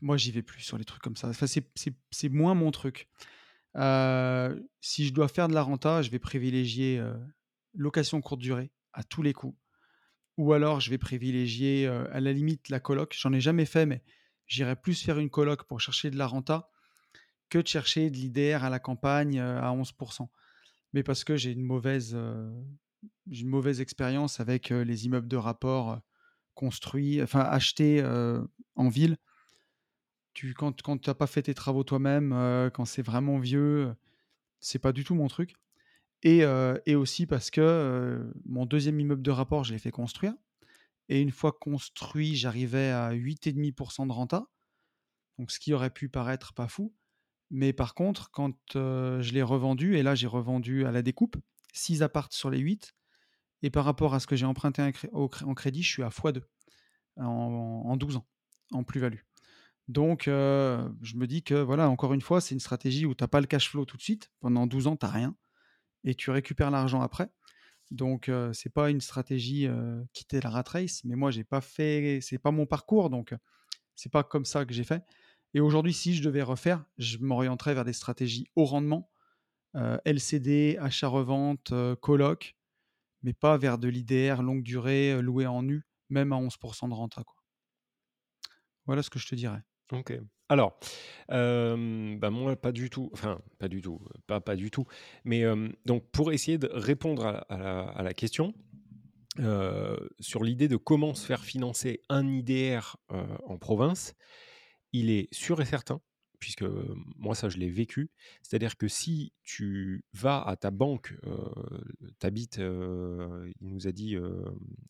moi 0.00 0.16
j'y 0.16 0.30
vais 0.32 0.42
plus 0.42 0.62
sur 0.62 0.78
les 0.78 0.84
trucs 0.84 1.02
comme 1.02 1.16
ça. 1.16 1.28
Enfin, 1.28 1.46
c'est- 1.46 2.28
moins 2.28 2.54
mon 2.54 2.70
truc. 2.70 3.08
Euh, 3.76 4.58
si 4.80 5.06
je 5.06 5.12
dois 5.12 5.28
faire 5.28 5.48
de 5.48 5.54
la 5.54 5.62
renta, 5.62 6.02
je 6.02 6.10
vais 6.10 6.18
privilégier 6.18 6.98
euh, 6.98 7.14
location 7.74 8.20
courte 8.20 8.40
durée 8.40 8.72
à 8.92 9.04
tous 9.04 9.22
les 9.22 9.32
coups. 9.32 9.56
Ou 10.36 10.52
alors 10.52 10.80
je 10.80 10.90
vais 10.90 10.98
privilégier 10.98 11.86
à 11.86 12.18
la 12.20 12.32
limite 12.32 12.68
la 12.70 12.80
coloc. 12.80 13.14
J'en 13.18 13.32
ai 13.32 13.40
jamais 13.40 13.66
fait, 13.66 13.84
mais 13.84 14.02
j'irais 14.46 14.76
plus 14.76 15.02
faire 15.02 15.18
une 15.18 15.28
coloc 15.30 15.64
pour 15.64 15.80
chercher 15.80 16.10
de 16.10 16.16
la 16.16 16.26
renta 16.26 16.70
que 17.50 17.58
de 17.58 17.66
chercher 17.66 18.10
de 18.10 18.16
l'IDR 18.16 18.64
à 18.64 18.70
la 18.70 18.78
campagne 18.78 19.38
à 19.38 19.70
11%. 19.72 20.30
Mais 20.92 21.02
parce 21.02 21.24
que 21.24 21.36
j'ai 21.36 21.52
une 21.52 21.62
mauvaise, 21.62 22.14
une 23.30 23.48
mauvaise 23.48 23.80
expérience 23.82 24.40
avec 24.40 24.70
les 24.70 25.06
immeubles 25.06 25.28
de 25.28 25.36
rapport 25.36 26.00
construits, 26.54 27.22
enfin 27.22 27.40
achetés 27.40 28.00
euh, 28.02 28.42
en 28.76 28.88
ville. 28.88 29.16
Tu, 30.34 30.54
quand 30.54 30.82
quand 30.82 30.98
tu 30.98 31.10
n'as 31.10 31.14
pas 31.14 31.26
fait 31.26 31.42
tes 31.42 31.54
travaux 31.54 31.84
toi-même, 31.84 32.30
quand 32.74 32.84
c'est 32.84 33.02
vraiment 33.02 33.38
vieux, 33.38 33.94
c'est 34.60 34.78
pas 34.78 34.92
du 34.92 35.04
tout 35.04 35.14
mon 35.14 35.28
truc. 35.28 35.54
Et, 36.22 36.42
et 36.86 36.94
aussi 36.94 37.26
parce 37.26 37.50
que 37.50 38.32
mon 38.44 38.64
deuxième 38.66 39.00
immeuble 39.00 39.22
de 39.22 39.30
rapport, 39.30 39.64
je 39.64 39.72
l'ai 39.72 39.78
fait 39.78 39.90
construire. 39.90 40.34
Et 41.08 41.20
une 41.20 41.32
fois 41.32 41.52
construit, 41.52 42.36
j'arrivais 42.36 42.90
à 42.90 43.12
8,5% 43.12 44.06
de 44.06 44.12
renta. 44.12 44.46
Donc 45.38 45.50
ce 45.50 45.58
qui 45.58 45.72
aurait 45.74 45.90
pu 45.90 46.08
paraître 46.08 46.52
pas 46.52 46.68
fou. 46.68 46.94
Mais 47.50 47.72
par 47.72 47.94
contre, 47.94 48.30
quand 48.30 48.54
je 48.74 49.32
l'ai 49.32 49.42
revendu, 49.42 49.96
et 49.96 50.04
là 50.04 50.14
j'ai 50.14 50.28
revendu 50.28 50.86
à 50.86 50.92
la 50.92 51.02
découpe, 51.02 51.36
6 51.72 52.02
appartes 52.02 52.32
sur 52.32 52.50
les 52.50 52.58
8, 52.58 52.94
et 53.62 53.70
par 53.70 53.84
rapport 53.84 54.14
à 54.14 54.20
ce 54.20 54.26
que 54.26 54.36
j'ai 54.36 54.46
emprunté 54.46 54.82
en 55.12 55.54
crédit, 55.54 55.82
je 55.82 55.88
suis 55.88 56.02
à 56.02 56.08
x2 56.08 56.42
en, 57.16 57.82
en 57.86 57.96
12 57.96 58.16
ans, 58.16 58.26
en 58.72 58.84
plus-value. 58.84 59.20
Donc 59.88 60.28
euh, 60.28 60.88
je 61.02 61.16
me 61.16 61.26
dis 61.26 61.42
que, 61.42 61.54
voilà, 61.54 61.90
encore 61.90 62.14
une 62.14 62.20
fois, 62.20 62.40
c'est 62.40 62.54
une 62.54 62.60
stratégie 62.60 63.06
où 63.06 63.14
tu 63.14 63.22
n'as 63.22 63.28
pas 63.28 63.40
le 63.40 63.46
cash 63.46 63.68
flow 63.70 63.84
tout 63.84 63.96
de 63.96 64.02
suite. 64.02 64.30
Pendant 64.40 64.66
12 64.66 64.86
ans, 64.86 64.96
tu 64.96 65.04
n'as 65.04 65.12
rien, 65.12 65.36
et 66.04 66.14
tu 66.14 66.30
récupères 66.30 66.70
l'argent 66.70 67.02
après. 67.02 67.28
Donc 67.90 68.28
euh, 68.28 68.52
c'est 68.52 68.72
pas 68.72 68.88
une 68.88 69.00
stratégie 69.00 69.66
euh, 69.66 70.02
quitter 70.12 70.40
la 70.40 70.50
rat 70.50 70.64
race, 70.66 71.02
mais 71.04 71.16
moi 71.16 71.32
j'ai 71.32 71.42
pas 71.42 71.60
fait, 71.60 72.20
c'est 72.22 72.38
pas 72.38 72.52
mon 72.52 72.64
parcours, 72.64 73.10
donc 73.10 73.34
c'est 73.96 74.12
pas 74.12 74.22
comme 74.22 74.44
ça 74.44 74.64
que 74.64 74.72
j'ai 74.72 74.84
fait. 74.84 75.04
Et 75.54 75.60
aujourd'hui, 75.60 75.92
si 75.92 76.14
je 76.14 76.22
devais 76.22 76.42
refaire, 76.42 76.84
je 76.98 77.18
m'orienterais 77.18 77.74
vers 77.74 77.84
des 77.84 77.92
stratégies 77.92 78.46
haut 78.54 78.64
rendement, 78.64 79.10
euh, 79.76 79.98
LCD, 80.04 80.76
achat-revente, 80.80 81.72
euh, 81.72 81.96
coloc, 81.96 82.56
mais 83.22 83.32
pas 83.32 83.56
vers 83.56 83.78
de 83.78 83.88
l'IDR 83.88 84.42
longue 84.42 84.62
durée, 84.62 85.12
euh, 85.12 85.20
loué 85.20 85.46
en 85.46 85.62
nu, 85.62 85.82
même 86.08 86.32
à 86.32 86.36
11% 86.36 86.88
de 86.88 86.94
renta. 86.94 87.22
Quoi. 87.24 87.36
Voilà 88.86 89.02
ce 89.02 89.10
que 89.10 89.18
je 89.18 89.26
te 89.26 89.34
dirais. 89.34 89.62
Ok. 89.92 90.12
Alors, 90.48 90.78
euh, 91.30 91.76
moi, 91.76 92.56
pas 92.56 92.72
du 92.72 92.90
tout. 92.90 93.10
Enfin, 93.12 93.40
pas 93.58 93.68
du 93.68 93.80
tout. 93.80 94.00
Pas, 94.26 94.40
pas 94.40 94.56
du 94.56 94.70
tout. 94.70 94.84
Mais 95.24 95.44
donc, 95.84 96.10
pour 96.10 96.32
essayer 96.32 96.58
de 96.58 96.68
répondre 96.72 97.24
à, 97.26 97.56
la, 97.56 97.82
à 97.82 98.02
la 98.02 98.14
question, 98.14 98.52
sur 100.18 100.42
l'idée 100.42 100.66
de 100.66 100.76
comment 100.76 101.14
se 101.14 101.24
faire 101.24 101.44
financer 101.44 102.02
un 102.08 102.26
IDR 102.26 102.96
en 103.08 103.58
province, 103.58 104.14
il 104.92 105.10
est 105.10 105.32
sûr 105.32 105.60
et 105.60 105.64
certain 105.64 106.00
puisque 106.40 106.64
moi 107.16 107.34
ça 107.34 107.48
je 107.48 107.58
l'ai 107.58 107.70
vécu, 107.70 108.10
c'est-à-dire 108.42 108.76
que 108.76 108.88
si 108.88 109.32
tu 109.42 110.04
vas 110.14 110.42
à 110.42 110.56
ta 110.56 110.70
banque, 110.70 111.14
euh, 111.26 111.36
t'habites, 112.18 112.58
euh, 112.58 113.50
il 113.60 113.68
nous 113.68 113.86
a 113.86 113.92
dit 113.92 114.16
euh, 114.16 114.42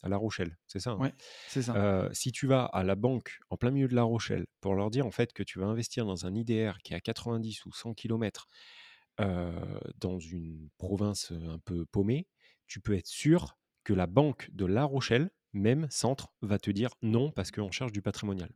à 0.02 0.08
La 0.08 0.16
Rochelle, 0.16 0.56
c'est 0.66 0.78
ça 0.78 0.92
hein? 0.92 0.98
Ouais, 0.98 1.12
c'est 1.48 1.62
ça. 1.62 2.08
Si 2.12 2.32
tu 2.32 2.46
vas 2.46 2.64
à 2.64 2.84
la 2.84 2.94
banque 2.94 3.40
en 3.50 3.56
plein 3.56 3.72
milieu 3.72 3.88
de 3.88 3.94
La 3.94 4.04
Rochelle 4.04 4.46
pour 4.60 4.74
leur 4.74 4.90
dire 4.90 5.06
en 5.06 5.10
fait 5.10 5.32
que 5.32 5.42
tu 5.42 5.58
vas 5.58 5.66
investir 5.66 6.06
dans 6.06 6.24
un 6.24 6.34
IDR 6.34 6.78
qui 6.82 6.94
est 6.94 6.96
à 6.96 7.00
90 7.00 7.66
ou 7.66 7.72
100 7.72 7.94
km 7.94 8.48
dans 9.18 10.18
une 10.18 10.70
province 10.78 11.32
un 11.32 11.58
peu 11.58 11.84
paumée, 11.84 12.26
tu 12.66 12.80
peux 12.80 12.94
être 12.94 13.06
sûr 13.06 13.58
que 13.84 13.92
la 13.92 14.06
banque 14.06 14.48
de 14.52 14.64
La 14.64 14.84
Rochelle, 14.84 15.30
même 15.52 15.88
centre, 15.90 16.32
va 16.40 16.58
te 16.58 16.70
dire 16.70 16.90
non 17.02 17.30
parce 17.32 17.50
qu'on 17.50 17.70
cherche 17.70 17.92
du 17.92 18.00
patrimonial. 18.00 18.50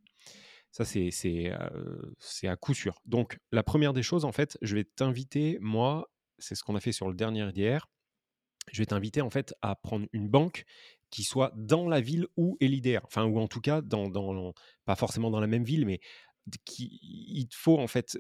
Ça, 0.75 0.85
c'est 0.85 1.53
à 2.49 2.57
coup 2.57 2.75
sûr. 2.75 3.01
Donc, 3.05 3.39
la 3.53 3.63
première 3.63 3.93
des 3.93 4.03
choses, 4.03 4.25
en 4.25 4.33
fait, 4.33 4.59
je 4.61 4.75
vais 4.75 4.83
t'inviter, 4.83 5.57
moi, 5.61 6.11
c'est 6.41 6.57
ce 6.57 6.65
qu'on 6.65 6.75
a 6.75 6.81
fait 6.81 6.91
sur 6.91 7.07
le 7.07 7.15
dernier 7.15 7.49
IDR, 7.49 7.87
je 8.73 8.83
vais 8.83 8.87
t'inviter, 8.87 9.21
en 9.21 9.31
fait, 9.31 9.55
à 9.63 9.77
prendre 9.77 10.09
une 10.13 10.29
banque 10.29 10.65
qui 11.11 11.23
soit 11.23 11.53
dans 11.55 11.87
la 11.89 12.01
ville 12.01 12.27
où 12.37 12.57
est 12.61 12.67
l'IDR. 12.67 13.03
Enfin, 13.05 13.25
ou 13.25 13.39
en 13.39 13.47
tout 13.47 13.61
cas, 13.61 13.83
dans, 13.83 14.09
dans, 14.09 14.53
pas 14.85 14.97
forcément 14.97 15.31
dans 15.31 15.39
la 15.39 15.47
même 15.47 15.63
ville, 15.63 15.87
mais 15.87 16.01
qui, 16.65 16.99
il 17.01 17.47
te 17.47 17.55
faut 17.55 17.79
en 17.79 17.87
fait 17.87 18.19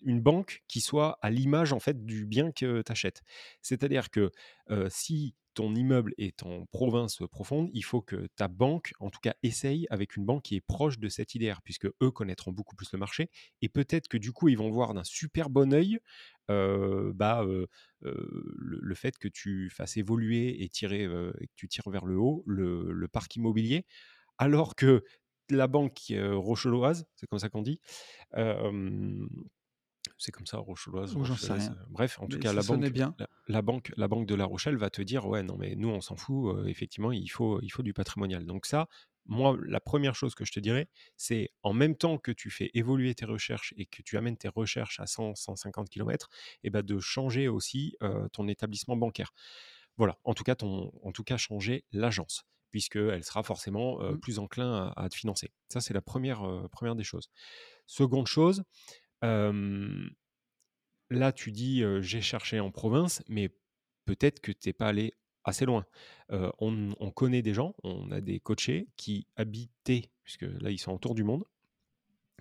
une 0.00 0.20
banque 0.20 0.64
qui 0.66 0.80
soit 0.80 1.20
à 1.22 1.30
l'image 1.30 1.72
en 1.72 1.78
fait 1.78 2.04
du 2.04 2.26
bien 2.26 2.50
que 2.50 2.82
tu 2.82 2.92
achètes. 2.92 3.22
C'est-à-dire 3.62 4.10
que 4.10 4.32
si 4.88 5.36
ton 5.54 5.74
immeuble 5.74 6.14
est 6.18 6.42
en 6.42 6.66
province 6.66 7.18
profonde, 7.30 7.70
il 7.72 7.84
faut 7.84 8.00
que 8.00 8.28
ta 8.36 8.48
banque, 8.48 8.92
en 9.00 9.10
tout 9.10 9.20
cas, 9.20 9.34
essaye 9.42 9.86
avec 9.90 10.16
une 10.16 10.24
banque 10.24 10.42
qui 10.42 10.56
est 10.56 10.60
proche 10.60 10.98
de 10.98 11.08
cet 11.08 11.34
IDR, 11.34 11.60
puisque 11.62 11.86
eux 12.02 12.10
connaîtront 12.10 12.52
beaucoup 12.52 12.76
plus 12.76 12.92
le 12.92 12.98
marché. 12.98 13.30
Et 13.60 13.68
peut-être 13.68 14.08
que 14.08 14.16
du 14.16 14.32
coup, 14.32 14.48
ils 14.48 14.58
vont 14.58 14.70
voir 14.70 14.94
d'un 14.94 15.04
super 15.04 15.50
bon 15.50 15.72
œil 15.72 15.98
euh, 16.50 17.12
bah, 17.14 17.42
euh, 17.44 17.66
euh, 18.04 18.14
le, 18.58 18.94
fait 18.94 19.16
que 19.18 19.28
tu 19.28 19.70
fasses 19.70 19.96
évoluer 19.96 20.62
et, 20.62 20.68
tirer, 20.68 21.04
euh, 21.04 21.32
que 21.38 21.54
tu 21.56 21.68
tires 21.68 21.88
vers 21.88 22.04
le 22.04 22.18
haut 22.18 22.42
le, 22.46 22.92
le 22.92 23.08
parc 23.08 23.36
immobilier, 23.36 23.86
alors 24.38 24.74
que 24.74 25.04
la 25.50 25.66
banque 25.66 25.98
euh, 26.10 26.36
rocheloise, 26.36 27.06
c'est 27.14 27.26
comme 27.26 27.38
ça 27.38 27.48
qu'on 27.48 27.62
dit, 27.62 27.80
euh, 28.36 29.26
c'est 30.22 30.32
comme 30.32 30.46
ça, 30.46 30.58
Rocheloise. 30.58 31.12
J'en 31.24 31.36
sais 31.36 31.52
rien. 31.52 31.76
Bref, 31.90 32.18
en 32.20 32.26
tout 32.26 32.38
cas, 32.38 32.52
la 32.52 32.62
banque, 32.62 32.84
bien. 32.90 33.14
la, 33.18 33.26
la 33.48 33.62
banque, 33.62 33.92
la 33.96 34.08
banque 34.08 34.26
de 34.26 34.34
La 34.34 34.44
Rochelle 34.44 34.76
va 34.76 34.88
te 34.90 35.02
dire, 35.02 35.26
ouais, 35.26 35.42
non, 35.42 35.56
mais 35.56 35.74
nous, 35.74 35.88
on 35.88 36.00
s'en 36.00 36.16
fout. 36.16 36.56
euh, 36.56 36.64
effectivement, 36.66 37.12
il 37.12 37.28
faut, 37.28 37.60
il 37.62 37.68
faut 37.70 37.82
du 37.82 37.92
patrimonial. 37.92 38.46
Donc 38.46 38.66
ça, 38.66 38.88
moi, 39.26 39.56
la 39.66 39.80
première 39.80 40.14
chose 40.14 40.34
que 40.34 40.44
je 40.44 40.52
te 40.52 40.60
dirais, 40.60 40.88
c'est 41.16 41.50
en 41.62 41.72
même 41.72 41.96
temps 41.96 42.18
que 42.18 42.32
tu 42.32 42.50
fais 42.50 42.70
évoluer 42.74 43.14
tes 43.14 43.24
recherches 43.24 43.72
et 43.76 43.86
que 43.86 44.02
tu 44.02 44.16
amènes 44.16 44.36
tes 44.36 44.48
recherches 44.48 44.98
à 45.00 45.06
100, 45.06 45.34
150 45.36 45.88
km, 45.90 46.28
et 46.64 46.70
ben 46.70 46.82
de 46.82 46.98
changer 46.98 47.46
aussi 47.48 47.96
euh, 48.02 48.28
ton 48.28 48.48
établissement 48.48 48.96
bancaire. 48.96 49.32
Voilà, 49.96 50.18
en 50.24 50.34
tout 50.34 50.42
cas, 50.44 50.54
ton, 50.54 50.90
en 51.02 51.12
tout 51.12 51.22
cas 51.24 51.36
changer 51.36 51.84
l'agence, 51.92 52.44
puisqu'elle 52.70 53.22
sera 53.24 53.42
forcément 53.42 54.00
euh, 54.02 54.12
Mm. 54.12 54.20
plus 54.20 54.38
enclin 54.38 54.92
à, 54.96 55.04
à 55.04 55.08
te 55.08 55.14
financer. 55.14 55.52
Ça, 55.68 55.80
c'est 55.80 55.94
la 55.94 56.02
première, 56.02 56.42
euh, 56.42 56.66
première 56.68 56.96
des 56.96 57.04
choses. 57.04 57.28
Seconde 57.86 58.26
chose, 58.26 58.62
euh, 59.24 60.08
là, 61.10 61.32
tu 61.32 61.52
dis 61.52 61.82
euh, 61.82 62.00
j'ai 62.00 62.20
cherché 62.20 62.60
en 62.60 62.70
province, 62.70 63.22
mais 63.28 63.50
peut-être 64.04 64.40
que 64.40 64.52
tu 64.52 64.68
n'es 64.68 64.72
pas 64.72 64.88
allé 64.88 65.14
assez 65.44 65.64
loin. 65.64 65.84
Euh, 66.30 66.50
on, 66.58 66.94
on 67.00 67.10
connaît 67.10 67.42
des 67.42 67.54
gens, 67.54 67.74
on 67.82 68.10
a 68.10 68.20
des 68.20 68.40
coachés 68.40 68.88
qui 68.96 69.26
habitaient, 69.36 70.10
puisque 70.24 70.42
là, 70.42 70.70
ils 70.70 70.78
sont 70.78 70.92
autour 70.92 71.14
du 71.14 71.24
monde. 71.24 71.44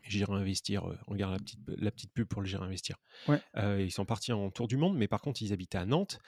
J'irai 0.03 0.33
investir, 0.33 0.83
regarde 1.05 1.33
la 1.33 1.39
petite, 1.39 1.59
la 1.67 1.91
petite 1.91 2.11
pub 2.11 2.27
pour 2.27 2.41
le 2.41 2.47
J'irai 2.47 2.65
investir. 2.65 2.97
Ouais. 3.27 3.39
Ils 3.83 3.91
sont 3.91 4.03
partis 4.03 4.31
en 4.31 4.49
tour 4.49 4.67
du 4.67 4.75
monde, 4.75 4.97
mais 4.97 5.07
par 5.07 5.21
contre, 5.21 5.43
ils 5.43 5.53
habitaient 5.53 5.77
à 5.77 5.85
Nantes. 5.85 6.19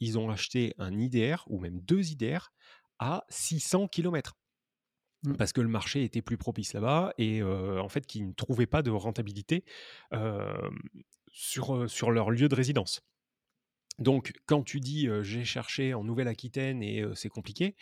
Ils 0.00 0.18
ont 0.18 0.28
acheté 0.28 0.74
un 0.76 0.98
IDR, 0.98 1.44
ou 1.46 1.58
même 1.60 1.80
deux 1.80 2.10
IDR, 2.10 2.52
à 2.98 3.24
600 3.30 3.88
km 3.88 4.36
Mm. 5.22 5.34
parce 5.34 5.52
que 5.52 5.60
le 5.60 5.68
marché 5.68 6.02
était 6.04 6.22
plus 6.22 6.38
propice 6.38 6.72
là-bas 6.72 7.12
et 7.18 7.42
en 7.42 7.88
fait 7.90 8.06
qu'ils 8.06 8.26
ne 8.28 8.32
trouvaient 8.32 8.66
pas 8.66 8.82
de 8.82 8.90
rentabilité 8.90 9.64
sur, 11.32 11.88
sur 11.90 12.10
leur 12.10 12.30
lieu 12.30 12.48
de 12.48 12.54
résidence. 12.54 13.02
Donc, 13.98 14.32
quand 14.46 14.62
tu 14.62 14.80
dis 14.80 15.08
euh, 15.08 15.22
j'ai 15.22 15.44
cherché 15.44 15.92
en 15.92 16.04
Nouvelle-Aquitaine 16.04 16.82
et 16.82 17.02
euh, 17.02 17.14
c'est 17.14 17.28
compliqué, 17.28 17.76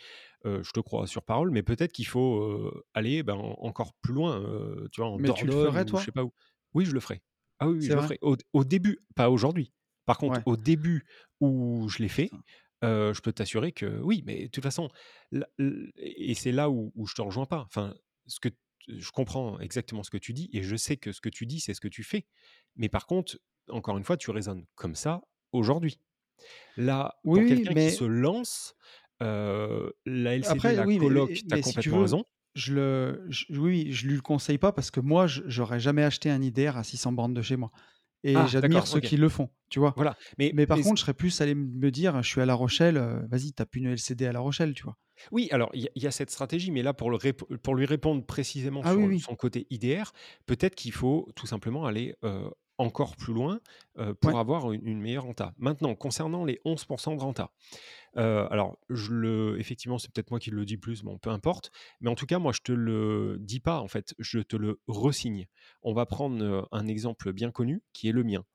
euh, 0.45 0.61
je 0.63 0.71
te 0.71 0.81
crois 0.81 1.07
sur 1.07 1.23
parole, 1.23 1.49
mais 1.51 1.63
peut-être 1.63 1.93
qu'il 1.93 2.07
faut 2.07 2.71
aller 2.93 3.23
ben, 3.23 3.35
en- 3.35 3.55
encore 3.61 3.93
plus 4.01 4.13
loin, 4.13 4.43
tu 4.91 4.99
vois, 5.01 5.09
en 5.09 5.17
Mais 5.17 5.31
tu 5.33 5.45
le 5.45 5.51
Dordogne 5.51 5.71
ferais, 5.71 5.81
ou 5.83 5.85
toi? 5.85 5.99
je 6.01 6.05
sais 6.05 6.11
pas 6.11 6.23
où. 6.23 6.33
Oui, 6.73 6.85
je 6.85 6.91
le 6.93 6.99
ferai. 6.99 7.21
Ah 7.59 7.69
oui, 7.69 7.81
je 7.81 7.93
le 7.93 8.01
ferai. 8.01 8.17
Au, 8.21 8.35
au 8.53 8.63
début, 8.65 8.99
pas 9.15 9.29
aujourd'hui. 9.29 9.71
Par 10.05 10.17
contre, 10.17 10.39
Ouais. 10.39 10.43
au 10.45 10.57
début 10.57 11.05
où 11.39 11.87
je 11.89 11.99
l'ai 11.99 12.09
fait. 12.09 12.31
Euh, 12.83 13.13
je 13.13 13.21
peux 13.21 13.33
t'assurer 13.33 13.71
que 13.71 13.99
oui, 14.01 14.23
mais 14.25 14.43
de 14.43 14.47
toute 14.47 14.63
façon, 14.63 14.89
là- 15.31 15.47
et 15.97 16.33
c'est 16.35 16.51
là 16.51 16.69
où, 16.69 16.91
où 16.95 17.05
je 17.07 17.15
te 17.15 17.21
rejoins 17.21 17.45
pas. 17.45 17.61
Enfin, 17.65 17.93
ce 18.27 18.39
que 18.39 18.49
je 18.87 19.11
comprends 19.11 19.59
exactement 19.59 20.03
ce 20.03 20.09
que 20.09 20.17
tu 20.17 20.33
dis 20.33 20.49
et 20.53 20.63
je 20.63 20.75
sais 20.75 20.97
que 20.97 21.11
ce 21.11 21.21
que 21.21 21.29
tu 21.29 21.45
dis, 21.45 21.59
c'est 21.59 21.73
ce 21.73 21.81
que 21.81 21.87
tu 21.87 22.03
fais. 22.03 22.25
Mais 22.75 22.89
par 22.89 23.05
contre, 23.05 23.37
encore 23.69 23.97
une 23.97 24.03
fois, 24.03 24.17
tu 24.17 24.31
raisonnes 24.31 24.65
comme 24.75 24.95
ça 24.95 25.21
aujourd'hui. 25.51 25.99
Là, 26.77 27.15
Oui, 27.23 27.41
pour 27.41 27.47
quelqu'un 27.49 27.73
qui 27.73 27.91
se 27.91 28.03
lance, 28.05 28.75
euh, 29.21 29.89
la 30.05 30.35
LCD, 30.35 30.51
après, 30.53 30.75
la 30.75 30.85
oui, 30.85 30.93
mais, 30.95 30.99
coloc, 31.05 31.29
mais- 31.29 31.35
tu 31.35 31.43
si 31.43 31.61
complètement 31.61 31.95
veux, 31.97 32.01
raison. 32.03 32.23
je 32.55 32.73
le, 32.73 33.25
je- 33.29 33.45
oui, 33.59 33.91
je 33.91 34.07
lui 34.07 34.15
le 34.15 34.21
conseille 34.21 34.57
pas 34.57 34.71
parce 34.71 34.91
que 34.91 34.99
moi, 35.01 35.27
je- 35.27 35.41
j'aurais 35.45 35.79
jamais 35.79 36.03
acheté 36.03 36.29
un 36.29 36.41
IDR 36.41 36.77
à 36.77 36.83
600 36.83 37.11
bornes 37.11 37.33
de 37.33 37.41
chez 37.41 37.57
moi. 37.57 37.71
Et 38.23 38.35
Ah, 38.35 38.45
j'admire 38.47 38.69
d'accord, 38.73 38.87
ceux 38.87 38.99
qui 38.99 39.17
le 39.17 39.29
font, 39.29 39.49
tu 39.69 39.79
vois. 39.79 39.93
Voilà. 39.95 40.17
Mais, 40.37 40.51
Mais 40.53 40.67
par 40.67 40.77
mais 40.77 40.83
contre, 40.83 40.97
je 40.97 41.01
serais 41.01 41.13
plus 41.13 41.39
allé 41.41 41.55
me 41.55 41.89
dire, 41.91 42.21
je 42.21 42.27
suis 42.27 42.41
à 42.41 42.45
La 42.45 42.53
Rochelle, 42.53 42.97
euh, 42.97 43.21
vas-y, 43.27 43.53
tape 43.53 43.75
une 43.75 43.87
LCD 43.87 44.25
à 44.25 44.31
La 44.33 44.39
Rochelle, 44.41 44.73
tu 44.73 44.83
vois. 44.83 44.97
Oui, 45.31 45.47
alors 45.51 45.69
il 45.73 45.81
y, 45.83 45.87
a- 45.87 45.91
il 45.95 46.03
y 46.03 46.07
a 46.07 46.11
cette 46.11 46.29
stratégie, 46.29 46.71
mais 46.71 46.81
là, 46.81 46.93
pour, 46.93 47.11
le 47.11 47.17
rép- 47.17 47.57
pour 47.57 47.75
lui 47.75 47.85
répondre 47.85 48.25
précisément 48.25 48.81
Ah 48.83 48.91
sur 48.91 48.99
oui, 48.99 49.03
le- 49.03 49.09
oui. 49.15 49.19
son 49.19 49.35
côté 49.35 49.67
IDR, 49.69 50.11
peut-être 50.45 50.75
qu'il 50.75 50.91
faut 50.93 51.29
tout 51.35 51.47
simplement 51.47 51.85
aller 51.85 52.15
euh, 52.23 52.49
encore 52.79 53.15
plus 53.17 53.33
loin 53.33 53.59
euh, 53.99 54.13
pour 54.15 54.29
Ouais. 54.29 54.39
avoir 54.39 54.71
une, 54.71 54.87
une 54.87 54.99
meilleure 55.01 55.25
renta. 55.25 55.53
Maintenant, 55.57 55.93
concernant 55.95 56.45
les 56.45 56.59
11% 56.65 57.15
de 57.15 57.21
renta, 57.21 57.51
euh, 58.17 58.47
alors 58.51 58.77
je 58.89 59.13
le, 59.13 59.59
effectivement, 59.59 59.97
c'est 59.99 60.11
peut-être 60.11 60.31
moi 60.31 60.39
qui 60.39 60.51
le 60.51 60.65
dis 60.65 60.77
plus, 60.77 61.03
bon, 61.03 61.17
peu 61.17 61.29
importe, 61.29 61.71
mais 62.01 62.09
en 62.09 62.15
tout 62.15 62.25
cas, 62.25 62.39
moi, 62.39 62.51
je 62.53 62.61
te 62.61 62.71
le 62.71 63.37
dis 63.39 63.59
pas, 63.59 63.81
en 63.81 63.87
fait, 63.87 64.15
je 64.19 64.39
te 64.39 64.55
le 64.57 64.79
resigne. 64.87 65.47
On 65.83 65.93
va 65.93 66.05
prendre 66.05 66.43
euh, 66.43 66.61
un 66.71 66.87
exemple 66.87 67.33
bien 67.33 67.51
connu 67.51 67.83
qui 67.93 68.09
est 68.09 68.13
le 68.13 68.23
mien. 68.23 68.45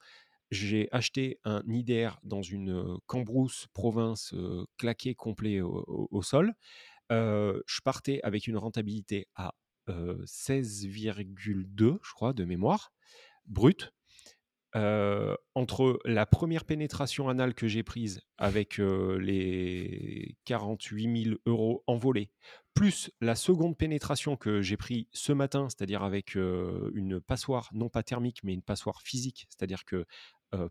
J'ai 0.51 0.89
acheté 0.93 1.41
un 1.45 1.63
IDR 1.67 2.21
dans 2.23 2.43
une 2.43 2.99
Cambrousse 3.07 3.67
province 3.73 4.35
euh, 4.35 4.67
claqué 4.79 5.15
complet 5.15 5.61
au, 5.61 5.85
au- 5.89 6.09
au 6.11 6.23
sol. 6.23 6.55
Je 7.11 7.81
partais 7.85 8.21
avec 8.23 8.47
une 8.47 8.57
rentabilité 8.57 9.29
à 9.35 9.55
euh, 9.89 10.23
16,2, 10.27 11.99
je 12.03 12.13
crois, 12.13 12.33
de 12.33 12.45
mémoire, 12.45 12.93
brute. 13.47 13.93
Euh, 14.77 15.37
entre 15.55 16.01
la 16.05 16.27
première 16.27 16.65
pénétration 16.65 17.29
anale 17.29 17.55
que 17.55 17.69
j'ai 17.69 17.85
prise 17.85 18.23
avec 18.39 18.81
euh, 18.81 19.19
les 19.21 20.37
48 20.47 21.25
000 21.25 21.37
euros 21.47 21.85
envolés, 21.87 22.33
plus 22.75 23.13
la 23.21 23.37
seconde 23.37 23.77
pénétration 23.77 24.37
que 24.37 24.63
j'ai 24.63 24.77
pris 24.77 25.07
ce 25.13 25.33
matin, 25.33 25.69
c'est-à-dire 25.69 26.03
avec 26.03 26.37
euh, 26.37 26.91
une 26.95 27.21
passoire, 27.21 27.71
non 27.73 27.89
pas 27.89 28.03
thermique, 28.03 28.43
mais 28.43 28.53
une 28.53 28.63
passoire 28.63 29.01
physique, 29.03 29.47
c'est-à-dire 29.49 29.85
que 29.85 30.05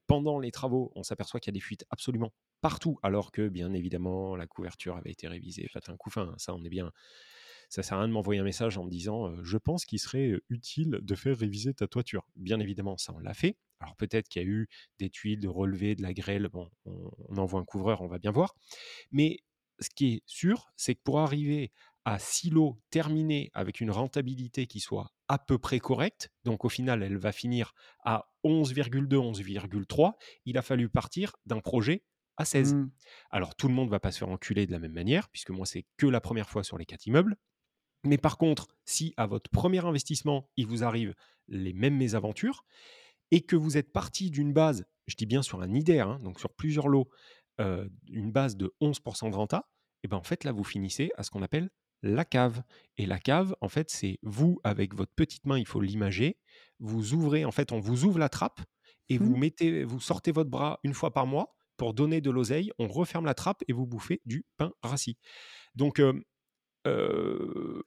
pendant 0.08 0.40
les 0.40 0.52
travaux, 0.52 0.94
on 0.96 1.04
s'aperçoit 1.04 1.42
qu'il 1.42 1.52
y 1.52 1.56
a 1.56 1.60
des 1.60 1.60
fuites 1.60 1.84
absolument 1.90 2.32
partout, 2.62 2.98
alors 3.04 3.34
que 3.34 3.50
bien 3.50 3.74
évidemment 3.74 4.38
la 4.38 4.48
couverture 4.48 4.96
avait 4.96 5.12
été 5.12 5.28
révisée, 5.28 5.68
patin 5.74 5.98
couffin, 5.98 6.34
ça 6.38 6.54
on 6.56 6.64
est 6.64 6.70
bien. 6.70 6.94
Ça 7.68 7.84
sert 7.84 7.98
à 7.98 8.00
rien 8.00 8.08
de 8.08 8.14
m'envoyer 8.14 8.40
un 8.40 8.46
message 8.46 8.78
en 8.78 8.86
me 8.86 8.90
disant 8.90 9.44
je 9.44 9.58
pense 9.58 9.84
qu'il 9.84 10.00
serait 10.00 10.40
utile 10.48 11.00
de 11.02 11.16
faire 11.16 11.38
réviser 11.38 11.74
ta 11.74 11.86
toiture. 11.86 12.26
Bien 12.38 12.62
évidemment, 12.62 12.96
ça 12.96 13.12
on 13.14 13.20
l'a 13.20 13.34
fait. 13.34 13.58
Alors 13.84 13.96
peut-être 13.96 14.28
qu'il 14.28 14.42
y 14.42 14.46
a 14.46 14.48
eu 14.48 14.68
des 15.00 15.10
tuiles 15.10 15.40
de 15.40 15.48
relevé, 15.48 15.96
de 15.96 16.02
la 16.02 16.14
grêle, 16.14 16.48
bon, 16.48 16.70
on, 16.86 17.12
on 17.30 17.38
envoie 17.38 17.60
un 17.60 17.66
couvreur, 17.66 18.02
on 18.02 18.08
va 18.08 18.20
bien 18.20 18.32
voir. 18.32 18.56
Mais 19.12 19.40
ce 19.80 19.90
qui 19.90 20.14
est 20.14 20.24
sûr, 20.26 20.72
c'est 20.76 20.96
que 20.96 21.02
pour 21.04 21.20
arriver 21.20 21.72
à 22.06 22.20
silo 22.20 22.82
terminé 22.90 23.50
avec 23.54 23.80
une 23.80 23.92
rentabilité 23.92 24.68
qui 24.68 24.80
soit 24.80 25.12
à 25.28 25.38
peu 25.38 25.58
près 25.58 25.80
correcte, 25.80 26.30
donc 26.44 26.66
au 26.66 26.70
final 26.70 27.02
elle 27.02 27.18
va 27.18 27.32
finir 27.32 27.74
à 28.04 28.26
11,2, 28.44 29.08
11,3, 29.08 30.14
il 30.46 30.58
a 30.58 30.62
fallu 30.62 30.90
partir 30.90 31.36
d'un 31.46 31.60
projet 31.60 32.04
à 32.38 32.46
16. 32.46 32.74
Mmh. 32.74 32.92
Alors, 33.30 33.56
tout 33.56 33.68
le 33.68 33.74
monde 33.74 33.90
va 33.90 34.00
pas 34.00 34.12
se 34.12 34.20
faire 34.20 34.30
enculer 34.30 34.66
de 34.66 34.72
la 34.72 34.80
même 34.80 34.94
manière, 34.94 35.30
puisque 35.30 35.52
moi, 35.52 35.66
c'est 35.66 35.86
que 35.98 36.08
la 36.08 36.20
première 36.20 36.50
fois 36.50 36.64
sur 36.64 36.78
les 36.78 36.86
quatre 36.86 37.06
immeubles. 37.06 37.38
Mais 38.04 38.18
par 38.18 38.38
contre, 38.38 38.68
si 38.86 39.14
à 39.18 39.28
votre 39.28 39.50
premier 39.50 39.86
investissement, 39.86 40.50
il 40.58 40.68
vous 40.68 40.84
arrive 40.84 41.14
les 41.48 41.74
mêmes 41.74 41.96
mésaventures, 41.96 42.66
et 43.34 43.42
que 43.42 43.56
vous 43.56 43.78
êtes 43.78 43.92
parti 43.92 44.30
d'une 44.32 44.54
base, 44.54 44.86
je 45.08 45.16
dis 45.16 45.26
bien 45.26 45.42
sur 45.42 45.62
un 45.62 45.74
IDER, 45.74 46.00
hein, 46.02 46.20
donc 46.24 46.40
sur 46.40 46.54
plusieurs 46.54 46.88
lots, 46.88 47.10
euh, 47.60 47.88
une 48.10 48.32
base 48.32 48.56
de 48.56 48.74
11% 48.82 49.30
de 49.32 49.36
renta, 49.36 49.70
et 50.04 50.08
ben 50.08 50.18
en 50.18 50.24
fait 50.24 50.44
là 50.44 50.52
vous 50.52 50.64
finissez 50.64 51.10
à 51.18 51.24
ce 51.24 51.32
qu'on 51.32 51.42
appelle 51.42 51.70
la 52.04 52.26
cave. 52.26 52.62
Et 52.98 53.06
la 53.06 53.18
cave, 53.18 53.56
en 53.62 53.70
fait, 53.70 53.90
c'est 53.90 54.20
vous 54.24 54.60
avec 54.66 54.94
votre 54.94 55.14
petite 55.16 55.46
main, 55.46 55.58
il 55.58 55.66
faut 55.66 55.80
l'imager. 55.80 56.38
Vous 56.80 57.14
ouvrez, 57.14 57.46
en 57.46 57.52
fait, 57.52 57.72
on 57.72 57.80
vous 57.80 58.04
ouvre 58.04 58.20
la 58.20 58.28
trappe 58.28 58.60
et 59.08 59.18
vous 59.18 59.36
Mmh. 59.36 59.40
mettez, 59.40 59.84
vous 59.86 60.02
sortez 60.02 60.34
votre 60.34 60.50
bras 60.50 60.80
une 60.84 60.94
fois 60.94 61.12
par 61.14 61.26
mois 61.28 61.56
pour 61.78 61.94
donner 61.94 62.20
de 62.20 62.30
l'oseille. 62.30 62.72
On 62.78 62.88
referme 62.90 63.24
la 63.26 63.34
trappe 63.34 63.64
et 63.70 63.74
vous 63.74 63.86
bouffez 63.88 64.22
du 64.26 64.46
pain 64.58 64.74
rassis. 64.84 65.18
Donc 65.76 66.00
euh, 66.00 66.12
euh, 66.88 67.82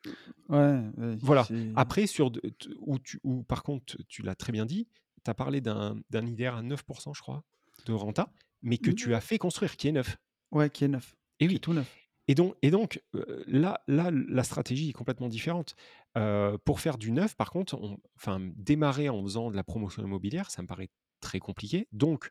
Ouais, 0.48 0.80
ouais, 0.96 1.16
voilà. 1.20 1.46
Après, 1.76 2.06
sur 2.06 2.30
de- 2.30 2.40
où, 2.80 2.98
tu, 2.98 3.20
où, 3.22 3.42
par 3.42 3.62
contre, 3.62 3.98
tu 4.08 4.22
l'as 4.22 4.34
très 4.34 4.52
bien 4.52 4.64
dit, 4.64 4.88
tu 5.26 5.30
as 5.30 5.34
parlé 5.34 5.60
d'un 5.60 5.96
IDR 6.12 6.56
à 6.56 6.62
9%, 6.62 7.14
je 7.14 7.22
crois, 7.22 7.44
de 7.86 7.92
renta, 7.94 8.32
mais 8.62 8.78
que 8.78 8.90
Mmh. 8.90 8.92
tu 8.92 9.14
as 9.14 9.20
fait 9.20 9.38
construire, 9.38 9.76
qui 9.76 9.88
est 9.88 9.92
neuf. 9.92 10.18
ouais, 10.50 10.70
qui 10.70 10.84
est 10.84 10.88
neuf, 10.88 11.14
Et 11.40 11.46
qui 11.48 11.56
est 11.56 11.58
oui. 11.58 11.60
tout 11.60 11.72
neuf. 11.72 12.00
Et 12.28 12.34
donc, 12.36 12.56
et 12.62 12.70
donc 12.70 13.02
euh, 13.16 13.44
là, 13.48 13.82
là, 13.88 14.10
la 14.12 14.44
stratégie 14.44 14.90
est 14.90 14.94
complètement 14.94 15.28
différente. 15.28 15.76
Euh, 16.18 16.58
pour 16.64 16.80
faire 16.80 16.98
du 16.98 17.12
neuf, 17.12 17.36
par 17.36 17.50
contre, 17.50 17.76
on- 17.80 17.98
enfin, 18.16 18.40
démarrer 18.56 19.08
en 19.10 19.22
faisant 19.22 19.50
de 19.50 19.56
la 19.56 19.64
promotion 19.64 20.02
immobilière, 20.04 20.50
ça 20.50 20.62
me 20.62 20.68
paraît 20.68 20.90
très 21.20 21.40
compliqué. 21.40 21.88
Donc, 21.92 22.30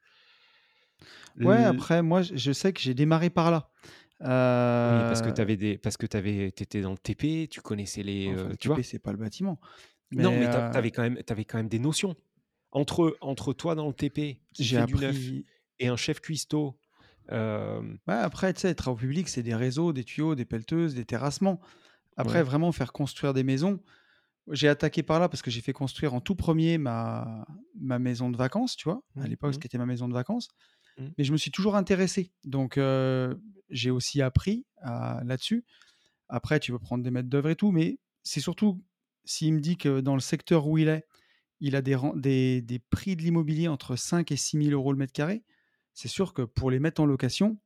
Ouais, 1.44 1.64
après 1.64 2.02
moi, 2.02 2.22
je 2.22 2.52
sais 2.52 2.74
que 2.74 2.80
j'ai 2.82 2.94
démarré 2.94 3.30
par 3.30 3.52
là. 3.52 3.70
oui, 4.86 5.04
parce 5.06 5.22
que 5.22 5.30
Heu, 5.30 5.32
tu 5.32 5.42
avais 5.42 5.58
des, 5.58 5.78
parce 5.78 5.98
que 5.98 6.06
t'avais, 6.06 6.48
étais 6.48 6.82
dans 6.82 6.92
le 6.92 6.98
TP, 6.98 7.48
tu 7.50 7.62
connaissais 7.62 8.04
les, 8.04 8.32
enfin 8.34 8.50
euh, 8.50 8.50
le 8.50 8.58
tu 8.60 8.68
vois? 8.70 8.80
TP, 8.80 8.84
c'est 8.84 9.00
pas 9.00 9.12
le 9.12 9.18
bâtiment, 9.18 9.60
Non, 10.12 10.34
mais 10.34 10.36
mais 10.36 10.48
tu 10.50 10.58
heu, 10.58 10.72
avais 10.74 10.92
quand 10.92 11.02
même, 11.04 11.22
t'avais 11.24 11.46
quand 11.46 11.58
même 11.58 11.68
des 11.70 11.80
notions. 11.80 12.16
Entre, 12.76 13.18
entre 13.22 13.54
toi 13.54 13.76
dans 13.76 13.88
le 13.88 13.94
TP 13.96 14.42
j'ai 14.60 14.76
fait 14.76 14.84
du 14.84 14.98
neuf 14.98 15.34
appris 15.34 15.46
et 15.80 15.88
un 15.88 15.98
chef 15.98 16.22
cuistot, 16.22 16.80
euh, 17.32 17.82
ouais, 18.08 18.14
après, 18.14 18.54
tu 18.54 18.62
sais, 18.62 18.70
les 18.70 18.76
travaux 18.76 18.98
publics, 18.98 19.30
c'est 19.30 19.44
des 19.44 19.56
réseaux, 19.56 19.94
des 19.94 20.04
tuyaux, 20.04 20.36
des 20.36 20.46
pelleteuses, 20.46 20.96
des 20.96 21.06
terrassements. 21.06 21.60
Après, 22.18 22.42
ouais. 22.42 22.44
vraiment 22.44 22.72
faire 22.74 22.94
construire 22.94 23.34
des 23.34 23.44
maisons, 23.44 23.82
j'ai 24.52 24.70
attaqué 24.70 25.04
par 25.04 25.20
là 25.20 25.30
parce 25.30 25.42
que 25.44 25.52
j'ai 25.52 25.62
fait 25.62 25.74
construire 25.74 26.14
en 26.16 26.22
tout 26.22 26.36
premier 26.36 26.78
ma 26.78 27.46
ma 27.80 28.00
maison 28.00 28.30
de 28.32 28.38
vacances, 28.38 28.76
tu 28.78 28.86
vois? 28.90 29.04
À 29.20 29.28
Mhm, 29.28 29.30
l'époque, 29.30 29.56
ce 29.56 29.60
mhm, 29.60 29.62
qui 29.62 29.68
était 29.68 29.78
ma 29.80 29.86
maison 29.88 30.08
de 30.08 30.14
vacances, 30.14 30.50
mhm. 30.98 31.16
mais 31.18 31.24
je 31.24 31.32
me 31.32 31.38
suis 31.38 31.52
toujours 31.52 31.76
intéressé, 31.76 32.34
donc 32.44 32.78
heu, 32.78 33.42
j'ai 33.70 33.92
aussi 33.92 34.22
appris 34.22 34.66
à 34.82 35.22
là-dessus. 35.26 35.66
Après, 36.30 36.60
tu 36.60 36.72
peux 36.72 36.80
prendre 36.80 37.04
des 37.04 37.12
maîtres 37.12 37.30
d'œuvre 37.30 37.50
et 37.50 37.56
tout, 37.56 37.72
mais 37.72 38.00
c'est 38.24 38.42
surtout 38.42 38.84
s'il 39.26 39.54
me 39.54 39.60
dit 39.60 39.78
que 39.78 40.02
dans 40.02 40.16
le 40.16 40.22
secteur 40.22 40.68
où 40.68 40.78
il 40.78 40.88
est, 40.88 41.06
il 41.60 41.76
a 41.76 41.82
des, 41.82 41.96
ren- 41.96 42.16
des, 42.16 42.62
des 42.62 42.80
prix 42.80 43.16
de 43.16 43.22
l'immobilier 43.22 43.68
entre 43.68 43.96
5 43.96 44.32
et 44.32 44.36
6 44.38 44.58
000 44.64 44.72
euros 44.72 44.92
le 44.92 44.98
mètre 44.98 45.14
carré, 45.14 45.44
c'est 45.94 46.08
sûr 46.10 46.34
que 46.34 46.42
pour 46.42 46.70
les 46.72 46.80
mettre 46.80 47.02
en 47.02 47.06
location, 47.06 47.58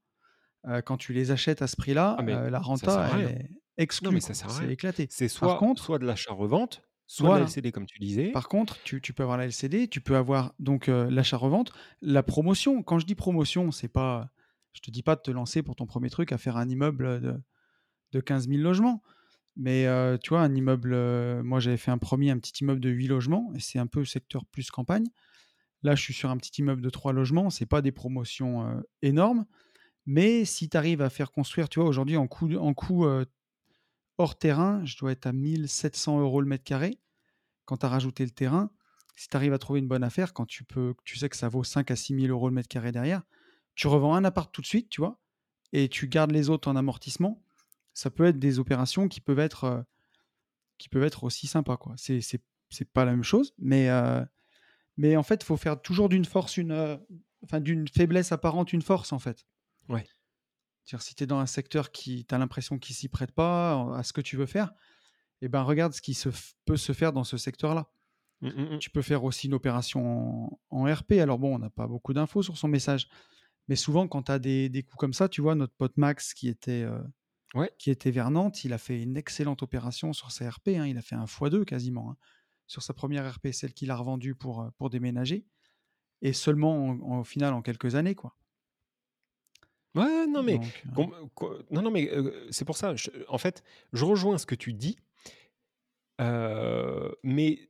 euh, 0.68 0.82
quand 0.82 0.98
tu 0.98 1.14
les 1.14 1.32
achètes 1.32 1.62
à 1.62 1.68
ce 1.68 1.76
prix-là, 1.76 2.16
Ah, 2.20 2.24
euh, 2.24 2.50
la 2.50 2.60
renta, 2.60 3.10
elle 3.16 3.22
est 3.26 3.34
Non, 3.44 3.48
exclue. 3.78 4.12
mais 4.12 4.20
ça 4.20 4.28
quoi. 4.28 4.36
sert 4.36 4.50
à 4.52 4.54
C'est 4.68 4.72
éclaté. 4.74 5.08
C'est 5.10 5.28
soit, 5.28 5.58
contre, 5.58 5.82
soit 5.84 6.00
de 6.00 6.06
l'achat-revente, 6.06 6.82
soit 7.08 7.24
de 7.24 7.30
la 7.34 7.38
voilà. 7.40 7.46
LCD, 7.46 7.72
comme 7.72 7.86
tu 7.88 7.98
disais. 8.00 8.32
Par 8.32 8.48
contre, 8.50 8.78
tu, 8.84 9.02
tu 9.02 9.14
peux 9.14 9.24
avoir 9.24 9.38
la 9.38 9.46
LCD, 9.46 9.88
tu 9.88 10.02
peux 10.02 10.16
avoir 10.18 10.54
donc 10.60 10.90
euh, 10.90 11.10
l'achat-revente, 11.10 11.72
la 12.02 12.22
promotion. 12.24 12.84
Quand 12.84 13.00
je 13.00 13.06
dis 13.06 13.16
promotion, 13.16 13.72
c'est 13.72 13.88
pas, 13.88 14.30
je 14.74 14.82
te 14.82 14.92
dis 14.92 15.02
pas 15.02 15.16
de 15.16 15.22
te 15.22 15.32
lancer 15.32 15.64
pour 15.64 15.76
ton 15.76 15.86
premier 15.88 16.10
truc 16.12 16.32
à 16.32 16.38
faire 16.38 16.58
un 16.58 16.70
immeuble 16.70 17.20
de, 17.22 17.42
de 18.12 18.20
15 18.20 18.48
000 18.50 18.62
logements. 18.62 19.02
Mais 19.62 19.86
tu 20.24 20.30
vois, 20.30 20.40
un 20.40 20.56
immeuble, 20.56 20.96
moi 21.44 21.60
j'avais 21.60 21.76
fait 21.78 21.92
un 21.92 21.98
premier, 21.98 22.32
un 22.32 22.40
petit 22.40 22.64
immeuble 22.64 22.80
de 22.80 22.90
8 22.90 23.08
logements, 23.08 23.52
et 23.56 23.60
c'est 23.60 23.78
un 23.78 23.88
peu 23.88 24.06
secteur 24.06 24.46
plus 24.46 24.72
campagne. 24.72 25.06
Là, 25.84 25.96
je 25.96 26.02
suis 26.02 26.14
sur 26.14 26.30
un 26.30 26.38
petit 26.38 26.62
immeuble 26.62 26.82
de 26.82 26.90
3 26.90 27.12
logements, 27.12 27.50
c'est 27.50 27.66
pas 27.66 27.82
des 27.82 27.92
promotions 27.92 28.82
énormes, 29.02 29.46
mais 30.06 30.46
si 30.46 30.70
tu 30.70 30.78
arrives 30.78 31.02
à 31.02 31.10
faire 31.10 31.32
construire, 31.32 31.68
tu 31.68 31.80
vois, 31.80 31.90
aujourd'hui 31.90 32.16
en 32.16 32.28
coût, 32.28 33.06
hors 34.18 34.38
terrain, 34.40 34.84
je 34.86 34.98
dois 34.98 35.12
être 35.12 35.26
à 35.26 35.34
1700 35.34 36.22
euros 36.22 36.40
le 36.40 36.48
mètre 36.48 36.64
carré. 36.64 36.98
Quand 37.66 37.78
tu 37.78 37.86
as 37.86 37.90
rajouté 37.90 38.24
le 38.24 38.32
terrain, 38.32 38.72
si 39.16 39.28
tu 39.28 39.36
arrives 39.36 39.54
à 39.54 39.58
trouver 39.60 39.82
une 39.82 39.88
bonne 39.90 40.04
affaire, 40.04 40.34
quand 40.34 40.46
tu, 40.46 40.64
peux, 40.64 40.96
tu 41.04 41.18
sais 41.18 41.28
que 41.28 41.36
ça 41.36 41.50
vaut 41.50 41.66
5 41.66 41.92
à 41.92 41.98
6 41.98 42.16
000 42.16 42.28
euros 42.28 42.48
le 42.48 42.56
mètre 42.56 42.70
carré 42.70 42.94
derrière, 42.94 43.24
tu 43.76 43.88
revends 43.88 44.16
un 44.16 44.24
appart 44.24 44.52
tout 44.54 44.62
de 44.62 44.66
suite, 44.66 44.90
tu 44.90 45.02
vois, 45.02 45.20
et 45.74 45.90
tu 45.90 46.08
gardes 46.08 46.32
les 46.32 46.50
autres 46.50 46.70
en 46.70 46.76
amortissement. 46.78 47.44
Ça 48.00 48.10
peut 48.10 48.26
être 48.26 48.40
des 48.40 48.60
opérations 48.60 49.10
qui 49.10 49.20
peuvent 49.20 49.40
être, 49.40 49.64
euh, 49.66 49.82
qui 50.78 50.88
peuvent 50.88 51.04
être 51.04 51.26
aussi 51.26 51.48
sympas, 51.48 51.76
quoi. 51.76 51.94
C'est, 51.98 52.22
c'est, 52.22 52.42
c'est 52.70 52.90
pas 52.90 53.04
la 53.04 53.12
même 53.12 53.24
chose, 53.24 53.54
mais, 53.58 53.90
euh, 53.90 54.24
mais 54.96 55.18
en 55.18 55.24
fait, 55.24 55.42
il 55.44 55.46
faut 55.46 55.58
faire 55.58 55.82
toujours 55.82 56.08
d'une 56.08 56.24
force 56.24 56.56
une, 56.56 56.72
euh, 56.72 56.96
enfin 57.44 57.60
d'une 57.60 57.90
faiblesse 57.90 58.32
apparente 58.32 58.72
une 58.72 58.82
force, 58.82 59.12
en 59.12 59.20
fait. 59.20 59.46
Ouais. 59.90 60.08
C'est-à-dire, 60.86 61.02
si 61.02 61.14
tu 61.16 61.24
es 61.26 61.28
dans 61.28 61.40
un 61.40 61.46
secteur 61.46 61.92
qui, 61.92 62.26
tu 62.26 62.34
as 62.34 62.38
l'impression 62.38 62.80
qu'il 62.80 62.96
s'y 62.96 63.10
prête 63.10 63.34
pas 63.34 63.94
à 63.98 64.04
ce 64.04 64.14
que 64.14 64.22
tu 64.22 64.38
veux 64.38 64.46
faire, 64.46 64.72
eh 65.42 65.50
ben 65.50 65.62
regarde 65.64 65.94
ce 65.94 66.02
qui 66.02 66.14
se 66.14 66.30
f- 66.30 66.54
peut 66.66 66.78
se 66.78 66.94
faire 66.94 67.12
dans 67.12 67.26
ce 67.26 67.36
secteur-là. 67.38 67.92
Mm, 68.42 68.48
mm, 68.48 68.76
mm. 68.76 68.80
Tu 68.80 68.90
peux 68.90 69.02
faire 69.02 69.26
aussi 69.26 69.48
une 69.48 69.54
opération 69.56 70.48
en, 70.48 70.60
en 70.70 70.94
RP. 70.94 71.14
Alors 71.20 71.38
bon, 71.38 71.56
on 71.56 71.60
n'a 71.60 71.70
pas 71.70 71.88
beaucoup 71.88 72.14
d'infos 72.14 72.44
sur 72.44 72.58
son 72.58 72.70
message, 72.70 73.10
mais 73.68 73.76
souvent 73.76 74.08
quand 74.08 74.24
tu 74.24 74.32
as 74.32 74.40
des, 74.40 74.70
des 74.70 74.84
coups 74.84 74.98
comme 74.98 75.14
ça, 75.14 75.28
tu 75.28 75.42
vois, 75.42 75.56
notre 75.56 75.74
pote 75.74 75.98
Max 75.98 76.34
qui 76.34 76.48
était, 76.48 76.84
euh, 76.84 77.00
Ouais. 77.56 77.72
qui 77.80 77.90
était 77.90 78.12
vers 78.12 78.30
Nantes, 78.32 78.64
il 78.64 78.74
a 78.74 78.78
fait 78.78 79.02
une 79.02 79.18
excellente 79.18 79.64
opération 79.64 80.14
sur 80.14 80.32
sa 80.32 80.50
RP. 80.50 80.70
hein. 80.78 80.86
il 80.86 80.98
a 80.98 81.02
fait 81.02 81.16
un 81.16 81.26
x2 81.26 81.66
quasiment 81.66 82.12
hein, 82.12 82.18
sur 82.68 82.84
sa 82.84 82.94
première 82.94 83.32
RP, 83.34 83.52
celle 83.52 83.74
qu'il 83.74 83.90
a 83.92 83.96
revendue 83.96 84.36
pour, 84.36 84.62
euh, 84.62 84.70
pour 84.78 84.90
déménager, 84.92 85.46
et 86.22 86.34
seulement 86.34 86.86
en- 86.90 87.00
en- 87.02 87.20
au 87.22 87.24
final 87.24 87.54
en 87.54 87.62
quelques 87.64 87.96
années. 87.96 88.14
quoi. 88.16 88.36
Ouais, 89.96 90.28
non, 90.28 90.44
mais, 90.44 90.60
Donc, 90.60 91.12
euh, 91.12 91.26
com- 91.34 91.64
non, 91.72 91.82
non, 91.82 91.90
mais 91.90 92.10
euh, 92.12 92.48
c'est 92.52 92.66
pour 92.66 92.78
ça. 92.78 92.96
je- 92.96 93.10
en 93.28 93.40
fait, 93.40 93.64
je 93.94 94.06
rejoins 94.06 94.38
ce 94.38 94.46
que 94.46 94.56
tu 94.56 94.74
dis. 94.74 94.98
euh, 96.22 97.12
mais 97.24 97.70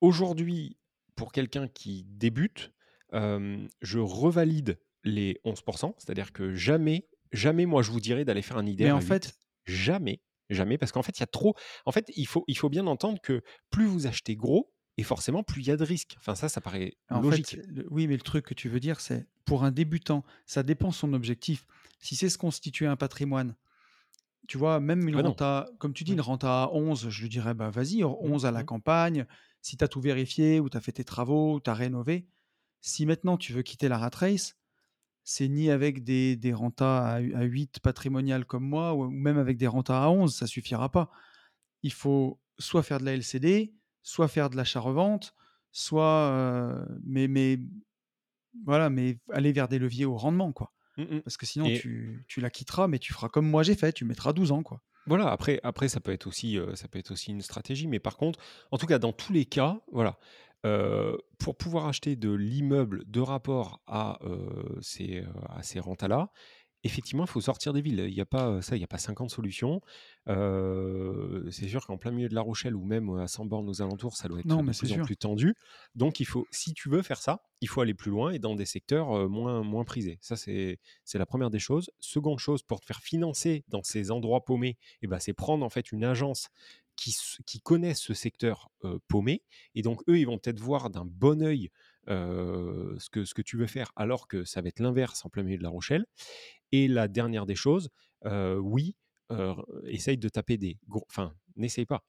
aujourd'hui, 0.00 0.76
pour 1.16 1.32
quelqu'un 1.32 1.66
qui 1.68 2.04
débute, 2.04 2.72
euh, 3.14 3.66
je 3.80 3.98
revalide 3.98 4.78
les 5.02 5.40
11%. 5.44 5.94
C'est-à-dire 5.98 6.32
que 6.32 6.54
jamais, 6.54 7.08
jamais, 7.34 7.66
moi, 7.66 7.82
je 7.82 7.90
vous 7.92 8.00
dirais 8.00 8.24
d'aller 8.24 8.42
faire 8.42 8.56
un 8.58 8.66
IDR 8.66 8.84
mais 8.84 8.90
à 8.96 8.98
en 8.98 9.00
8. 9.00 9.18
fait, 9.18 9.34
Jamais, 9.66 10.22
jamais, 10.50 10.78
parce 10.78 10.92
qu'en 10.92 11.02
fait, 11.02 11.18
il 11.18 11.22
y 11.22 11.24
a 11.24 11.26
trop. 11.28 11.54
En 11.86 11.92
fait, 11.92 12.10
il 12.16 12.26
faut, 12.26 12.44
il 12.48 12.58
faut 12.58 12.68
bien 12.70 12.86
entendre 12.86 13.20
que 13.22 13.42
plus 13.70 13.86
vous 13.86 14.06
achetez 14.06 14.36
gros, 14.36 14.72
et 14.98 15.02
forcément, 15.02 15.42
plus 15.42 15.62
il 15.62 15.68
y 15.68 15.70
a 15.72 15.76
de 15.76 15.84
risques. 15.84 16.16
Enfin, 16.18 16.34
ça, 16.34 16.48
ça 16.50 16.60
paraît 16.60 16.92
En 17.10 17.22
logique. 17.22 17.22
fait, 17.22 17.58
le- 17.68 17.86
oui, 17.90 18.06
mais 18.06 18.16
le 18.16 18.22
truc 18.22 18.46
que 18.46 18.54
tu 18.54 18.68
veux 18.68 18.80
dire, 18.80 19.00
c'est 19.00 19.26
pour 19.44 19.64
un 19.64 19.70
débutant, 19.70 20.24
ça 20.46 20.62
dépend 20.62 20.90
son 20.90 21.12
objectif. 21.12 21.66
Si 22.00 22.16
c'est 22.16 22.28
se 22.30 22.38
constituer 22.38 22.86
un 22.86 22.96
patrimoine, 22.96 23.56
tu 24.48 24.58
vois, 24.58 24.80
même 24.80 25.08
une 25.08 25.16
Ah 25.16 25.22
non. 25.22 25.34
renta, 25.34 25.66
comme 25.78 25.94
tu 25.94 26.04
dis, 26.04 26.12
Ouais. 26.12 26.14
une 26.14 26.20
renta 26.22 26.64
à 26.64 26.70
11, 26.72 27.08
je 27.10 27.22
lui 27.22 27.28
dirais, 27.30 27.54
bah 27.54 27.70
vas-y, 27.70 28.04
11 28.04 28.46
à 28.46 28.50
la 28.52 28.62
Mhm. 28.62 28.64
campagne, 28.64 29.26
si 29.62 29.76
tu 29.76 29.84
as 29.84 29.88
tout 29.88 30.00
vérifié, 30.00 30.60
ou 30.60 30.68
tu 30.70 30.76
as 30.76 30.80
fait 30.80 30.92
tes 30.92 31.04
travaux, 31.04 31.56
ou 31.56 31.60
tu 31.60 31.70
as 31.70 31.74
rénové. 31.74 32.28
Si 32.82 33.06
maintenant 33.06 33.38
tu 33.38 33.52
veux 33.54 33.62
quitter 33.62 33.88
la 33.88 33.98
rat 33.98 34.10
race, 34.14 34.56
c'est 35.24 35.48
ni 35.48 35.70
avec 35.70 36.04
des, 36.04 36.36
des 36.36 36.52
rentas 36.52 37.00
à, 37.04 37.14
à 37.16 37.42
8 37.42 37.80
patrimoniales 37.80 38.44
comme 38.44 38.64
moi, 38.64 38.94
ou 38.94 39.08
même 39.10 39.38
avec 39.38 39.56
des 39.56 39.66
rentas 39.66 40.04
à 40.04 40.08
11, 40.10 40.34
ça 40.34 40.46
suffira 40.46 40.90
pas. 40.90 41.10
Il 41.82 41.92
faut 41.92 42.40
soit 42.58 42.82
faire 42.82 43.00
de 43.00 43.04
la 43.04 43.14
LCD, 43.14 43.74
soit 44.02 44.28
faire 44.28 44.50
de 44.50 44.56
l'achat-revente, 44.56 45.34
soit. 45.72 46.28
euh, 46.30 46.84
mais, 47.04 47.26
mais 47.28 47.58
voilà, 48.64 48.90
mais 48.90 49.18
aller 49.32 49.52
vers 49.52 49.68
des 49.68 49.78
leviers 49.78 50.04
au 50.04 50.16
rendement, 50.16 50.52
quoi. 50.52 50.72
Mm, 50.96 51.02
mm. 51.16 51.22
Parce 51.22 51.36
que 51.36 51.46
sinon, 51.46 51.66
Et- 51.66 51.78
tu, 51.78 52.24
tu 52.28 52.40
la 52.40 52.50
quitteras, 52.50 52.86
mais 52.86 52.98
tu 52.98 53.12
feras 53.12 53.28
comme 53.28 53.48
moi 53.48 53.62
j'ai 53.62 53.74
fait, 53.74 53.92
tu 53.92 54.04
mettras 54.04 54.32
12 54.32 54.52
ans, 54.52 54.62
quoi. 54.62 54.80
Voilà, 55.06 55.28
après, 55.30 55.60
après 55.64 55.88
ça, 55.88 56.00
peut 56.00 56.12
être 56.12 56.26
aussi, 56.26 56.58
euh, 56.58 56.74
ça 56.76 56.88
peut 56.88 56.98
être 56.98 57.10
aussi 57.10 57.30
une 57.30 57.42
stratégie, 57.42 57.86
mais 57.88 57.98
par 57.98 58.16
contre, 58.16 58.38
en 58.70 58.78
tout 58.78 58.86
cas, 58.86 58.98
dans 58.98 59.12
tous 59.12 59.32
les 59.32 59.44
cas, 59.44 59.80
voilà, 59.92 60.18
euh, 60.64 61.16
pour 61.38 61.56
pouvoir 61.56 61.86
acheter 61.86 62.16
de 62.16 62.32
l'immeuble 62.32 63.04
de 63.06 63.20
rapport 63.20 63.82
à 63.86 64.18
euh, 64.24 64.78
ces, 64.80 65.18
euh, 65.20 65.26
à 65.50 65.62
ces 65.62 65.78
rentas-là, 65.78 66.30
effectivement, 66.84 67.24
il 67.24 67.30
faut 67.30 67.40
sortir 67.40 67.72
des 67.72 67.80
villes. 67.80 68.04
Il 68.08 68.14
n'y 68.14 68.20
a 68.20 68.26
pas 68.26 68.48
euh, 68.48 68.60
ça, 68.60 68.76
il 68.76 68.78
n'y 68.78 68.84
a 68.84 68.88
pas 68.88 68.98
50 68.98 69.30
solutions. 69.30 69.80
Euh, 70.28 71.50
c'est 71.50 71.68
sûr 71.68 71.86
qu'en 71.86 71.98
plein 71.98 72.12
milieu 72.12 72.28
de 72.28 72.34
La 72.34 72.42
Rochelle 72.42 72.76
ou 72.76 72.84
même 72.84 73.10
à 73.16 73.26
100 73.26 73.46
bornes 73.46 73.68
aux 73.68 73.82
alentours, 73.82 74.16
ça 74.16 74.28
doit 74.28 74.40
être 74.40 74.46
Non, 74.46 74.62
de 74.62 74.70
plus 74.70 74.92
en 74.92 75.02
plus 75.02 75.16
tendu. 75.16 75.54
Donc, 75.94 76.20
il 76.20 76.26
faut, 76.26 76.46
si 76.50 76.72
tu 76.72 76.88
veux 76.88 77.02
faire 77.02 77.20
ça, 77.20 77.42
il 77.60 77.68
faut 77.68 77.80
aller 77.80 77.94
plus 77.94 78.10
loin 78.10 78.32
et 78.32 78.38
dans 78.38 78.54
des 78.54 78.66
secteurs 78.66 79.28
moins, 79.28 79.62
moins 79.62 79.84
prisés. 79.84 80.18
Ça, 80.20 80.36
c'est 80.36 80.78
c'est 81.04 81.18
la 81.18 81.26
première 81.26 81.50
des 81.50 81.58
choses. 81.58 81.90
Seconde 82.00 82.38
chose, 82.38 82.62
pour 82.62 82.80
te 82.80 82.86
faire 82.86 83.00
financer 83.00 83.64
dans 83.68 83.82
ces 83.82 84.10
endroits 84.10 84.44
paumés, 84.44 84.76
eh 85.02 85.06
ben, 85.06 85.18
c'est 85.18 85.32
prendre 85.32 85.64
en 85.64 85.70
fait 85.70 85.90
une 85.92 86.04
agence 86.04 86.50
qui, 86.96 87.60
connaît 87.62 87.94
ce 87.94 88.14
secteur 88.14 88.70
paumé. 89.08 89.42
Et 89.74 89.82
donc, 89.82 90.02
eux, 90.08 90.18
ils 90.18 90.26
vont 90.26 90.38
peut-être 90.38 90.60
voir 90.60 90.90
d'un 90.90 91.04
bon 91.04 91.42
œil 91.42 91.70
ce, 92.06 93.10
que, 93.10 93.24
ce 93.24 93.34
que 93.34 93.42
tu 93.42 93.56
veux 93.56 93.66
faire, 93.66 93.92
alors 93.96 94.28
que 94.28 94.44
ça 94.44 94.60
va 94.60 94.68
être 94.68 94.80
l'inverse 94.80 95.24
en 95.24 95.30
plein 95.30 95.42
milieu 95.42 95.58
de 95.58 95.62
la 95.62 95.68
Rochelle. 95.68 96.06
Et 96.72 96.88
la 96.88 97.08
dernière 97.08 97.46
des 97.46 97.54
choses, 97.54 97.90
oui, 98.24 98.96
essaye 99.86 100.18
de 100.18 100.28
taper 100.28 100.56
des 100.56 100.78
gros. 100.88 101.06
Enfin, 101.08 101.34
n'essaye 101.56 101.86
pas 101.86 102.04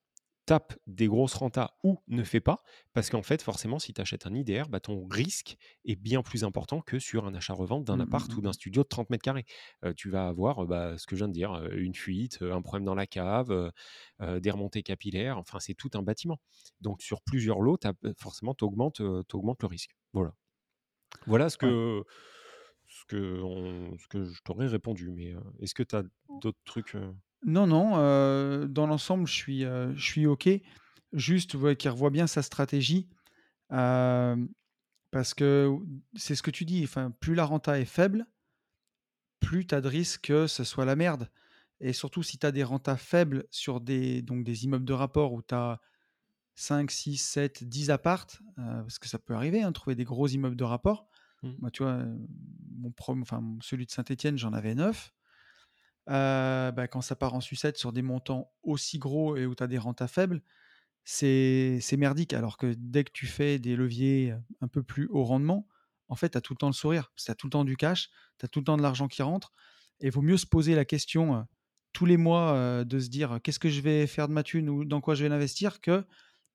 tape 0.46 0.76
des 0.88 1.08
grosses 1.08 1.34
rentas 1.34 1.72
ou 1.84 2.00
ne 2.08 2.24
fais 2.24 2.40
pas, 2.40 2.64
parce 2.94 3.10
qu'en 3.10 3.24
fait, 3.24 3.42
forcément, 3.42 3.80
si 3.80 3.94
tu 3.94 4.02
achètes 4.02 4.28
un 4.28 4.34
IDR, 4.34 4.70
bah, 4.70 4.80
ton 4.80 5.08
risque 5.08 5.58
est 5.86 5.96
bien 5.96 6.22
plus 6.22 6.44
important 6.44 6.82
que 6.82 7.00
sur 7.00 7.26
un 7.26 7.34
achat-revente 7.34 7.84
d'un 7.86 8.00
Mmh, 8.00 8.00
appart 8.00 8.32
mmh, 8.32 8.38
ou 8.38 8.42
d'un 8.42 8.52
mmh. 8.52 8.54
studio 8.54 8.84
de 8.84 8.88
30 8.88 9.10
mètres 9.10 9.24
carrés. 9.24 9.46
Euh, 9.84 9.94
tu 9.96 10.10
vas 10.10 10.28
avoir 10.28 10.66
bah, 10.68 10.98
ce 10.98 11.08
que 11.08 11.16
je 11.16 11.22
viens 11.22 11.28
de 11.30 11.34
dire, 11.34 11.54
une 11.74 11.96
fuite, 11.96 12.40
un 12.42 12.62
problème 12.62 12.86
dans 12.86 12.96
la 12.96 13.08
cave, 13.08 13.72
euh, 14.22 14.40
des 14.40 14.52
remontées 14.52 14.84
capillaires, 14.84 15.38
enfin, 15.38 15.60
c'est 15.60 15.74
tout 15.74 15.90
un 15.96 16.02
bâtiment. 16.04 16.40
Donc, 16.82 17.02
sur 17.02 17.22
plusieurs 17.22 17.62
lots, 17.62 17.78
forcément, 18.18 18.54
tu 18.54 18.64
augmentes, 18.66 19.00
le 19.00 19.68
risque. 19.68 19.96
Voilà. 20.14 20.34
Voilà 21.26 21.50
ce 21.50 21.58
Ouais. 21.62 21.76
que, 21.98 22.04
ce 22.88 23.06
que, 23.08 23.42
on- 23.42 23.98
ce 23.98 24.08
que 24.08 24.26
je 24.26 24.42
t'aurais 24.44 24.68
répondu. 24.68 25.12
Mais 25.12 25.36
est-ce 25.60 25.76
que 25.76 25.84
tu 25.84 25.96
as 25.96 26.04
d'autres 26.30 26.60
trucs 26.66 26.96
Non, 27.44 27.68
non, 27.68 27.98
heu, 27.98 28.68
dans 28.68 28.88
l'ensemble, 28.88 29.28
je 29.28 29.34
suis, 29.34 29.64
heu, 29.66 29.94
je 29.96 30.04
suis 30.04 30.26
OK. 30.26 30.50
Juste, 31.14 31.54
ouais, 31.56 31.76
qu'il 31.76 31.90
revoie 31.92 32.10
bien 32.10 32.28
sa 32.28 32.42
stratégie, 32.42 33.08
hem, 33.72 34.50
parce 35.12 35.34
que 35.34 35.72
c'est 36.16 36.36
ce 36.36 36.44
que 36.44 36.52
tu 36.52 36.66
dis, 36.66 36.84
enfin, 36.84 37.12
plus 37.20 37.36
la 37.36 37.46
renta 37.46 37.80
est 37.80 37.86
faible, 37.86 38.28
plus 39.40 39.66
tu 39.68 39.76
as 39.76 39.82
de 39.82 39.88
risques 39.88 40.22
que 40.28 40.48
ce 40.48 40.64
soit 40.64 40.86
la 40.86 40.96
merde 40.96 41.30
et 41.80 41.94
surtout 41.94 42.24
si 42.24 42.38
tu 42.38 42.46
as 42.46 42.52
des 42.52 42.64
rentas 42.64 42.98
faibles 42.98 43.46
sur 43.52 43.82
des 43.82 44.22
donc 44.22 44.44
des 44.44 44.64
immeubles 44.66 44.86
de 44.86 44.94
rapport 44.94 45.34
où 45.34 45.42
tu 45.42 45.54
as 45.54 45.80
5, 46.56 46.92
6, 46.92 47.18
7, 47.18 47.64
10 47.66 47.92
apparts, 47.92 48.28
heu, 48.60 48.64
parce 48.84 49.00
que 49.00 49.08
ça 49.10 49.20
peut 49.20 49.36
arriver, 49.36 49.64
hein, 49.64 49.70
de 49.70 49.74
trouver 49.74 49.96
des 49.96 50.06
gros 50.06 50.28
immeubles 50.28 50.56
de 50.58 50.64
rapport. 50.66 51.08
Mmh. 51.44 51.52
Moi, 51.60 51.72
tu 51.72 51.84
vois, 51.84 51.94
heu, 52.00 52.18
mon 52.78 52.92
prom 52.92 53.22
enfin, 53.24 53.44
celui 53.62 53.86
de 53.86 53.92
Saint-Étienne, 53.92 54.38
j'en 54.38 54.54
avais 54.54 54.76
9. 54.76 55.14
Heu, 56.10 56.72
bah, 56.72 56.88
quand 56.88 57.02
ça 57.02 57.16
part 57.16 57.34
en 57.34 57.42
sucette 57.42 57.78
sur 57.78 57.92
des 57.94 58.02
montants 58.04 58.52
aussi 58.64 59.00
gros 59.00 59.36
et 59.38 59.46
où 59.46 59.56
tu 59.56 59.64
as 59.64 59.68
des 59.68 59.78
rentas 59.80 60.08
faibles, 60.08 60.42
c'est 61.06 61.82
merdique. 61.98 62.34
Alors 62.34 62.58
que 62.58 62.76
dès 62.78 63.04
que 63.06 63.12
tu 63.14 63.28
fais 63.28 63.60
des 63.60 63.76
leviers, 63.76 64.36
un 64.62 64.68
peu 64.68 64.84
plus 64.84 65.08
haut 65.12 65.24
rendement, 65.26 65.68
en 66.10 66.16
fait, 66.16 66.30
tu 66.32 66.38
as 66.38 66.42
tout 66.42 66.54
le 66.54 66.58
temps 66.60 66.68
le 66.68 66.74
sourire. 66.74 67.12
Tu 67.18 67.32
as 67.32 67.36
tout 67.36 67.48
le 67.48 67.52
temps 67.52 67.66
du 67.66 67.78
cash, 67.78 68.10
tu 68.40 68.46
as 68.46 68.50
tout 68.50 68.60
le 68.60 68.66
temps 68.66 68.78
de 68.78 68.84
l'argent 68.84 69.08
qui 69.08 69.22
rentre 69.24 69.54
et 70.02 70.08
il 70.08 70.12
vaut 70.12 70.22
mieux 70.24 70.38
se 70.38 70.46
poser 70.48 70.76
la 70.76 70.86
question, 70.86 71.46
tous 71.94 72.06
les 72.06 72.18
mois, 72.18 72.84
de 72.86 73.00
se 73.00 73.10
dire: 73.10 73.40
«Qu'est-ce 73.44 73.60
que 73.60 73.70
je 73.70 73.82
vais 73.82 74.08
faire 74.08 74.28
de 74.28 74.34
ma 74.34 74.44
thune 74.44 74.70
ou 74.70 74.86
dans 74.86 75.02
quoi 75.02 75.16
je 75.16 75.24
vais 75.24 75.30
l'investir?» 75.30 75.82
que: 75.82 76.06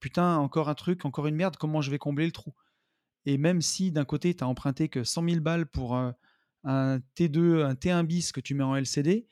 «Putain, 0.01 0.37
encore 0.39 0.69
un 0.69 0.75
truc, 0.75 1.05
encore 1.07 1.27
une 1.27 1.37
merde, 1.37 1.57
comment 1.59 1.81
je 1.83 1.91
vais 1.91 1.99
combler 1.99 2.27
le 2.27 2.33
trou?» 2.33 2.55
et 3.27 3.39
même 3.39 3.63
si 3.63 3.93
d'un 3.93 4.05
côté, 4.07 4.35
tu 4.35 4.45
as 4.45 4.49
emprunté 4.49 4.89
que 4.89 5.05
100 5.05 5.23
000 5.23 5.41
balles 5.43 5.67
pour, 5.67 5.97
un 5.97 7.01
T2, 7.17 7.65
un 7.65 7.75
T1 7.75 8.05
bis 8.07 8.33
que 8.33 8.41
tu 8.41 8.55
mets 8.55 8.65
en 8.65 8.77
LCD, 8.77 9.29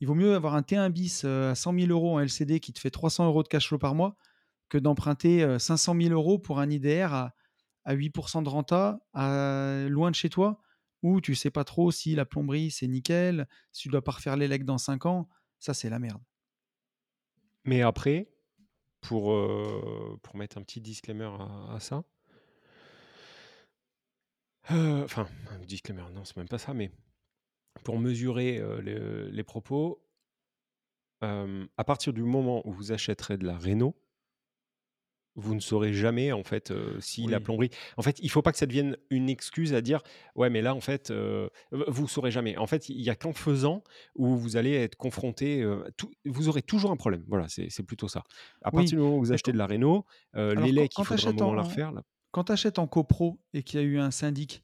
il 0.00 0.06
vaut 0.06 0.14
mieux 0.14 0.34
avoir 0.34 0.54
un 0.54 0.62
T1 0.62 0.90
bis 0.90 1.22
euh, 1.24 1.52
à 1.52 1.54
100 1.54 1.78
000 1.78 1.90
euros 1.90 2.16
en 2.16 2.20
LCD 2.20 2.60
qui 2.60 2.72
te 2.72 2.78
fait 2.78 2.90
300 2.90 3.26
euros 3.26 3.42
de 3.42 3.48
cash 3.48 3.68
flow 3.68 3.78
par 3.78 3.94
mois 3.94 4.16
que 4.68 4.78
d'emprunter 4.78 5.42
euh, 5.42 5.58
500 5.58 5.94
000 6.00 6.12
euros 6.12 6.38
pour 6.38 6.58
un 6.58 6.68
IDR 6.70 7.12
à, 7.12 7.34
à 7.84 7.94
8% 7.94 8.42
de 8.42 8.48
renta, 8.48 8.98
loin 9.88 10.10
de 10.10 10.16
chez 10.16 10.28
toi, 10.28 10.60
où 11.02 11.20
tu 11.20 11.34
sais 11.34 11.50
pas 11.50 11.64
trop 11.64 11.90
si 11.90 12.14
la 12.14 12.24
plomberie 12.24 12.70
c'est 12.70 12.88
nickel, 12.88 13.46
si 13.72 13.82
tu 13.82 13.88
dois 13.88 14.02
pas 14.02 14.12
refaire 14.12 14.36
les 14.36 14.48
legs 14.48 14.64
dans 14.64 14.78
5 14.78 15.06
ans. 15.06 15.28
Ça, 15.58 15.72
c'est 15.72 15.88
la 15.88 15.98
merde. 15.98 16.20
Mais 17.64 17.82
après, 17.82 18.28
pour, 19.00 19.32
euh, 19.32 20.18
pour 20.22 20.36
mettre 20.36 20.58
un 20.58 20.62
petit 20.62 20.80
disclaimer 20.80 21.30
à, 21.70 21.78
ça, 21.80 22.04
euh, 24.72 25.04
enfin, 25.04 25.28
un 25.50 25.64
disclaimer, 25.64 26.04
non, 26.12 26.24
c'est 26.24 26.36
même 26.36 26.48
pas 26.48 26.58
ça, 26.58 26.74
mais 26.74 26.90
pour 27.84 27.98
mesurer 27.98 28.58
euh, 28.58 28.80
les, 28.82 29.30
les 29.30 29.42
propos, 29.44 30.02
euh, 31.22 31.66
à 31.76 31.84
partir 31.84 32.12
du 32.12 32.22
moment 32.22 32.66
où 32.66 32.72
vous 32.72 32.92
achèterez 32.92 33.36
de 33.38 33.46
la 33.46 33.56
Renault, 33.56 33.94
vous 35.38 35.54
ne 35.54 35.60
saurez 35.60 35.92
jamais 35.92 36.32
en 36.32 36.42
fait 36.44 36.70
euh, 36.70 36.98
si 36.98 37.26
la 37.26 37.40
plomberie. 37.40 37.68
En 37.98 38.02
fait, 38.02 38.18
il 38.22 38.30
faut 38.30 38.40
pas 38.40 38.52
que 38.52 38.58
ça 38.58 38.64
devienne 38.64 38.96
une 39.10 39.28
excuse 39.28 39.74
à 39.74 39.82
dire 39.82 40.00
ouais, 40.34 40.48
mais 40.48 40.62
là 40.62 40.74
en 40.74 40.80
fait, 40.80 41.10
euh, 41.10 41.50
vous 41.72 42.08
saurez 42.08 42.30
jamais. 42.30 42.56
En 42.56 42.66
fait, 42.66 42.88
il 42.88 43.02
y 43.02 43.10
a 43.10 43.14
qu'en 43.14 43.34
faisant 43.34 43.84
où 44.14 44.34
vous 44.34 44.56
allez 44.56 44.72
être 44.72 44.96
confronté. 44.96 45.60
euh, 45.62 45.84
tout- 45.98 46.10
vous 46.24 46.48
aurez 46.48 46.62
toujours 46.62 46.90
un 46.90 46.96
problème. 46.96 47.22
Voilà, 47.28 47.48
c'est 47.48 47.82
plutôt 47.82 48.08
ça. 48.08 48.20
À 48.62 48.70
Oui. 48.70 48.76
partir 48.80 48.96
du 48.96 49.02
moment 49.04 49.16
où 49.18 49.20
vous 49.20 49.32
achetez 49.32 49.52
de 49.52 49.58
la 49.58 49.66
Renault, 49.66 50.06
euh, 50.36 50.52
Alors, 50.52 50.64
les 50.68 50.88
quand 50.88 51.02
qu'il 51.02 51.04
faudra 51.04 51.28
un 51.28 51.32
moment 51.34 51.52
la 51.54 51.62
en- 51.62 51.64
refaire. 51.68 51.92
là- 51.92 52.02
Quand 52.30 52.44
tu 52.44 52.52
achètes 52.52 52.78
en 52.78 52.86
copro 52.86 53.38
et 53.52 53.62
qu'il 53.62 53.78
y 53.78 53.82
a 53.82 53.86
eu 53.86 53.98
un 53.98 54.10
syndic, 54.10 54.62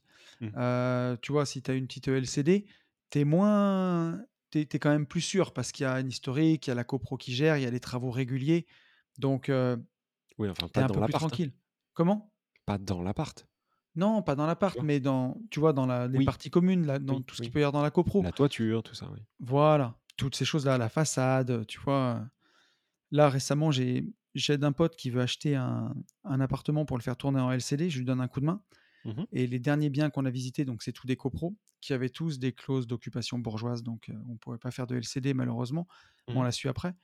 euh, 0.56 1.16
tu 1.20 1.32
vois, 1.32 1.44
si 1.44 1.60
tu 1.60 1.70
as 1.70 1.74
une 1.74 1.86
petite 1.86 2.08
LCD, 2.08 2.64
tu 3.12 3.20
es 3.20 3.24
moins. 3.24 4.20
Tu 4.50 4.60
es, 4.60 4.66
quand 4.66 4.90
même 4.90 5.06
plus 5.06 5.20
sûr 5.20 5.52
parce 5.52 5.72
qu'il 5.72 5.84
y 5.84 5.86
a 5.86 5.94
un 5.94 6.06
historique, 6.06 6.66
il 6.66 6.70
y 6.70 6.72
a 6.72 6.74
la 6.74 6.84
copro 6.84 7.16
qui 7.16 7.32
gère, 7.32 7.56
il 7.56 7.62
y 7.62 7.66
a 7.66 7.70
les 7.70 7.80
travaux 7.80 8.10
réguliers. 8.10 8.66
Donc, 9.18 9.48
euh, 9.48 9.76
Oui, 10.38 10.48
enfin 10.50 10.66
tu 10.66 10.70
es 10.70 10.72
pas 10.72 10.84
un 10.84 10.86
dans 10.88 10.94
peu 10.94 11.04
plus 11.04 11.12
tranquille. 11.12 11.52
Comment? 11.94 12.32
Pas 12.66 12.78
dans 12.78 13.02
l'appart. 13.02 13.46
Non, 13.94 14.22
pas 14.22 14.34
dans 14.34 14.46
l'appart, 14.46 14.78
mais 14.82 15.00
dans, 15.00 15.38
tu 15.50 15.60
vois, 15.60 15.72
dans 15.74 15.86
la, 15.86 16.08
les 16.08 16.18
Oui. 16.18 16.24
parties 16.24 16.50
communes, 16.50 16.86
là, 16.86 16.98
dans 16.98 17.16
Oui, 17.16 17.24
tout 17.24 17.34
ce 17.34 17.40
oui. 17.40 17.46
qu'il 17.46 17.52
peut 17.52 17.60
y 17.60 17.62
avoir 17.62 17.72
dans 17.72 17.82
la 17.82 17.90
copro. 17.90 18.22
La 18.22 18.32
toiture, 18.32 18.82
tout 18.82 18.94
ça. 18.94 19.08
Oui. 19.12 19.20
Voilà, 19.38 19.98
toutes 20.16 20.34
ces 20.34 20.46
choses-là, 20.46 20.78
la 20.78 20.88
façade, 20.88 21.66
tu 21.66 21.78
vois. 21.80 22.26
Là, 23.10 23.28
récemment, 23.28 23.70
j'ai 23.70 24.06
j'aide 24.34 24.64
un 24.64 24.72
pote 24.72 24.96
qui 24.96 25.10
veut 25.10 25.20
acheter 25.20 25.56
un, 25.56 25.94
un 26.24 26.40
appartement 26.40 26.86
pour 26.86 26.96
le 26.96 27.02
faire 27.02 27.18
tourner 27.18 27.40
en 27.40 27.52
LCD. 27.52 27.90
Je 27.90 27.98
lui 27.98 28.06
donne 28.06 28.20
un 28.22 28.28
coup 28.28 28.40
de 28.40 28.46
main. 28.46 28.62
Mhm. 29.04 29.26
Et 29.32 29.46
les 29.46 29.58
derniers 29.58 29.90
biens 29.90 30.10
qu'on 30.10 30.24
a 30.24 30.30
visités, 30.30 30.64
donc 30.64 30.82
c'est 30.82 30.92
tous 30.92 31.06
des 31.06 31.16
copros, 31.16 31.56
qui 31.80 31.92
avaient 31.92 32.08
tous 32.08 32.38
des 32.38 32.52
clauses 32.52 32.86
d'occupation 32.86 33.38
bourgeoise. 33.38 33.82
Donc 33.82 34.08
euh, 34.08 34.14
on 34.28 34.32
ne 34.32 34.38
pouvait 34.38 34.58
pas 34.58 34.70
faire 34.70 34.86
de 34.86 34.96
LCD, 34.96 35.34
malheureusement. 35.34 35.86
On 36.28 36.42
l'a 36.42 36.52
su 36.52 36.68
après. 36.68 36.94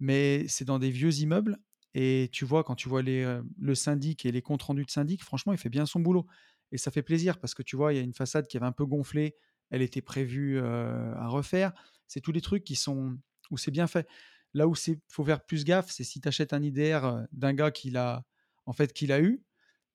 Mais 0.00 0.48
c'est 0.48 0.64
dans 0.64 0.78
des 0.78 0.90
vieux 0.90 1.14
immeubles. 1.20 1.58
Et 1.92 2.28
tu 2.32 2.44
vois, 2.44 2.64
quand 2.64 2.74
tu 2.74 2.88
vois 2.88 3.02
les, 3.02 3.22
euh, 3.22 3.42
le 3.58 3.74
syndic 3.74 4.26
et 4.26 4.32
les 4.32 4.42
comptes 4.42 4.62
rendus 4.62 4.84
de 4.84 4.90
syndic, 4.90 5.22
franchement, 5.22 5.52
il 5.52 5.58
fait 5.58 5.68
bien 5.68 5.86
son 5.86 6.00
boulot. 6.00 6.26
Et 6.72 6.78
ça 6.78 6.90
fait 6.90 7.02
plaisir 7.02 7.38
parce 7.38 7.54
que 7.54 7.62
tu 7.62 7.76
vois, 7.76 7.92
il 7.92 7.96
y 7.96 7.98
a 8.00 8.02
une 8.02 8.14
façade 8.14 8.48
qui 8.48 8.56
avait 8.56 8.66
un 8.66 8.72
peu 8.72 8.86
gonflé. 8.86 9.36
Elle 9.70 9.82
était 9.82 10.02
prévue 10.02 10.58
euh, 10.58 11.14
à 11.14 11.28
refaire. 11.28 11.72
C'est 12.08 12.20
tous 12.20 12.32
les 12.32 12.40
trucs 12.40 12.64
qui 12.64 12.74
sont 12.74 13.16
où 13.50 13.58
c'est 13.58 13.70
bien 13.70 13.86
fait. 13.86 14.08
Là 14.54 14.66
où 14.66 14.74
il 14.86 14.98
faut 15.08 15.24
faire 15.24 15.44
plus 15.44 15.64
gaffe, 15.64 15.90
c'est 15.90 16.04
si 16.04 16.20
tu 16.20 16.28
achètes 16.28 16.52
un 16.52 16.62
IDR 16.62 17.26
d'un 17.32 17.52
gars 17.52 17.70
qu'il 17.70 17.96
a, 17.96 18.24
en 18.66 18.72
fait, 18.72 18.92
qu'il 18.92 19.12
a 19.12 19.20
eu, 19.20 19.42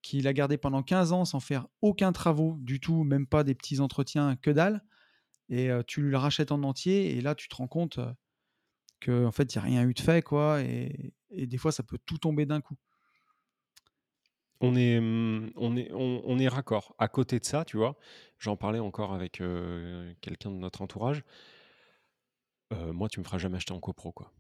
qu'il 0.02 0.28
a 0.28 0.34
gardé 0.34 0.58
pendant 0.58 0.84
15 0.84 1.12
ans 1.12 1.26
sans 1.26 1.40
faire 1.40 1.68
aucun 1.82 2.12
travaux 2.12 2.58
du 2.60 2.80
tout, 2.80 3.04
même 3.04 3.28
pas 3.28 3.44
des 3.44 3.56
petits 3.56 3.80
entretiens, 3.80 4.36
que 4.36 4.52
dalle. 4.52 4.84
Et 5.50 5.70
euh, 5.70 5.82
tu 5.86 6.02
le 6.02 6.18
rachètes 6.18 6.52
en 6.52 6.64
entier. 6.64 7.16
Et 7.18 7.22
là, 7.22 7.36
tu 7.36 7.50
te 7.50 7.56
rends 7.56 7.68
compte 7.68 8.00
que 9.00 9.26
en 9.26 9.32
fait, 9.32 9.54
il 9.54 9.58
n'y 9.58 9.62
a 9.62 9.66
rien 9.66 9.88
eu 9.88 9.94
de 9.94 10.00
fait. 10.00 10.24
quoi. 10.24 10.62
Et, 10.62 11.14
des 11.32 11.58
fois, 11.58 11.72
ça 11.72 11.84
peut 11.84 12.00
tout 12.06 12.18
tomber 12.18 12.46
d'un 12.46 12.62
coup. 12.62 12.76
On 14.62 14.76
est, 14.76 14.98
hum, 14.98 15.52
on 15.56 15.78
est, 15.78 15.90
on, 15.94 16.38
est 16.38 16.48
raccord. 16.48 16.96
À 16.98 17.08
côté 17.08 17.40
de 17.40 17.46
ça, 17.46 17.64
tu 17.66 17.78
vois, 17.78 17.98
j'en 18.40 18.58
parlais 18.58 18.80
encore 18.80 19.14
avec 19.14 19.42
quelqu'un 20.22 20.52
de 20.52 20.58
notre 20.58 20.82
entourage. 20.82 21.24
Moi, 22.72 23.10
tu 23.10 23.20
me 23.20 23.26
feras 23.26 23.38
jamais 23.38 23.58
acheter 23.58 23.74
en 23.74 23.80
copro, 23.80 24.12
quoi. 24.12 24.34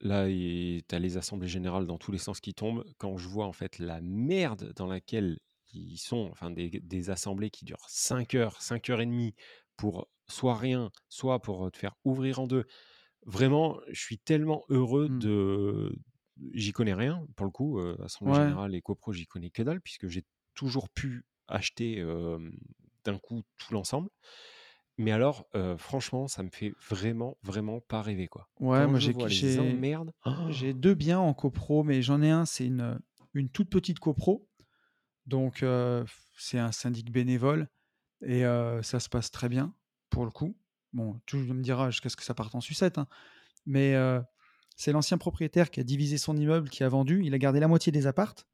Là, 0.00 0.26
tu 0.28 0.82
as 0.92 0.98
les 0.98 1.16
assemblées 1.16 1.48
générales 1.48 1.86
dans 1.86 1.98
tous 1.98 2.12
les 2.12 2.18
sens 2.18 2.40
qui 2.40 2.54
tombent. 2.54 2.84
Quand 2.98 3.16
je 3.16 3.28
vois 3.28 3.46
en 3.46 3.52
fait 3.52 3.78
la 3.78 4.00
merde 4.02 4.72
dans 4.76 4.86
laquelle 4.86 5.38
ils 5.72 5.98
sont, 5.98 6.28
enfin 6.30 6.50
des, 6.50 6.68
des 6.70 7.10
assemblées 7.10 7.50
qui 7.50 7.64
durent 7.64 7.88
5 7.88 8.34
heures, 8.34 8.60
5 8.62 8.90
heures 8.90 9.00
et 9.00 9.06
demie 9.06 9.34
pour 9.76 10.08
soit 10.28 10.56
rien, 10.56 10.90
soit 11.08 11.40
pour 11.40 11.70
te 11.70 11.78
faire 11.78 11.94
ouvrir 12.04 12.40
en 12.40 12.46
deux. 12.46 12.64
Vraiment, 13.26 13.80
je 13.90 14.00
suis 14.00 14.18
tellement 14.18 14.64
heureux 14.68 15.08
Mm. 15.08 15.20
de. 15.20 15.96
J'y 16.54 16.72
connais 16.72 16.94
rien, 16.94 17.26
pour 17.36 17.46
le 17.46 17.52
coup. 17.52 17.80
euh, 17.80 17.96
Assemblée 18.04 18.32
Ouais. 18.32 18.56
générale 18.56 18.74
et 18.74 18.82
copro, 18.82 19.12
j'y 19.12 19.26
connais 19.26 19.50
que 19.50 19.62
dalle, 19.62 19.80
puisque 19.80 20.08
j'ai 20.08 20.24
toujours 20.54 20.88
pu 20.90 21.24
acheter 21.48 22.00
euh, 22.00 22.38
d'un 23.04 23.18
coup 23.18 23.42
tout 23.58 23.72
l'ensemble. 23.74 24.10
Mais 24.98 25.12
alors, 25.12 25.46
euh, 25.54 25.76
franchement, 25.76 26.26
ça 26.28 26.42
me 26.42 26.48
fait 26.50 26.72
vraiment, 26.88 27.36
vraiment 27.42 27.80
pas 27.80 28.00
rêver, 28.02 28.28
quoi. 28.28 28.48
Ouais, 28.60 28.78
Quand 28.78 28.88
moi 28.88 28.98
j'ai 28.98 29.12
j'ai- 29.28 29.56
j'ai 30.52 30.72
deux 30.74 30.94
biens 30.94 31.18
en 31.18 31.34
copro, 31.34 31.82
mais 31.82 32.00
j'en 32.02 32.22
ai 32.22 32.30
un, 32.30 32.46
c'est 32.46 32.66
une, 32.66 32.98
une 33.34 33.48
toute 33.50 33.68
petite 33.68 33.98
copro. 33.98 34.48
Donc 35.26 35.62
euh, 35.62 36.04
c'est 36.38 36.58
un 36.58 36.70
syndic 36.72 37.10
bénévole 37.10 37.68
et 38.22 38.44
euh, 38.46 38.80
ça 38.82 39.00
se 39.00 39.08
passe 39.08 39.30
très 39.30 39.48
bien 39.48 39.74
pour 40.08 40.24
le 40.24 40.30
coup. 40.30 40.56
Bon, 40.92 41.20
tu 41.26 41.36
me 41.36 41.62
diras 41.62 41.90
jusqu'à 41.90 42.08
ce 42.08 42.16
que 42.16 42.22
ça 42.22 42.32
parte 42.32 42.54
en 42.54 42.60
sucette, 42.60 42.96
hein. 42.96 43.08
mais 43.66 43.94
euh, 43.96 44.20
c'est 44.76 44.92
l'ancien 44.92 45.18
propriétaire 45.18 45.70
qui 45.70 45.80
a 45.80 45.82
divisé 45.82 46.16
son 46.16 46.36
immeuble, 46.36 46.70
qui 46.70 46.84
a 46.84 46.88
vendu. 46.88 47.22
Il 47.24 47.34
a 47.34 47.38
gardé 47.38 47.58
la 47.60 47.66
moitié 47.68 47.90
des 47.92 48.06
appartes 48.06 48.46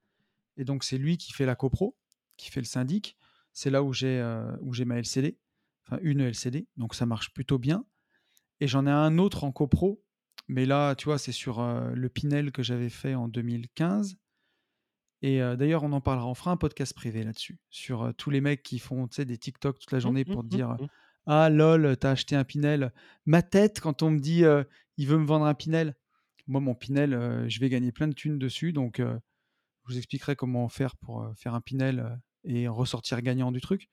et 0.56 0.64
donc 0.64 0.82
c'est 0.82 0.96
lui 0.98 1.18
qui 1.18 1.32
fait 1.32 1.44
la 1.46 1.54
copro, 1.54 1.94
qui 2.38 2.50
fait 2.50 2.60
le 2.60 2.66
syndic. 2.66 3.16
C'est 3.52 3.70
là 3.70 3.82
où 3.82 3.92
j'ai 3.92 4.18
euh, 4.18 4.56
où 4.62 4.72
j'ai 4.72 4.86
ma 4.86 4.98
LCD, 4.98 5.36
enfin 5.92 6.00
une 6.02 6.20
LCD, 6.20 6.66
donc 6.76 6.94
ça 6.94 7.06
marche 7.06 7.32
plutôt 7.32 7.58
bien. 7.58 7.84
Et 8.60 8.66
j'en 8.66 8.86
ai 8.86 8.90
un 8.90 9.18
autre 9.18 9.44
en 9.44 9.52
copro, 9.52 10.02
mais 10.48 10.66
là, 10.66 10.94
tu 10.94 11.06
vois, 11.06 11.18
c'est 11.18 11.32
sur 11.32 11.60
euh, 11.60 11.92
le 11.94 12.08
Pinel 12.08 12.52
que 12.52 12.62
j'avais 12.62 12.90
fait 12.90 13.14
en 13.14 13.28
2015. 13.28 14.16
Et 15.22 15.40
euh, 15.40 15.56
d'ailleurs, 15.56 15.84
on 15.84 15.92
en 15.92 16.00
parlera. 16.00 16.26
On 16.26 16.34
fera 16.34 16.50
un 16.50 16.56
podcast 16.56 16.94
privé 16.94 17.24
là-dessus, 17.24 17.58
sur 17.70 18.02
euh, 18.02 18.12
tous 18.12 18.30
les 18.30 18.40
mecs 18.40 18.62
qui 18.62 18.78
font 18.78 19.08
des 19.16 19.38
TikTok 19.38 19.78
toute 19.78 19.92
la 19.92 19.98
Mmh, 19.98 20.00
journée 20.00 20.24
mmh, 20.26 20.32
pour 20.32 20.44
mmh, 20.44 20.48
dire 20.48 20.68
mmh. 20.70 20.88
Ah 21.26 21.50
lol, 21.50 21.96
t'as 21.96 22.10
acheté 22.10 22.34
un 22.34 22.44
Pinel. 22.44 22.92
Ma 23.26 23.42
tête, 23.42 23.80
quand 23.80 24.02
on 24.02 24.10
me 24.10 24.18
dit 24.18 24.42
il 24.96 25.06
veut 25.06 25.18
me 25.18 25.24
vendre 25.24 25.44
un 25.44 25.54
Pinel, 25.54 25.94
moi, 26.48 26.60
mon 26.60 26.74
Pinel, 26.74 27.46
je 27.48 27.60
vais 27.60 27.68
gagner 27.68 27.92
plein 27.92 28.08
de 28.08 28.12
thunes 28.12 28.40
dessus. 28.40 28.72
Donc, 28.72 28.98
je 28.98 29.14
vous 29.84 29.96
expliquerai 29.96 30.34
comment 30.34 30.68
faire 30.68 30.96
pour 30.96 31.32
faire 31.36 31.54
un 31.54 31.60
Pinel 31.60 32.20
et 32.42 32.66
ressortir 32.66 33.22
gagnant 33.22 33.52
du 33.52 33.60
truc. 33.60 33.88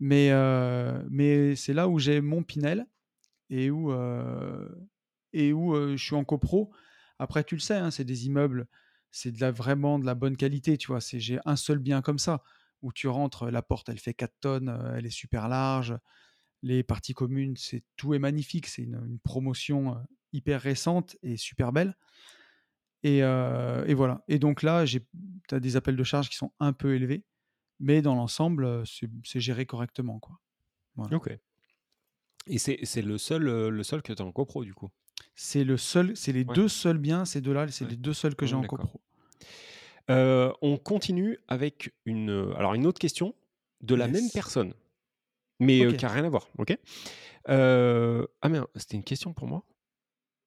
Mais, 0.00 0.30
euh, 0.30 1.02
mais 1.10 1.54
c'est 1.56 1.74
là 1.74 1.86
où 1.86 1.98
j'ai 1.98 2.22
mon 2.22 2.42
Pinel 2.42 2.86
et 3.50 3.70
où, 3.70 3.92
euh, 3.92 4.68
et 5.34 5.52
où 5.52 5.76
euh, 5.76 5.96
je 5.96 6.02
suis 6.02 6.16
en 6.16 6.24
copro. 6.24 6.72
Après, 7.18 7.44
tu 7.44 7.54
le 7.54 7.60
sais, 7.60 7.76
hein, 7.76 7.90
c'est 7.90 8.04
des 8.04 8.26
immeubles, 8.26 8.66
c'est 9.10 9.30
de 9.30 9.40
la, 9.42 9.50
vraiment 9.50 9.98
de 9.98 10.06
la 10.06 10.14
bonne 10.14 10.38
qualité, 10.38 10.78
tu 10.78 10.86
vois. 10.86 11.00
J'ai 11.00 11.38
un 11.44 11.56
seul 11.56 11.78
bien 11.78 12.00
comme 12.00 12.18
ça, 12.18 12.42
où 12.80 12.92
tu 12.94 13.08
rentres, 13.08 13.50
la 13.50 13.60
porte, 13.60 13.90
elle 13.90 13.98
fait 13.98 14.14
4 14.14 14.32
tonnes, 14.40 14.92
elle 14.96 15.04
est 15.04 15.10
super 15.10 15.48
large. 15.48 15.94
Les 16.62 16.82
parties 16.82 17.14
communes, 17.14 17.56
c'est 17.58 17.84
tout 17.96 18.14
est 18.14 18.18
magnifique. 18.18 18.66
C'est 18.68 18.82
une, 18.82 19.18
promotion 19.22 20.02
hyper 20.32 20.62
récente 20.62 21.16
et 21.22 21.36
super 21.36 21.72
belle. 21.72 21.94
Et, 23.02 23.18
et 23.18 23.94
voilà. 23.94 24.24
Et 24.28 24.38
donc 24.38 24.62
là, 24.62 24.86
tu 24.86 25.54
as 25.54 25.60
des 25.60 25.76
appels 25.76 25.96
de 25.96 26.04
charge 26.04 26.30
qui 26.30 26.36
sont 26.36 26.52
un 26.58 26.72
peu 26.72 26.94
élevés, 26.94 27.24
mais 27.80 28.02
dans 28.02 28.14
l'ensemble, 28.14 28.84
c'est, 28.86 29.40
géré 29.40 29.66
correctement. 29.66 30.18
Quoi. 30.20 30.38
Voilà. 30.94 31.16
Ok. 31.16 31.36
Et 32.46 32.58
c'est 32.58 33.02
le 33.02 33.18
seul, 33.18 33.42
le 33.68 33.82
seul 33.82 34.02
que 34.02 34.12
tu 34.12 34.22
as 34.22 34.24
en 34.24 34.32
copro, 34.32 34.64
du 34.64 34.74
coup? 34.74 34.90
C'est 35.34 35.64
le 35.64 35.76
seul, 35.76 36.16
c'est 36.16 36.32
les 36.32 36.44
Ouais. 36.44 36.54
deux 36.54 36.68
seuls 36.68 36.98
biens, 36.98 37.24
ces 37.24 37.40
deux-là, 37.40 37.68
c'est 37.68 37.84
Ouais. 37.84 37.90
les 37.90 37.96
deux 37.96 38.12
seuls 38.14 38.34
que 38.34 38.46
j'ai 38.46 38.54
Ouais, 38.56 38.64
en 38.64 38.66
copro. 38.66 39.00
Euh, 40.10 40.52
on 40.60 40.76
continue 40.76 41.38
avec 41.48 41.94
une, 42.04 42.52
alors 42.56 42.74
une 42.74 42.86
autre 42.86 42.98
question 42.98 43.34
de 43.80 43.94
la 43.94 44.08
même 44.08 44.28
personne, 44.32 44.74
mais 45.60 45.84
euh, 45.84 45.92
qui 45.92 46.04
n'a 46.04 46.10
rien 46.10 46.24
à 46.24 46.28
voir. 46.28 46.48
Ok? 46.58 46.76
Euh, 47.48 48.26
ah 48.42 48.48
merde, 48.48 48.66
c'était 48.74 48.96
une 48.96 49.04
question 49.04 49.32
pour 49.32 49.46
moi? 49.46 49.64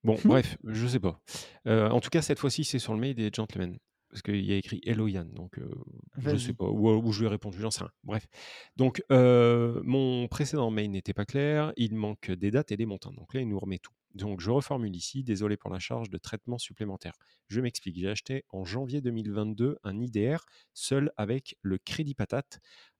Bon, 0.03 0.17
bref, 0.25 0.57
je 0.65 0.86
sais 0.86 0.99
pas. 0.99 1.21
En 1.65 2.01
tout 2.01 2.09
cas, 2.09 2.21
cette 2.21 2.39
fois-ci, 2.39 2.65
c'est 2.65 2.79
sur 2.79 2.93
le 2.93 2.99
mail 2.99 3.15
des 3.15 3.31
gentlemen. 3.34 3.77
Parce 4.14 4.22
qu'il 4.22 4.45
y 4.45 4.53
a 4.53 4.57
écrit 4.57 4.80
Hello 4.86 5.07
Yann, 5.07 5.28
donc 5.34 5.57
euh, 5.57 5.74
je 6.20 6.38
sais 6.38 6.53
pas. 6.53 6.66
Ou, 6.66 6.88
ou 6.88 7.11
je 7.11 7.22
lui 7.22 7.26
ai 7.26 7.30
répondu, 7.30 7.59
j'en 7.59 7.72
sais 7.72 7.80
rien. 7.80 7.91
Bref. 8.03 8.28
Donc, 8.76 9.03
euh, 9.11 9.82
mon 9.84 10.28
précédent 10.28 10.70
mail 10.70 10.91
n'était 10.91 11.16
pas 11.16 11.26
clair. 11.26 11.74
Il 11.78 11.95
manque 11.95 12.30
des 12.30 12.51
dates 12.51 12.72
et 12.72 12.78
des 12.78 12.86
montants. 12.86 13.11
Donc 13.11 13.34
là, 13.34 13.41
il 13.41 13.49
nous 13.49 13.57
remet 13.57 13.80
tout. 13.80 13.91
Donc, 14.14 14.39
je 14.39 14.51
reformule 14.51 14.95
ici. 14.95 15.24
Désolé 15.24 15.57
pour 15.57 15.72
la 15.72 15.80
charge 15.80 16.11
de 16.11 16.20
traitement 16.20 16.59
supplémentaire. 16.59 17.14
Je 17.47 17.59
m'explique. 17.59 17.97
J'ai 17.97 18.07
acheté 18.07 18.45
en 18.49 18.66
janvier 18.66 19.01
2022 19.01 19.80
un 19.84 19.99
IDR 19.99 20.45
seul 20.76 21.11
avec 21.18 21.57
le 21.64 21.80
crédit 21.80 22.14
patate 22.14 22.59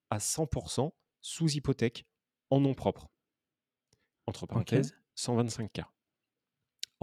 à 0.10 0.18
100% 0.18 0.94
sous 1.22 1.52
hypothèque 1.52 2.08
en 2.50 2.60
nom 2.60 2.74
propre. 2.74 3.08
Entre 4.26 4.48
parenthèses, 4.48 4.96
125K. 5.16 5.84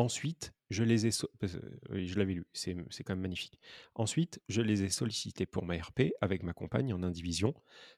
Ensuite, 0.01 0.55
je 0.71 0.83
les 0.83 1.07
ai. 1.07 1.11
so- 1.11 1.29
oui, 1.91 2.07
je 2.07 2.19
l'avais 2.19 2.33
lu, 2.35 2.47
c'est 2.55 2.75
c'est 2.91 3.05
quand 3.05 3.13
même 3.13 3.21
magnifique. 3.21 3.61
Ensuite, 3.95 4.41
je 4.49 4.63
les 4.63 4.83
ai 4.83 4.89
sollicités 4.89 5.45
pour 5.45 5.65
ma 5.65 5.77
RP 5.77 6.13
avec 6.23 6.43
ma 6.43 6.55
compagne 6.55 6.95
en 6.95 7.03
indivision, 7.03 7.53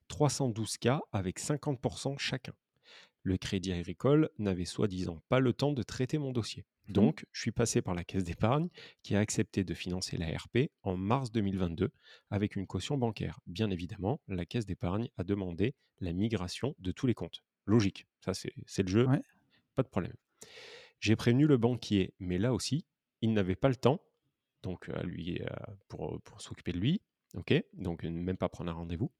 312K 0.09 1.01
avec 1.13 1.39
50% 1.39 2.17
chacun. 2.19 2.55
Le 3.23 3.37
Crédit 3.39 3.73
Agricole 3.73 4.31
n'avait 4.39 4.65
soi-disant 4.65 5.23
pas 5.29 5.39
le 5.39 5.53
temps 5.53 5.73
de 5.73 5.83
traiter 5.85 6.19
mon 6.19 6.33
dossier. 6.33 6.65
Mhm. 6.89 6.95
Donc, 6.95 7.25
je 7.31 7.41
suis 7.41 7.53
passé 7.53 7.81
par 7.83 7.95
la 7.95 8.03
Caisse 8.03 8.25
d'épargne 8.25 8.69
qui 9.05 9.15
a 9.15 9.21
accepté 9.21 9.63
de 9.63 9.75
financer 9.75 10.17
la 10.17 10.27
RP 10.37 10.71
en 10.83 10.97
mars 10.97 11.31
2022 11.31 11.91
avec 12.31 12.57
une 12.57 12.67
caution 12.67 12.99
bancaire. 12.99 13.39
Bien 13.47 13.71
évidemment, 13.71 14.21
la 14.27 14.45
Caisse 14.45 14.67
d'épargne 14.67 15.09
a 15.19 15.23
demandé 15.23 15.75
la 16.01 16.13
migration 16.13 16.75
de 16.81 16.91
tous 16.91 17.07
les 17.07 17.15
comptes. 17.15 17.45
Logique, 17.67 18.07
ça 18.25 18.35
c'est 18.35 18.53
c'est 18.67 18.83
le 18.83 18.89
jeu, 18.89 19.07
Ouais. 19.07 19.23
pas 19.77 19.85
de 19.85 19.89
problème. 19.89 20.15
J'ai 21.03 21.17
prévenu 21.17 21.49
le 21.49 21.57
banquier, 21.57 22.15
mais 22.21 22.39
là 22.39 22.55
aussi, 22.55 22.87
il 23.23 23.33
n'avait 23.33 23.57
pas 23.57 23.69
le 23.69 23.75
temps, 23.75 24.01
donc 24.63 24.89
à 24.89 25.03
lui 25.03 25.43
euh, 25.43 25.47
pour, 25.89 26.23
pour 26.23 26.41
s'occuper 26.41 26.71
de 26.71 26.79
lui, 26.79 27.03
ok, 27.35 27.53
donc 27.73 28.05
même 28.05 28.37
pas 28.37 28.49
prendre 28.49 28.71
un 28.71 28.75
rendez-vous. 28.75 29.11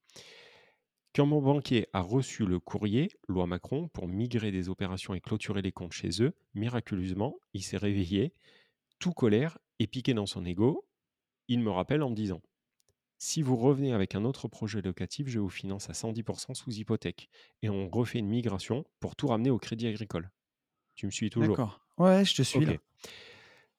Quand 1.13 1.27
mon 1.27 1.43
banquier 1.43 1.89
a 1.93 2.01
reçu 2.01 2.47
le 2.47 2.61
courrier, 2.61 3.11
loi 3.27 3.49
Macron, 3.49 3.89
pour 3.89 4.07
migrer 4.07 4.53
des 4.53 4.69
opérations 4.69 5.13
et 5.13 5.21
clôturer 5.21 5.61
les 5.61 5.73
comptes 5.73 5.93
chez 5.93 6.23
eux, 6.23 6.37
miraculeusement, 6.55 7.35
il 7.53 7.65
s'est 7.65 7.79
réveillé, 7.79 8.33
tout 9.01 9.13
colère 9.13 9.59
et 9.81 9.89
piqué 9.89 10.15
dans 10.15 10.27
son 10.27 10.45
ego. 10.45 10.87
Il 11.49 11.59
me 11.59 11.71
rappelle 11.71 12.05
en 12.05 12.11
me 12.11 12.15
disant 12.15 12.41
Si 13.19 13.43
vous 13.43 13.57
revenez 13.57 13.93
avec 13.93 14.15
un 14.15 14.25
autre 14.25 14.47
projet 14.47 14.83
locatif, 14.83 15.27
je 15.27 15.41
vous 15.41 15.51
finance 15.51 15.91
à 15.91 15.95
110% 15.95 16.55
sous 16.55 16.73
hypothèque. 16.75 17.29
Et 17.61 17.69
on 17.69 17.89
refait 17.89 18.21
une 18.21 18.29
migration 18.29 18.85
pour 19.01 19.17
tout 19.17 19.27
ramener 19.27 19.51
au 19.51 19.59
crédit 19.59 19.89
agricole. 19.89 20.31
Tu 20.95 21.07
me 21.07 21.11
suis 21.11 21.31
toujours 21.31 21.51
D'accord. 21.57 21.81
Ouais, 21.99 22.25
je 22.25 22.35
te 22.35 22.43
suis 22.43 22.65
là. 22.65 22.75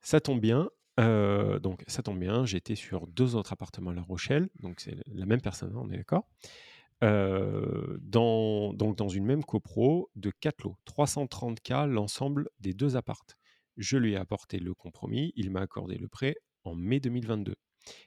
Ça 0.01 0.19
tombe 0.19 0.39
bien. 0.41 0.69
euh, 0.99 1.59
donc, 1.59 1.83
ça 1.87 2.03
tombe 2.03 2.19
bien. 2.19 2.45
J'étais 2.45 2.75
sur 2.75 3.07
deux 3.07 3.35
autres 3.35 3.53
appartements 3.53 3.91
à 3.91 3.93
La 3.93 4.01
Rochelle. 4.01 4.49
Donc, 4.59 4.79
c'est 4.79 4.95
la 5.07 5.25
même 5.25 5.41
personne, 5.41 5.71
hein, 5.75 5.81
on 5.83 5.89
est 5.89 5.97
d'accord. 5.97 6.27
Euh, 7.03 7.97
dans, 8.01 8.73
donc, 8.73 8.97
dans 8.97 9.09
une 9.09 9.25
même 9.25 9.43
copro 9.43 10.09
de 10.15 10.31
4 10.39 10.63
lots. 10.63 10.77
330K 10.87 11.87
l'ensemble 11.87 12.49
des 12.59 12.73
deux 12.73 12.95
appartes. 12.95 13.35
Je 13.77 13.97
lui 13.97 14.13
ai 14.13 14.17
apporté 14.17 14.59
le 14.59 14.73
compromis. 14.73 15.33
Il 15.35 15.49
m'a 15.51 15.61
accordé 15.61 15.97
le 15.97 16.07
prêt 16.07 16.35
en 16.63 16.75
mai 16.75 16.99
2022. 16.99 17.55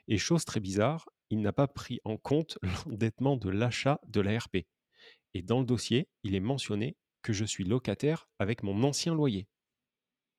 Et 0.09 0.17
chose 0.17 0.45
très 0.45 0.61
bizarre, 0.61 1.09
il 1.29 1.41
n'a 1.41 1.53
pas 1.53 1.67
pris 1.67 2.01
en 2.05 2.17
compte 2.17 2.59
l'endettement 2.87 3.37
de 3.37 3.51
l'achat 3.51 4.01
de 4.07 4.21
la 4.21 4.39
RP. 4.39 4.59
Et 5.35 5.43
dans 5.43 5.59
le 5.61 5.67
dossier, 5.67 6.09
il 6.23 6.35
est 6.35 6.41
mentionné 6.41 6.97
que 7.27 7.33
je 7.33 7.45
suis 7.45 7.65
locataire 7.65 8.29
avec 8.39 8.63
mon 8.63 8.85
ancien 8.85 9.13
loyer. 9.13 9.49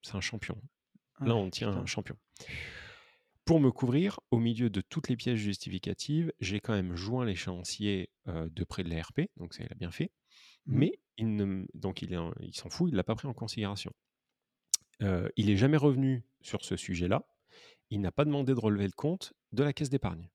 C'est 0.03 0.15
un 0.15 0.21
champion. 0.21 0.57
Là, 1.19 1.35
on 1.35 1.49
tient 1.49 1.69
un 1.69 1.85
champion. 1.85 2.15
Pour 3.43 3.59
me 3.59 3.71
couvrir, 3.71 4.21
au 4.31 4.39
milieu 4.39 4.69
de 4.69 4.79
toutes 4.79 5.09
les 5.09 5.17
pièces 5.17 5.35
justificatives, 5.35 6.31
j'ai 6.39 6.61
quand 6.61 6.71
même 6.71 6.95
joint 6.95 7.25
l'échéancier 7.25 8.09
euh, 8.29 8.47
de 8.49 8.63
près 8.63 8.85
de 8.85 8.89
la 8.89 9.01
RP, 9.01 9.21
donc 9.35 9.53
ça, 9.53 9.63
il 9.65 9.71
a 9.71 9.75
bien 9.75 9.91
fait. 9.91 10.11
Mhm. 10.65 10.77
Mais 10.77 10.99
il 11.17 11.35
ne, 11.35 11.65
donc 11.73 12.01
il, 12.01 12.09
s'en 12.53 12.69
fout, 12.69 12.87
il 12.87 12.93
ne 12.93 12.97
l'a 12.97 13.03
pas 13.03 13.15
pris 13.15 13.27
en 13.27 13.33
considération. 13.33 13.91
Euh, 15.01 15.27
il 15.35 15.47
n'est 15.47 15.57
jamais 15.57 15.77
revenu 15.77 16.23
sur 16.39 16.63
ce 16.63 16.77
sujet-là. 16.77 17.27
Il 17.89 17.99
n'a 17.99 18.13
pas 18.13 18.23
demandé 18.23 18.53
de 18.53 18.59
relever 18.59 18.85
le 18.85 18.93
compte 18.93 19.33
de 19.51 19.63
la 19.63 19.73
caisse 19.73 19.89
d'épargne. 19.89 20.29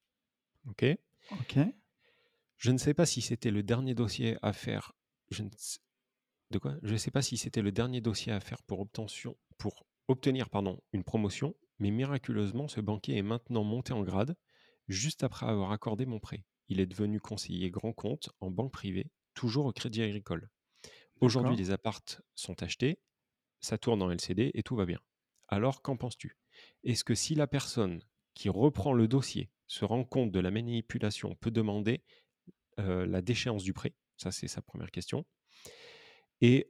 Ok? 0.67 0.85
Ok. 1.31 1.59
Je 2.59 2.71
ne 2.71 2.79
sais 2.79 2.93
pas 2.93 3.07
si 3.07 3.23
c'était 3.23 3.51
le 3.51 3.63
dernier 3.63 3.95
dossier 3.95 4.37
à 4.43 4.53
faire. 4.53 4.93
Je 5.31 5.45
ne 5.45 5.49
sais- 5.57 5.79
De 6.53 6.59
quoi? 6.59 6.77
Je 6.83 6.93
ne 6.93 6.99
sais 6.99 7.11
pas 7.11 7.23
si 7.23 7.37
c'était 7.39 7.63
le 7.63 7.73
dernier 7.73 8.01
dossier 8.01 8.31
à 8.33 8.39
faire 8.41 8.63
pour, 8.63 8.81
obtention- 8.81 9.37
pour 9.59 9.87
obtenir 10.09 10.51
pardon, 10.51 10.81
une 10.93 11.03
promotion, 11.05 11.55
mais 11.79 11.91
miraculeusement, 11.91 12.69
ce 12.69 12.81
banquier 12.81 13.17
est 13.17 13.23
maintenant 13.23 13.65
monté 13.65 13.93
en 13.93 14.03
grade 14.03 14.37
juste 14.87 15.25
après 15.25 15.47
avoir 15.47 15.73
accordé 15.73 16.05
mon 16.05 16.21
prêt. 16.21 16.45
Il 16.69 16.79
est 16.81 16.87
devenu 16.87 17.21
conseiller 17.21 17.71
grand 17.71 17.95
compte 17.95 18.29
en 18.41 18.51
banque 18.51 18.73
privée, 18.73 19.11
toujours 19.35 19.65
au 19.67 19.73
Crédit 19.73 20.03
Agricole. 20.03 20.51
Aujourd'hui, 21.21 21.57
les 21.57 21.71
appartes 21.73 22.23
sont 22.35 22.63
achetés, 22.63 23.01
ça 23.61 23.79
tourne 23.79 24.03
en 24.03 24.11
LCD 24.11 24.53
et 24.55 24.63
tout 24.65 24.77
va 24.77 24.87
bien. 24.87 25.01
Alors, 25.49 25.83
qu'en 25.83 25.97
penses-tu? 25.97 26.39
Est-ce 26.85 27.05
que 27.05 27.17
si 27.17 27.35
la 27.35 27.49
personne 27.49 28.03
qui 28.35 28.51
reprend 28.51 28.95
le 28.95 29.09
dossier 29.09 29.51
se 29.69 29.85
rend 29.85 30.05
compte 30.05 30.33
de 30.33 30.41
la 30.41 30.51
manipulation 30.53 31.37
peut 31.37 31.51
demander 31.53 32.05
euh, 32.81 33.07
la 33.07 33.23
déchéance 33.23 33.63
du 33.65 33.73
prêt? 33.73 33.95
Ça, 34.17 34.33
c'est 34.33 34.49
sa 34.49 34.63
première 34.63 34.91
question. 34.91 35.25
Et, 36.45 36.69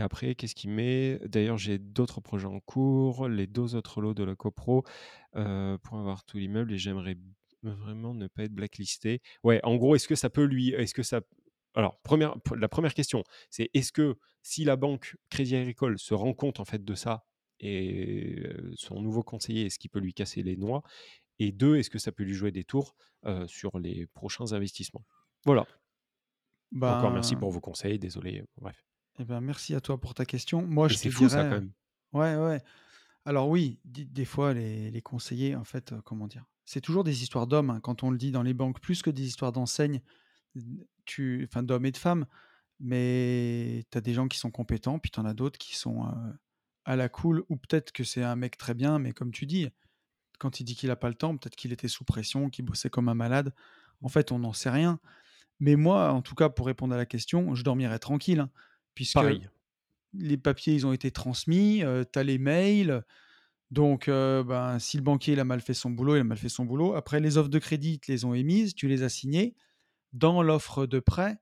après, 0.00 0.34
qu'est-ce 0.34 0.54
qu'il 0.54 0.70
met? 0.70 1.20
D'ailleurs, 1.26 1.58
j'ai 1.58 1.78
d'autres 1.78 2.20
projets 2.20 2.46
en 2.46 2.58
cours, 2.58 3.28
les 3.28 3.46
deux 3.46 3.74
autres 3.74 4.00
lots 4.00 4.14
de 4.14 4.24
la 4.24 4.34
copro 4.34 4.82
pour 5.32 5.98
avoir 5.98 6.24
tout 6.24 6.38
l'immeuble 6.38 6.72
et 6.72 6.78
j'aimerais 6.78 7.16
vraiment 7.62 8.14
ne 8.14 8.26
pas 8.26 8.44
être 8.44 8.54
blacklisté. 8.54 9.20
Ouais, 9.42 9.60
en 9.62 9.76
gros, 9.76 9.94
est-ce 9.94 10.08
que 10.08 10.14
ça 10.14 10.30
peut 10.30 10.44
lui. 10.44 10.70
Est-ce 10.70 10.94
que 10.94 11.02
ça. 11.02 11.20
Alors, 11.74 12.00
première, 12.02 12.34
la 12.56 12.68
première 12.68 12.94
question, 12.94 13.24
c'est 13.50 13.70
est-ce 13.74 13.92
que 13.92 14.16
si 14.42 14.64
la 14.64 14.76
banque 14.76 15.16
Crédit 15.30 15.56
Agricole 15.56 15.98
se 15.98 16.14
rend 16.14 16.34
compte 16.34 16.60
en 16.60 16.64
fait 16.64 16.84
de 16.84 16.94
ça 16.94 17.26
et 17.60 18.42
son 18.74 19.00
nouveau 19.00 19.22
conseiller, 19.22 19.66
est-ce 19.66 19.78
qu'il 19.78 19.90
peut 19.90 20.00
lui 20.00 20.14
casser 20.14 20.42
les 20.42 20.56
noix? 20.56 20.82
Et 21.38 21.52
deux, 21.52 21.76
est-ce 21.76 21.90
que 21.90 21.98
ça 21.98 22.12
peut 22.12 22.22
lui 22.22 22.34
jouer 22.34 22.52
des 22.52 22.64
tours 22.64 22.96
sur 23.46 23.78
les 23.78 24.06
prochains 24.06 24.52
investissements? 24.52 25.04
Voilà. 25.44 25.66
Encore 26.76 27.10
merci 27.12 27.34
Ben, 27.34 27.40
pour 27.40 27.50
vos 27.50 27.60
conseils, 27.60 27.98
désolé. 27.98 28.44
Bref. 28.60 28.84
eh 29.18 29.24
ben, 29.24 29.40
merci 29.40 29.74
à 29.74 29.80
toi 29.80 30.00
pour 30.00 30.14
ta 30.14 30.24
question. 30.24 30.62
Moi, 30.66 30.88
je 30.88 30.96
c'est 30.96 31.10
fou 31.10 31.28
ça 31.28 31.44
quand 31.44 31.50
même. 31.50 31.72
Ouais, 32.12 32.36
ouais. 32.36 32.60
Alors 33.24 33.48
oui, 33.48 33.80
des 33.84 34.24
fois, 34.24 34.52
les, 34.52 34.90
les 34.90 35.02
conseillers, 35.02 35.56
en 35.56 35.64
fait, 35.64 35.92
euh, 35.92 36.00
comment 36.04 36.26
dire 36.26 36.44
C'est 36.64 36.80
toujours 36.80 37.04
des 37.04 37.22
histoires 37.22 37.46
d'hommes, 37.46 37.70
hein, 37.70 37.80
quand 37.80 38.02
on 38.02 38.10
le 38.10 38.18
dit 38.18 38.30
dans 38.30 38.42
les 38.42 38.54
banques, 38.54 38.80
plus 38.80 39.02
que 39.02 39.10
des 39.10 39.24
histoires 39.26 39.52
d'enseignes, 39.52 40.00
tu, 41.06 41.46
enfin 41.48 41.62
d'hommes 41.62 41.86
et 41.86 41.92
de 41.92 41.96
femmes. 41.96 42.26
Mais 42.80 43.84
tu 43.90 43.96
as 43.98 44.00
des 44.00 44.12
gens 44.14 44.28
qui 44.28 44.38
sont 44.38 44.50
compétents, 44.50 44.98
puis 44.98 45.10
tu 45.10 45.20
en 45.20 45.24
as 45.24 45.34
d'autres 45.34 45.58
qui 45.58 45.76
sont 45.76 46.06
euh, 46.06 46.10
à 46.84 46.96
la 46.96 47.08
cool, 47.08 47.44
ou 47.48 47.56
peut-être 47.56 47.92
que 47.92 48.04
c'est 48.04 48.22
un 48.22 48.36
mec 48.36 48.56
très 48.58 48.74
bien, 48.74 48.98
mais 48.98 49.12
comme 49.12 49.30
tu 49.32 49.46
dis, 49.46 49.68
quand 50.38 50.60
il 50.60 50.64
dit 50.64 50.74
qu'il 50.74 50.90
a 50.90 50.96
pas 50.96 51.08
le 51.08 51.14
temps, 51.14 51.36
peut-être 51.36 51.56
qu'il 51.56 51.72
était 51.72 51.88
sous 51.88 52.04
pression, 52.04 52.50
qu'il 52.50 52.64
bossait 52.64 52.90
comme 52.90 53.08
un 53.08 53.14
malade. 53.14 53.54
En 54.02 54.08
fait, 54.08 54.32
on 54.32 54.40
n'en 54.40 54.52
sait 54.52 54.70
rien. 54.70 54.98
Mais 55.60 55.76
moi, 55.76 56.10
en 56.10 56.22
tout 56.22 56.34
cas, 56.34 56.48
pour 56.48 56.66
répondre 56.66 56.94
à 56.94 56.96
la 56.96 57.06
question, 57.06 57.54
je 57.54 57.62
dormirais 57.62 57.98
tranquille, 57.98 58.40
hein, 58.40 58.50
puisque 58.94 59.14
Pareil. 59.14 59.48
les 60.12 60.36
papiers, 60.36 60.74
ils 60.74 60.86
ont 60.86 60.92
été 60.92 61.10
transmis, 61.10 61.82
tu 62.12 62.18
as 62.18 62.22
les 62.22 62.38
mails. 62.38 63.04
Donc, 63.70 64.06
ben, 64.08 64.78
si 64.78 64.96
le 64.96 65.02
banquier, 65.02 65.32
il 65.32 65.40
a 65.40 65.44
mal 65.44 65.60
fait 65.60 65.74
son 65.74 65.90
boulot, 65.90 66.16
il 66.16 66.20
a 66.20 66.24
mal 66.24 66.38
fait 66.38 66.48
son 66.48 66.64
boulot. 66.64 66.94
Après, 66.94 67.20
les 67.20 67.38
offres 67.38 67.48
de 67.50 67.58
crédit, 67.58 67.94
ils 67.94 67.98
te 68.00 68.12
les 68.12 68.24
ont 68.24 68.34
émises, 68.34 68.74
tu 68.74 68.88
les 68.88 69.02
as 69.02 69.08
signées. 69.08 69.54
Dans 70.12 70.42
l'offre 70.42 70.86
de 70.86 71.00
prêt, 71.00 71.38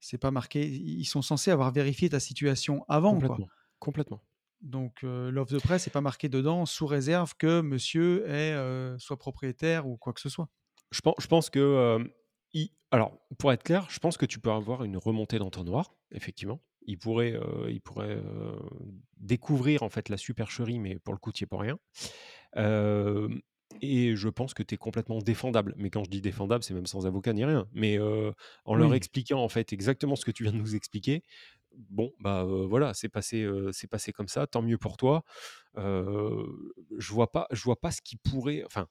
c'est 0.00 0.18
pas 0.18 0.30
marqué 0.30 0.68
ils 0.68 1.04
sont 1.04 1.22
censés 1.22 1.50
avoir 1.50 1.70
vérifié 1.72 2.08
ta 2.08 2.18
situation 2.18 2.84
avant, 2.88 3.18
quoi. 3.18 3.28
Complètement, 3.28 3.48
complètement. 3.78 4.22
Donc, 4.62 5.02
l'offre 5.02 5.52
de 5.52 5.58
prêt, 5.58 5.78
c'est 5.78 5.92
pas 5.92 6.00
marqué 6.00 6.28
dedans 6.28 6.66
sous 6.66 6.86
réserve 6.86 7.34
que 7.36 7.60
monsieur 7.60 8.28
est, 8.28 8.98
soit 8.98 9.18
propriétaire 9.18 9.86
ou 9.86 9.96
quoi 9.96 10.12
que 10.12 10.20
ce 10.20 10.28
soit. 10.28 10.48
Je 10.90 11.00
pen 11.02 11.12
je 11.18 11.26
pense 11.26 11.50
que, 11.50 12.10
alors, 12.90 13.18
pour 13.38 13.52
être 13.52 13.62
clair, 13.64 13.86
je 13.90 13.98
pense 13.98 14.16
que 14.16 14.26
tu 14.26 14.38
peux 14.38 14.50
avoir 14.50 14.84
une 14.84 14.96
remontée 14.96 15.38
d'entonnoir, 15.38 15.94
effectivement. 16.12 16.60
Il 16.86 16.98
pourrait, 16.98 17.32
heu, 17.32 17.66
il 17.70 17.80
pourrait, 17.80 18.16
heu, 18.16 18.56
découvrir, 19.16 19.82
en 19.82 19.88
fait, 19.90 20.08
la 20.08 20.16
supercherie, 20.16 20.78
mais 20.78 20.98
pour 20.98 21.14
le 21.14 21.18
coup, 21.18 21.32
tu 21.32 21.44
es 21.44 21.46
pour 21.46 21.60
rien. 21.60 21.78
Et 23.82 24.16
je 24.16 24.28
pense 24.28 24.54
que 24.54 24.62
tu 24.62 24.74
es 24.74 24.78
complètement 24.78 25.18
défendable. 25.18 25.74
Mais 25.76 25.90
quand 25.90 26.04
je 26.04 26.10
dis 26.10 26.20
défendable, 26.22 26.64
c'est 26.64 26.74
même 26.74 26.86
sans 26.86 27.06
avocat 27.06 27.32
ni 27.32 27.44
rien. 27.44 27.68
Mais, 27.72 27.98
en 28.64 28.74
leur 28.74 28.94
Oui. 28.94 28.94
expliquant, 28.94 29.40
en 29.42 29.48
fait, 29.48 29.72
exactement 29.72 30.16
ce 30.16 30.24
que 30.24 30.30
tu 30.30 30.44
viens 30.44 30.52
de 30.52 30.58
nous 30.58 30.74
expliquer, 30.76 31.22
bon, 31.76 32.12
bah, 32.20 32.44
voilà, 32.44 32.94
c'est 32.94 33.08
passé, 33.10 33.46
c'est 33.72 33.88
passé 33.88 34.12
comme 34.12 34.28
ça, 34.28 34.46
tant 34.46 34.62
mieux 34.62 34.78
pour 34.78 34.96
toi. 34.96 35.24
Je 35.76 37.12
vois 37.12 37.32
pas 37.32 37.46
je 37.52 37.62
vois 37.64 37.80
pas 37.80 37.90
ce 37.92 38.02
qui 38.02 38.16
pourrait 38.16 38.62
enfin, 38.66 38.88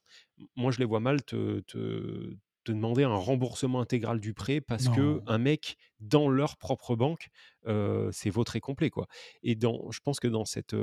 moi, 0.56 0.72
je 0.72 0.80
les 0.80 0.86
vois 0.86 1.00
mal 1.00 1.24
te 1.24 1.62
te 1.62 2.36
te 2.66 2.72
demander 2.74 3.04
un 3.04 3.16
remboursement 3.16 3.82
intégral 3.82 4.20
du 4.20 4.34
prêt 4.34 4.62
parce 4.62 4.90
Non. 4.90 5.22
qu'un 5.24 5.38
mec, 5.40 5.78
dans 6.02 6.30
leur 6.30 6.58
propre 6.58 6.96
banque, 6.98 7.30
heu, 7.68 8.10
s'est 8.12 8.30
vautré 8.32 8.60
complet, 8.62 8.90
quoi 8.90 9.08
et 9.44 9.56
dans 9.56 9.92
je 9.92 10.00
pense 10.02 10.20
que 10.20 10.28
dans 10.28 10.46
cette, 10.46 10.76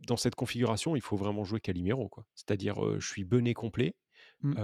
dans 0.00 0.16
cette 0.16 0.34
configuration, 0.36 0.94
il 0.96 1.02
faut 1.02 1.16
vraiment 1.16 1.44
jouer 1.44 1.60
Calimero, 1.60 2.08
quoi. 2.08 2.24
C'est-à-dire, 2.34 3.00
je 3.00 3.06
suis 3.06 3.24
bené 3.24 3.54
complet, 3.54 3.96
Mmh. 4.42 4.58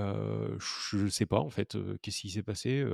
je 0.61 1.09
sais 1.09 1.27
pas, 1.27 1.41
en 1.41 1.51
fait, 1.51 1.77
qu'est-ce 2.03 2.21
qui 2.21 2.31
s'est 2.31 2.43
passé, 2.43 2.85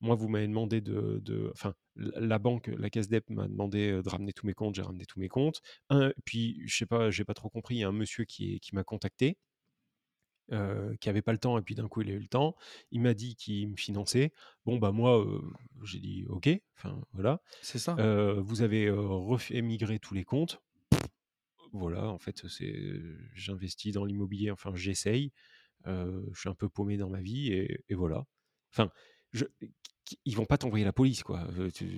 moi, 0.00 0.14
vous 0.16 0.28
m'avez 0.28 0.46
demandé 0.48 0.80
de 0.80 1.20
de 1.22 1.50
enfin, 1.52 1.74
la 1.96 2.38
banque, 2.38 2.68
la 2.68 2.90
caisse 2.90 3.08
d'ep 3.08 3.30
m'a 3.30 3.48
demandé, 3.48 4.02
de 4.02 4.08
ramener 4.08 4.32
tous 4.32 4.46
mes 4.46 4.54
comptes, 4.54 4.74
j'ai 4.74 4.82
ramené 4.82 5.04
tous 5.06 5.20
mes 5.20 5.28
comptes. 5.28 5.60
Un 5.90 6.12
puis, 6.24 6.62
je 6.66 6.76
sais 6.76 6.86
pas, 6.86 7.10
j'ai 7.10 7.24
pas 7.24 7.34
trop 7.34 7.50
compris, 7.50 7.76
il 7.76 7.78
y 7.80 7.84
a 7.84 7.88
un 7.88 7.92
monsieur 7.92 8.24
qui 8.24 8.54
est 8.56 8.58
qui 8.60 8.74
m'a 8.74 8.84
contacté 8.84 9.38
qui 10.50 11.08
avait 11.08 11.22
pas 11.22 11.32
le 11.32 11.38
temps 11.38 11.58
et 11.58 11.62
puis 11.62 11.74
d'un 11.74 11.88
coup, 11.88 12.02
il 12.02 12.10
a 12.10 12.14
eu 12.14 12.18
le 12.18 12.28
temps. 12.28 12.56
Il 12.90 13.00
m'a 13.00 13.14
dit 13.14 13.36
qu'il 13.36 13.68
me 13.68 13.76
finançait. 13.76 14.32
Bon, 14.66 14.78
bah, 14.78 14.92
moi, 14.92 15.24
j'ai 15.84 16.00
dit: 16.00 16.24
«OK», 16.28 16.48
enfin, 16.76 17.00
voilà. 17.12 17.40
C'est 17.62 17.78
ça. 17.78 17.94
Vous 18.40 18.62
avez, 18.62 18.90
migrer 19.62 19.98
tous 19.98 20.14
les 20.14 20.24
comptes. 20.24 20.60
Voilà, 21.72 22.06
en 22.06 22.18
fait, 22.18 22.46
c'est 22.46 22.72
j'investis 23.32 23.92
dans 23.92 24.04
l'immobilier, 24.04 24.50
enfin, 24.52 24.72
j'essaye. 24.74 25.32
Je 25.86 26.38
suis 26.38 26.48
un 26.48 26.54
peu 26.54 26.68
paumé 26.68 26.96
dans 26.96 27.10
ma 27.10 27.20
vie 27.20 27.52
et 27.52 27.84
et 27.88 27.94
voilà. 27.94 28.24
Enfin, 28.72 28.90
je 29.32 29.44
ils 30.24 30.36
vont 30.36 30.44
pas 30.44 30.58
t'envoyer 30.58 30.84
la 30.84 30.92
police, 30.92 31.22
quoi. 31.22 31.48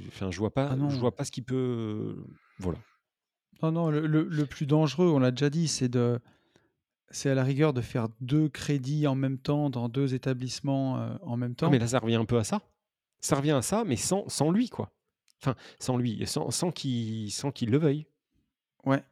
Enfin, 0.08 0.30
je 0.30 0.38
vois 0.38 0.48
Ah 0.48 0.52
pas 0.52 0.70
je 0.70 0.76
non. 0.76 0.88
vois 0.88 1.14
pas 1.14 1.24
ce 1.24 1.30
qui 1.30 1.42
peut 1.42 2.24
voilà. 2.58 2.78
Non, 3.62 3.72
non, 3.72 3.90
le 3.90 4.06
le 4.06 4.24
le 4.24 4.46
plus 4.46 4.66
dangereux, 4.66 5.08
on 5.08 5.18
l'a 5.18 5.30
déjà 5.30 5.50
dit, 5.50 5.68
c'est 5.68 5.88
de 5.88 6.20
c'est 7.10 7.30
à 7.30 7.34
la 7.34 7.44
rigueur 7.44 7.72
de 7.72 7.80
faire 7.80 8.08
2 8.20 8.48
crédits 8.48 9.06
en 9.06 9.14
même 9.14 9.38
temps 9.38 9.70
dans 9.70 9.88
2 9.88 10.14
établissements, 10.14 10.98
heu, 11.00 11.18
en 11.22 11.36
même 11.36 11.54
Ouais, 11.62 11.70
mais 11.70 11.78
temps. 11.78 11.78
là, 11.78 11.86
ça 11.88 11.98
revient 11.98 12.14
un 12.16 12.24
peu 12.24 12.38
à 12.38 12.44
ça. 12.44 12.60
Ça 13.20 13.36
revient 13.36 13.52
à 13.52 13.62
ça, 13.62 13.84
mais 13.84 13.96
sans 13.96 14.28
sans 14.28 14.50
lui, 14.50 14.68
quoi. 14.70 14.92
Enfin, 15.42 15.54
sans 15.80 15.96
lui, 15.98 16.26
sans 16.26 16.50
sans 16.50 16.70
qu'il 16.72 17.30
sans 17.32 17.50
qu'il 17.52 17.70
le 17.70 17.78
veuille. 17.78 18.06
Ouais. 18.84 19.04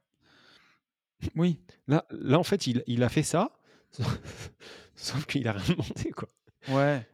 Oui. 1.37 1.59
Là 1.89 2.05
là, 2.11 2.39
en 2.39 2.43
fait, 2.45 2.67
il 2.67 2.83
il 2.87 3.03
a 3.03 3.09
fait 3.09 3.23
ça, 3.23 3.51
sauf 4.97 5.27
qu'il 5.27 5.49
a 5.49 5.53
rien 5.53 5.75
demandé, 5.75 6.11
quoi. 6.11 6.29
Ouais. 6.67 7.07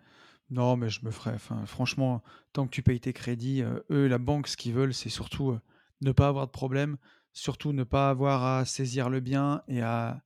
Non, 0.51 0.77
mais 0.77 0.89
je 0.91 1.05
me 1.05 1.11
ferais 1.11 1.35
enfin, 1.35 1.65
franchement, 1.67 2.23
tant 2.53 2.67
que 2.67 2.71
tu 2.73 2.83
payes 2.83 3.01
tes 3.01 3.13
crédits, 3.13 3.63
heu, 3.63 3.85
eux, 3.91 4.09
la 4.09 4.19
banque, 4.19 4.49
ce 4.49 4.57
qu'ils 4.57 4.75
veulent, 4.75 4.95
c'est 4.95 5.09
surtout, 5.09 5.53
heu, 5.53 5.61
ne 6.01 6.13
pas 6.13 6.29
avoir 6.29 6.47
de 6.47 6.53
problème, 6.53 6.97
surtout 7.33 7.73
ne 7.73 7.85
pas 7.85 8.11
avoir 8.11 8.45
à 8.45 8.65
saisir 8.65 9.11
le 9.11 9.21
bien 9.21 9.63
et 9.69 9.83
à 9.83 10.23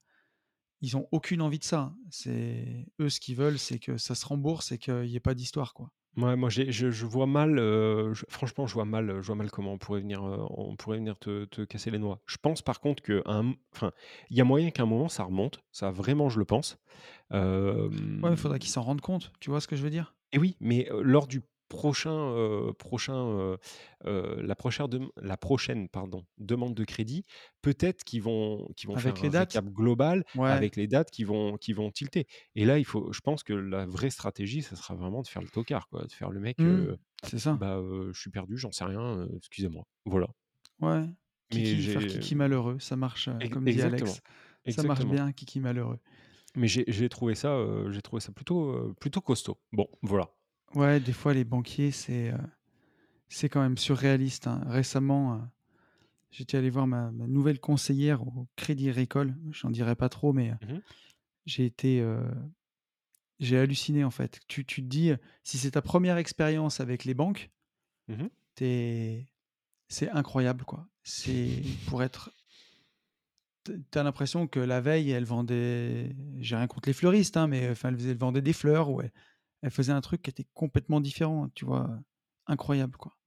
ils 0.85 0.97
ont 0.97 1.07
aucune 1.11 1.41
envie 1.41 1.59
de 1.59 1.63
ça. 1.63 1.93
C'est 2.09 2.85
eux, 3.01 3.09
ce 3.09 3.19
qu'ils 3.19 3.35
veulent, 3.35 3.59
c'est 3.59 3.79
que 3.79 3.97
ça 3.97 4.15
se 4.15 4.25
rembourse 4.25 4.71
et 4.71 4.77
qu'il 4.79 5.05
y 5.07 5.15
ait 5.15 5.19
pas 5.19 5.33
d'histoire, 5.35 5.73
quoi. 5.73 5.91
Mouais, 6.17 6.37
moi, 6.37 6.49
je 6.49 6.71
je 6.91 7.05
vois 7.05 7.25
mal, 7.27 7.57
je 8.13 8.23
franchement, 8.29 8.67
je 8.67 8.73
vois 8.73 8.85
mal, 8.85 9.21
je 9.21 9.27
vois 9.27 9.35
mal 9.35 9.51
comment 9.51 9.73
on 9.73 9.77
pourrait 9.77 9.99
venir, 9.99 10.25
heu, 10.25 10.37
on 10.49 10.77
pourrait 10.77 10.97
venir 10.97 11.19
te 11.19 11.43
te 11.43 11.61
casser 11.65 11.91
les 11.91 11.99
noix. 11.99 12.21
Je 12.25 12.37
pense 12.37 12.61
par 12.61 12.79
contre 12.79 13.03
m 13.11 13.55
enfin, 13.73 13.91
il 14.29 14.37
y 14.37 14.41
a 14.41 14.45
moyen 14.45 14.71
qu'à 14.71 14.83
un 14.83 14.85
moment 14.85 15.09
ça 15.09 15.25
remonte, 15.25 15.59
ça 15.73 15.91
vraiment 15.91 16.29
je 16.29 16.39
le 16.39 16.45
pense. 16.45 16.77
Ouais, 18.21 18.31
il 18.31 18.35
Hem 18.35 18.37
faudrait 18.37 18.59
qu'ils 18.59 18.71
s'en 18.71 18.81
rendent 18.83 18.99
compte, 18.99 19.31
tu 19.39 19.49
vois 19.49 19.61
ce 19.61 19.67
que 19.69 19.77
je 19.77 19.83
veux 19.83 19.89
dire? 19.89 20.15
et 20.31 20.37
oui, 20.37 20.55
mais 20.59 20.87
heu, 20.91 21.01
lors 21.01 21.27
du 21.27 21.41
prochain, 21.69 22.71
prochain, 22.79 23.57
la 24.05 24.55
prochaire 24.55 24.87
dem 24.89 25.07
la 25.17 25.37
prochaine, 25.37 25.89
pardon, 25.89 26.25
demande 26.37 26.75
de 26.75 26.83
crédit, 26.83 27.25
peut-être 27.61 28.03
qu'ils 28.03 28.21
vont 28.23 28.67
qu'ils 28.75 28.89
vont 28.89 28.97
faire 28.97 29.15
Avec 29.15 29.21
les 29.21 29.27
un 29.27 29.31
dates? 29.31 29.49
récap 29.53 29.65
global 29.65 30.23
Ouais. 30.35 30.49
avec 30.51 30.75
les 30.75 30.87
dates 30.87 31.11
qui 31.11 31.23
vont 31.23 31.57
qui 31.57 31.73
vont 31.73 31.91
tilter 31.91 32.27
et 32.55 32.65
là, 32.65 32.77
il 32.79 32.85
faut 32.85 33.11
je 33.13 33.19
pense 33.21 33.43
que 33.43 33.53
la 33.53 33.85
vraie 33.85 34.09
stratégie, 34.09 34.61
ça 34.61 34.75
sera 34.75 34.95
vraiment 34.95 35.21
de 35.21 35.27
faire 35.27 35.41
le 35.41 35.49
tocard, 35.49 35.87
quoi, 35.89 36.05
de 36.05 36.11
faire 36.11 36.31
le 36.31 36.39
mec, 36.39 36.57
Mmh. 36.57 36.95
C'est 37.23 37.39
ça. 37.39 37.59
bah, 37.59 37.81
je 38.13 38.19
suis 38.19 38.31
perdu, 38.31 38.57
j'en 38.57 38.71
sais 38.71 38.85
rien, 38.85 39.27
excusez-moi. 39.37 39.85
Voilà. 40.05 40.27
Ouais. 40.79 41.05
Mais 41.51 41.75
Kiki 41.75 41.81
faire 41.81 42.05
kiki 42.05 42.35
malheureux, 42.35 42.79
ça 42.79 42.95
marche, 42.95 43.29
ex 43.39 43.49
comme 43.49 43.67
dit 43.67 43.81
exactement, 43.81 43.83
Alex. 43.83 44.21
Ça 44.67 44.83
marche 44.83 45.05
exactement. 45.05 45.09
bien, 45.09 45.31
kiki 45.31 45.59
malheureux. 45.59 45.99
Mais 46.55 46.67
j'ai 46.67 46.85
j'ai 46.87 47.09
trouvé 47.09 47.35
ça, 47.35 47.57
j'ai 47.91 48.01
trouvé 48.01 48.19
ça 48.21 48.31
plutôt, 48.31 48.93
plutôt 48.99 49.21
costaud. 49.21 49.59
Bon, 49.73 49.87
voilà. 50.01 50.29
Ouais, 50.73 50.99
des 50.99 51.13
fois, 51.13 51.33
les 51.33 51.43
banquiers, 51.45 51.91
c'est, 51.91 52.33
c'est 53.29 53.49
quand 53.49 53.61
même 53.61 53.77
surréaliste, 53.77 54.47
hein. 54.47 54.61
Récemment, 54.67 55.35
heu, 55.37 55.41
j'étais 56.31 56.57
allé 56.57 56.69
voir 56.69 56.87
ma 56.87 57.11
ma 57.11 57.27
nouvelle 57.27 57.59
conseillère 57.59 58.23
au 58.23 58.47
Crédit 58.57 58.89
Agricole. 58.89 59.35
J'en 59.51 59.71
dirai 59.71 59.95
pas 59.95 60.09
trop, 60.09 60.33
mais, 60.33 60.51
heu, 60.51 60.55
Mmh 60.61 60.71
mh. 60.73 60.81
j'ai 61.45 61.65
été, 61.65 62.05
j'ai 63.39 63.59
halluciné, 63.59 64.03
en 64.05 64.11
fait. 64.11 64.41
Tu 64.47 64.65
tu 64.65 64.83
te 64.83 64.87
dis, 64.87 65.11
si 65.43 65.57
c'est 65.59 65.71
ta 65.73 65.81
1re 65.83 66.17
expérience 66.17 66.79
avec 66.81 67.05
les 67.05 67.15
banques 67.15 67.51
Mmh 68.07 68.29
c'est 69.89 70.09
incroyable, 70.09 70.63
quoi. 70.65 70.87
C'est 71.03 71.61
pour 71.87 72.01
être 72.03 72.31
t 73.65 73.73
tu 73.91 73.97
as 73.99 74.03
l'impression 74.03 74.47
que 74.47 74.59
la 74.59 74.79
veille, 74.79 75.09
elle 75.11 75.25
vendait 75.25 76.15
j'ai 76.37 76.55
rien 76.55 76.67
contre 76.67 76.87
les 76.87 76.93
fleuristes, 76.93 77.35
hein, 77.35 77.47
mais 77.47 77.69
enfin, 77.69 77.89
elle 77.89 77.95
faisait 77.97 78.11
elle 78.11 78.17
vendait 78.17 78.41
des 78.43 78.53
fleurs 78.53 78.89
ou 78.91 79.01
elle 79.01 79.11
elle 79.65 79.71
faisait 79.71 79.91
un 79.93 80.01
truc 80.01 80.21
qui 80.21 80.29
était 80.29 80.45
complètement 80.53 81.01
différent, 81.01 81.49
tu 81.55 81.65
vois? 81.65 81.99
Incroyable, 82.47 82.97
quoi. 82.97 83.17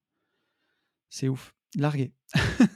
C'est 1.10 1.28
ouf. 1.28 1.54
Largué. 1.74 2.12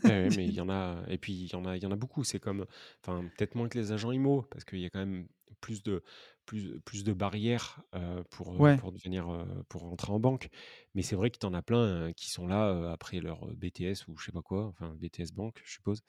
Ouais, 0.04 0.30
mais 0.30 0.48
il 0.48 0.54
y 0.54 0.60
en 0.60 0.68
a 0.68 1.04
et 1.08 1.16
puis 1.16 1.32
il 1.32 1.52
y 1.52 1.54
en 1.54 1.64
a 1.64 1.76
il 1.76 1.82
y 1.82 1.86
en 1.86 1.92
a 1.92 1.96
beaucoup. 1.96 2.24
C'est 2.24 2.40
comme, 2.40 2.66
enfin, 3.04 3.28
peut-être 3.36 3.54
moins 3.54 3.68
que 3.68 3.78
les 3.78 3.92
agents 3.92 4.10
IMO 4.10 4.42
parce 4.42 4.64
qu'il 4.64 4.80
y 4.80 4.84
a 4.84 4.90
quand 4.90 4.98
même 4.98 5.28
plus 5.60 5.82
de 5.84 6.02
plus 6.44 6.80
plus 6.80 7.04
de 7.04 7.12
barrières, 7.12 7.82
pour, 8.30 8.52
Ouais. 8.58 8.78
pour 8.78 8.90
devenir, 8.92 9.46
pour 9.68 9.82
rentrer 9.82 10.12
en 10.12 10.18
banque. 10.18 10.48
Mais 10.94 11.02
c'est 11.02 11.14
vrai 11.14 11.30
que 11.30 11.38
tu 11.38 11.46
en 11.46 11.54
as 11.54 11.62
plein, 11.62 12.08
heu, 12.08 12.12
qui 12.14 12.30
sont 12.30 12.48
là, 12.48 12.90
après 12.92 13.20
leur, 13.20 13.46
BTS 13.54 14.08
ou 14.08 14.16
je 14.16 14.24
sais 14.26 14.32
pas 14.32 14.42
quoi, 14.42 14.66
enfin 14.66 14.92
BTS 14.96 15.32
banque, 15.32 15.60
je 15.64 15.72
suppose 15.74 16.02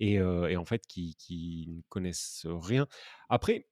et 0.00 0.20
en 0.20 0.64
fait 0.64 0.86
qui 0.86 1.14
qui 1.16 1.66
ne 1.68 1.82
connaissent 1.88 2.46
rien. 2.48 2.86
Après, 3.28 3.68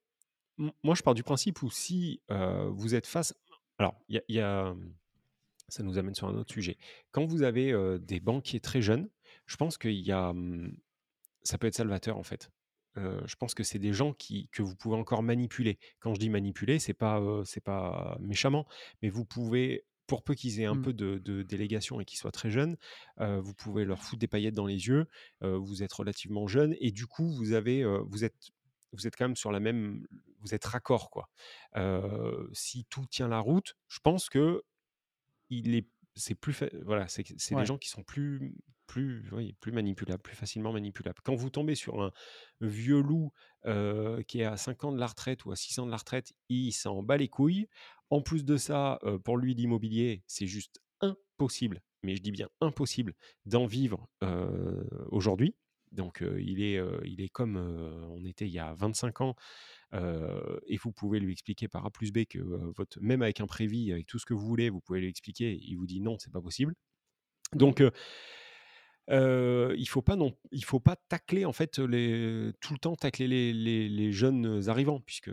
moi, 0.58 0.94
je 0.94 1.02
pars 1.02 1.14
du 1.14 1.22
principe 1.22 1.62
où 1.62 1.70
si, 1.70 2.20
vous 2.28 2.94
êtes 2.94 3.06
face 3.06 3.34
alors 3.78 3.94
il 4.08 4.16
y 4.16 4.18
a 4.18 4.22
il 4.28 4.34
y 4.36 4.40
a, 4.40 4.72
mmh, 4.72 4.94
ça 5.68 5.82
nous 5.82 5.98
amène 5.98 6.14
sur 6.14 6.28
un 6.28 6.34
autre 6.36 6.52
sujet. 6.52 6.78
Quand 7.10 7.24
vous 7.26 7.42
avez, 7.42 7.74
des 8.00 8.20
banquiers 8.20 8.60
très 8.60 8.82
jeunes, 8.82 9.08
je 9.46 9.56
pense 9.56 9.78
qu'il 9.78 9.92
y 9.92 10.12
a, 10.12 10.32
mmh, 10.32 10.76
ça 11.42 11.58
peut 11.58 11.66
être 11.66 11.74
salvateur, 11.74 12.16
en 12.16 12.22
fait. 12.22 12.50
Je 12.96 13.34
pense 13.34 13.54
que 13.54 13.64
c'est 13.64 13.80
des 13.80 13.92
gens 13.92 14.12
qui 14.12 14.48
que 14.52 14.62
vous 14.62 14.76
pouvez 14.76 14.96
encore 14.96 15.24
manipuler. 15.24 15.80
Quand 15.98 16.14
je 16.14 16.20
dis 16.20 16.30
manipuler, 16.30 16.78
c'est 16.78 16.94
pas, 16.94 17.20
c'est 17.44 17.62
pas 17.62 18.16
méchamment, 18.20 18.68
mais 19.02 19.08
vous 19.08 19.24
pouvez 19.24 19.84
pour 20.06 20.22
peu 20.22 20.34
qu'ils 20.34 20.60
aient 20.60 20.66
un 20.66 20.76
Mmh. 20.76 20.82
peu 20.82 20.92
de 20.92 21.18
de 21.18 21.42
délégation 21.42 22.00
et 22.00 22.04
qu'ils 22.04 22.18
soient 22.18 22.30
très 22.30 22.50
jeunes, 22.50 22.76
vous 23.18 23.54
pouvez 23.54 23.84
leur 23.84 24.00
foutre 24.00 24.20
des 24.20 24.28
paillettes 24.28 24.54
dans 24.54 24.66
les 24.66 24.86
yeux. 24.86 25.08
Vous 25.40 25.82
êtes 25.82 25.92
relativement 25.92 26.46
jeune 26.46 26.76
et 26.78 26.92
du 26.92 27.06
coup, 27.06 27.28
vous 27.32 27.52
avez, 27.52 27.82
vous 28.06 28.22
êtes 28.22 28.52
vous 28.94 29.06
êtes 29.06 29.16
quand 29.16 29.26
même 29.26 29.36
sur 29.36 29.52
la 29.52 29.60
même 29.60 30.06
vous 30.40 30.54
êtes 30.54 30.64
raccord, 30.64 31.10
quoi. 31.10 31.28
Si 32.52 32.84
tout 32.86 33.06
tient 33.06 33.28
la 33.28 33.40
route, 33.40 33.76
je 33.88 33.98
pense 34.00 34.28
qu'il 34.28 35.74
est 35.74 35.88
c'est 36.16 36.36
plus 36.36 36.52
fa 36.52 36.66
voilà, 36.84 37.08
c'est 37.08 37.24
que 37.24 37.34
c'est 37.36 37.56
des 37.56 37.66
gens 37.66 37.78
qui 37.78 37.88
sont 37.88 38.04
plus 38.04 38.54
plus, 38.86 39.28
oui, 39.32 39.54
plus 39.60 39.72
manipulable, 39.72 40.22
plus 40.22 40.36
facilement 40.36 40.72
manipulable. 40.72 41.18
Quand 41.24 41.34
vous 41.34 41.50
tombez 41.50 41.74
sur 41.74 42.02
un 42.02 42.12
vieux 42.60 43.00
loup 43.00 43.32
euh, 43.66 44.22
qui 44.22 44.40
est 44.40 44.44
à 44.44 44.56
5 44.56 44.84
ans 44.84 44.92
de 44.92 44.98
la 44.98 45.06
retraite 45.06 45.44
ou 45.44 45.52
à 45.52 45.56
6 45.56 45.78
ans 45.78 45.86
de 45.86 45.90
la 45.90 45.96
retraite, 45.96 46.32
il 46.48 46.72
s'en 46.72 47.02
bat 47.02 47.16
les 47.16 47.28
couilles. 47.28 47.68
En 48.10 48.20
plus 48.20 48.44
de 48.44 48.56
ça, 48.56 48.98
euh, 49.04 49.18
pour 49.18 49.36
lui, 49.36 49.54
l'immobilier, 49.54 50.22
c'est 50.26 50.46
juste 50.46 50.80
impossible, 51.00 51.82
mais 52.02 52.16
je 52.16 52.22
dis 52.22 52.30
bien 52.30 52.48
impossible, 52.60 53.14
d'en 53.46 53.66
vivre 53.66 54.08
euh, 54.22 54.84
aujourd'hui. 55.08 55.54
Donc 55.94 56.22
il, 56.38 56.62
est, 56.62 56.80
il 57.04 57.20
est 57.20 57.28
comme 57.28 57.56
on 57.56 58.24
était 58.24 58.46
il 58.46 58.52
y 58.52 58.58
a 58.58 58.74
25 58.74 59.20
ans, 59.20 59.34
et 59.92 60.76
vous 60.82 60.92
pouvez 60.92 61.20
lui 61.20 61.32
expliquer 61.32 61.68
par 61.68 61.86
A 61.86 61.90
plus 61.90 62.12
B 62.12 62.24
que 62.28 62.38
votre, 62.76 62.98
même 63.00 63.22
avec 63.22 63.40
un 63.40 63.46
prévis, 63.46 63.92
avec 63.92 64.06
tout 64.06 64.18
ce 64.18 64.26
que 64.26 64.34
vous 64.34 64.46
voulez, 64.46 64.70
vous 64.70 64.80
pouvez 64.80 65.00
lui 65.00 65.08
expliquer, 65.08 65.58
il 65.60 65.76
vous 65.76 65.86
dit 65.86 66.00
non, 66.00 66.18
c'est 66.18 66.32
pas 66.32 66.42
possible. 66.42 66.74
Donc 67.54 67.82
il 69.08 69.86
faut 69.88 70.02
pas 70.02 70.16
non, 70.16 70.34
il 70.50 70.64
faut 70.64 70.80
pas 70.80 70.96
tacler 70.96 71.44
en 71.44 71.52
fait 71.52 71.78
les, 71.78 72.52
tout 72.60 72.72
le 72.72 72.78
temps 72.78 72.96
tacler 72.96 73.28
les, 73.28 73.88
les, 73.88 74.12
jeunes 74.12 74.68
arrivants, 74.68 75.00
puisque 75.00 75.30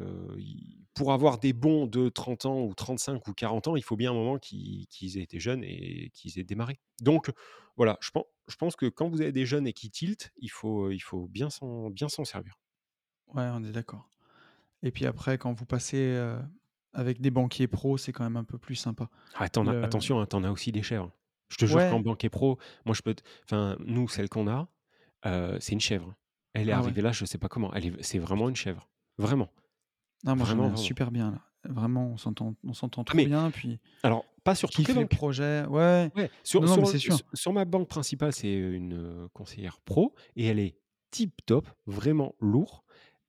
pour 0.94 1.14
avoir 1.14 1.40
des 1.40 1.54
bons 1.54 1.88
de 1.88 2.10
30 2.10 2.46
ans 2.46 2.62
ou 2.62 2.74
35 2.74 3.28
ou 3.28 3.34
40 3.34 3.70
ans, 3.70 3.76
il 3.76 3.84
faut 3.84 3.96
bien 3.96 4.12
un 4.12 4.16
moment 4.16 4.38
qu'ils 4.38 5.18
aient 5.18 5.24
été 5.24 5.40
jeunes 5.40 5.64
et 5.64 6.12
qu'ils 6.14 6.40
aient 6.40 6.44
démarré. 6.44 6.80
Donc 7.02 7.32
voilà, 7.78 7.98
je 8.02 8.12
pense, 8.12 8.26
je 8.48 8.56
pense 8.56 8.76
que 8.76 8.88
quand 8.88 9.10
vous 9.10 9.22
avez 9.22 9.32
des 9.32 9.46
jeunes 9.46 9.68
et 9.68 9.74
qui 9.74 9.90
tiltent, 9.90 10.32
il 10.38 10.52
faut, 10.52 10.92
il 10.92 11.00
faut 11.00 11.28
bien 11.28 11.50
s'en 11.50 11.90
bien 11.90 12.10
s'en 12.10 12.26
servir. 12.26 12.60
Ouais, 13.34 13.48
on 13.54 13.64
est 13.64 13.72
d'accord. 13.72 14.10
Et 14.84 14.92
puis 14.92 15.06
après, 15.06 15.38
quand 15.38 15.54
vous 15.54 15.66
passez 15.66 16.20
avec 16.94 17.22
des 17.22 17.32
banquiers 17.32 17.68
pros, 17.68 17.98
c'est 17.98 18.12
quand 18.12 18.24
même 18.24 18.38
un 18.38 18.44
peu 18.44 18.58
plus 18.58 18.76
sympa. 18.76 19.10
Ah, 19.36 19.46
attention, 19.46 20.20
hein, 20.20 20.26
t'en 20.26 20.44
as 20.44 20.52
aussi 20.52 20.72
des 20.72 20.84
chèvres. 20.84 21.12
Je 21.52 21.58
te 21.58 21.66
jure 21.66 21.80
qu'en 21.90 22.00
banquier 22.00 22.30
pro, 22.30 22.58
moi 22.86 22.96
je 22.96 23.02
peux. 23.02 23.14
Enfin, 23.44 23.76
nous, 23.86 24.08
celle 24.08 24.30
qu'on 24.30 24.48
a, 24.48 24.68
c'est 25.60 25.74
une 25.74 25.82
chèvre. 25.82 26.16
Elle 26.54 26.70
est 26.70 26.74
ah 26.74 26.80
arrivée 26.80 27.02
là, 27.02 27.12
je 27.12 27.26
sais 27.26 27.38
pas 27.38 27.48
comment. 27.48 27.74
Elle 27.74 27.86
est... 27.88 28.04
C'est 28.04 28.20
vraiment 28.20 28.50
une 28.50 28.56
chèvre. 28.56 28.90
Vraiment. 29.18 29.50
Non, 30.24 30.36
moi 30.36 30.46
vraiment, 30.46 30.76
super 30.76 31.12
bien 31.12 31.32
là. 31.32 31.40
Vraiment, 31.64 32.08
on 32.08 32.18
s'entend, 32.18 32.56
on 32.64 32.74
s'entend 32.74 33.04
trop 33.04 33.18
bien. 33.18 33.52
Puis 33.52 33.80
alors, 34.02 34.26
pas 34.44 34.56
sur 34.56 34.70
toutes 34.72 34.88
les 34.88 34.94
banques. 34.96 35.10
projets, 35.10 35.64
ouais. 35.66 36.10
ouais. 36.16 36.32
Sur, 36.44 36.68
sur, 36.68 37.20
sur, 37.34 37.54
ma 37.54 37.66
banque 37.66 37.88
principale, 37.88 38.34
c'est 38.34 38.52
une 38.52 39.30
conseillère 39.34 39.80
pro 39.82 40.16
et 40.36 40.48
elle 40.48 40.60
est 40.60 40.76
tip 41.12 41.34
top, 41.46 41.68
vraiment 41.86 42.34
lourd 42.40 42.84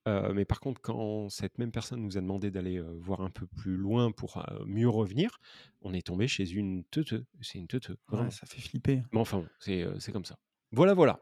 mais 0.05 0.45
par 0.45 0.59
contre, 0.59 0.81
quand 0.81 1.29
cette 1.29 1.57
même 1.57 1.71
personne 1.71 2.01
nous 2.01 2.17
a 2.17 2.21
demandé 2.21 2.51
d'aller 2.51 2.81
voir 2.99 3.21
un 3.21 3.29
peu 3.29 3.45
plus 3.45 3.77
loin 3.77 4.11
pour 4.11 4.43
mieux 4.65 4.89
revenir, 4.89 5.39
on 5.81 5.93
est 5.93 6.05
tombé 6.05 6.27
chez 6.27 6.49
une 6.51 6.83
teuteux. 6.85 7.25
C'est 7.41 7.57
une 7.57 7.67
teuteux. 7.67 7.97
ça 8.29 8.45
fait 8.45 8.61
flipper. 8.61 9.03
Mais 9.11 9.19
enfin, 9.19 9.43
c'est 9.59 10.11
comme 10.11 10.25
ça. 10.25 10.37
Voilà, 10.71 10.93
voilà. 10.93 11.19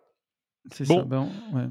C'est 0.72 0.86
ça. 0.86 1.04
Ben, 1.04 1.30
ouais. 1.54 1.68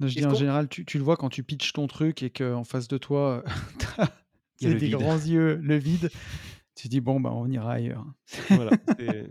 Je 0.00 0.14
dis 0.14 0.26
en 0.26 0.34
général, 0.34 0.68
tu, 0.68 0.84
tu, 0.84 0.98
le 0.98 1.04
vois 1.04 1.16
quand 1.16 1.30
tu 1.30 1.42
pitches 1.42 1.72
ton 1.72 1.86
truc 1.86 2.22
et 2.22 2.30
qu'en 2.30 2.64
face 2.64 2.88
de 2.88 2.98
toi, 2.98 3.42
il 4.60 4.68
y 4.68 4.72
a 4.72 4.74
des 4.74 4.90
grands 4.90 5.16
yeux, 5.16 5.56
le 5.56 5.76
vide. 5.76 6.10
Tu 6.74 6.88
dis, 6.88 7.00
bon, 7.00 7.20
bah, 7.20 7.32
on 7.32 7.48
ira 7.50 7.72
ailleurs. 7.72 8.04
voilà, 8.50 8.72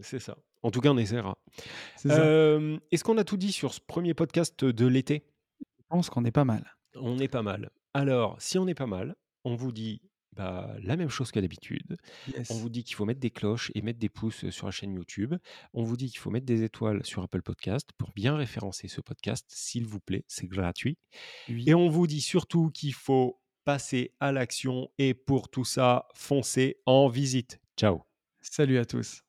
c'est 0.02 0.20
ça. 0.20 0.38
En 0.64 0.72
tout 0.72 0.82
cas, 0.82 0.90
on 0.90 0.98
essaiera. 0.98 1.38
Est-ce 2.04 3.04
qu'on 3.04 3.18
a 3.18 3.24
tout 3.24 3.38
dit 3.38 3.52
sur 3.52 3.74
ce 3.74 3.80
premier 3.80 4.14
podcast 4.14 4.66
de 4.66 4.88
l'été? 4.88 5.26
Je 5.60 5.84
pense 5.90 6.10
qu'on 6.10 6.26
est 6.26 6.32
pas 6.32 6.46
mal 6.46 6.75
on 6.96 7.18
est 7.20 7.28
pas 7.28 7.44
mal. 7.44 7.70
Alors, 7.94 8.36
si 8.42 8.58
on 8.58 8.68
est 8.68 8.76
pas 8.76 8.88
mal, 8.88 9.16
on 9.44 9.56
vous 9.56 9.72
dit 9.72 10.02
bah, 10.36 10.76
la 10.82 10.98
même 10.98 11.10
chose 11.10 11.32
que 11.32 11.40
d'habitude. 11.40 11.98
On 12.50 12.56
vous 12.56 12.70
dit 12.70 12.84
qu'il 12.84 12.96
faut 12.96 13.06
mettre 13.06 13.22
des 13.22 13.32
cloches 13.32 13.72
et 13.74 13.82
mettre 13.82 14.00
des 14.00 14.10
pouces 14.10 14.50
sur 14.50 14.68
la 14.68 14.72
chaîne 14.72 14.94
YouTube. 14.94 15.34
On 15.74 15.84
vous 15.84 15.96
dit 15.96 16.10
qu'il 16.10 16.20
faut 16.20 16.30
mettre 16.30 16.46
des 16.46 16.64
étoiles 16.64 17.06
sur 17.06 17.24
Apple 17.24 17.42
Podcast 17.42 17.90
pour 17.98 18.12
bien 18.12 18.36
référencer 18.36 18.88
ce 18.88 19.02
podcast, 19.02 19.46
s'il 19.50 19.86
vous 19.86 20.02
plaît, 20.02 20.26
c'est 20.28 20.48
gratuit. 20.48 20.98
Et 21.48 21.74
on 21.74 21.88
vous 21.88 22.08
dit 22.08 22.22
surtout 22.22 22.70
qu'il 22.70 22.94
faut 22.94 23.40
passer 23.64 24.14
à 24.20 24.32
l'action 24.32 24.90
et 24.98 25.14
pour 25.14 25.50
tout 25.50 25.66
ça, 25.66 26.08
foncez 26.14 26.78
en 26.86 27.08
visite. 27.08 27.60
Ciao. 27.78 28.02
Salut 28.42 28.78
à 28.78 28.86
tous. 28.86 29.25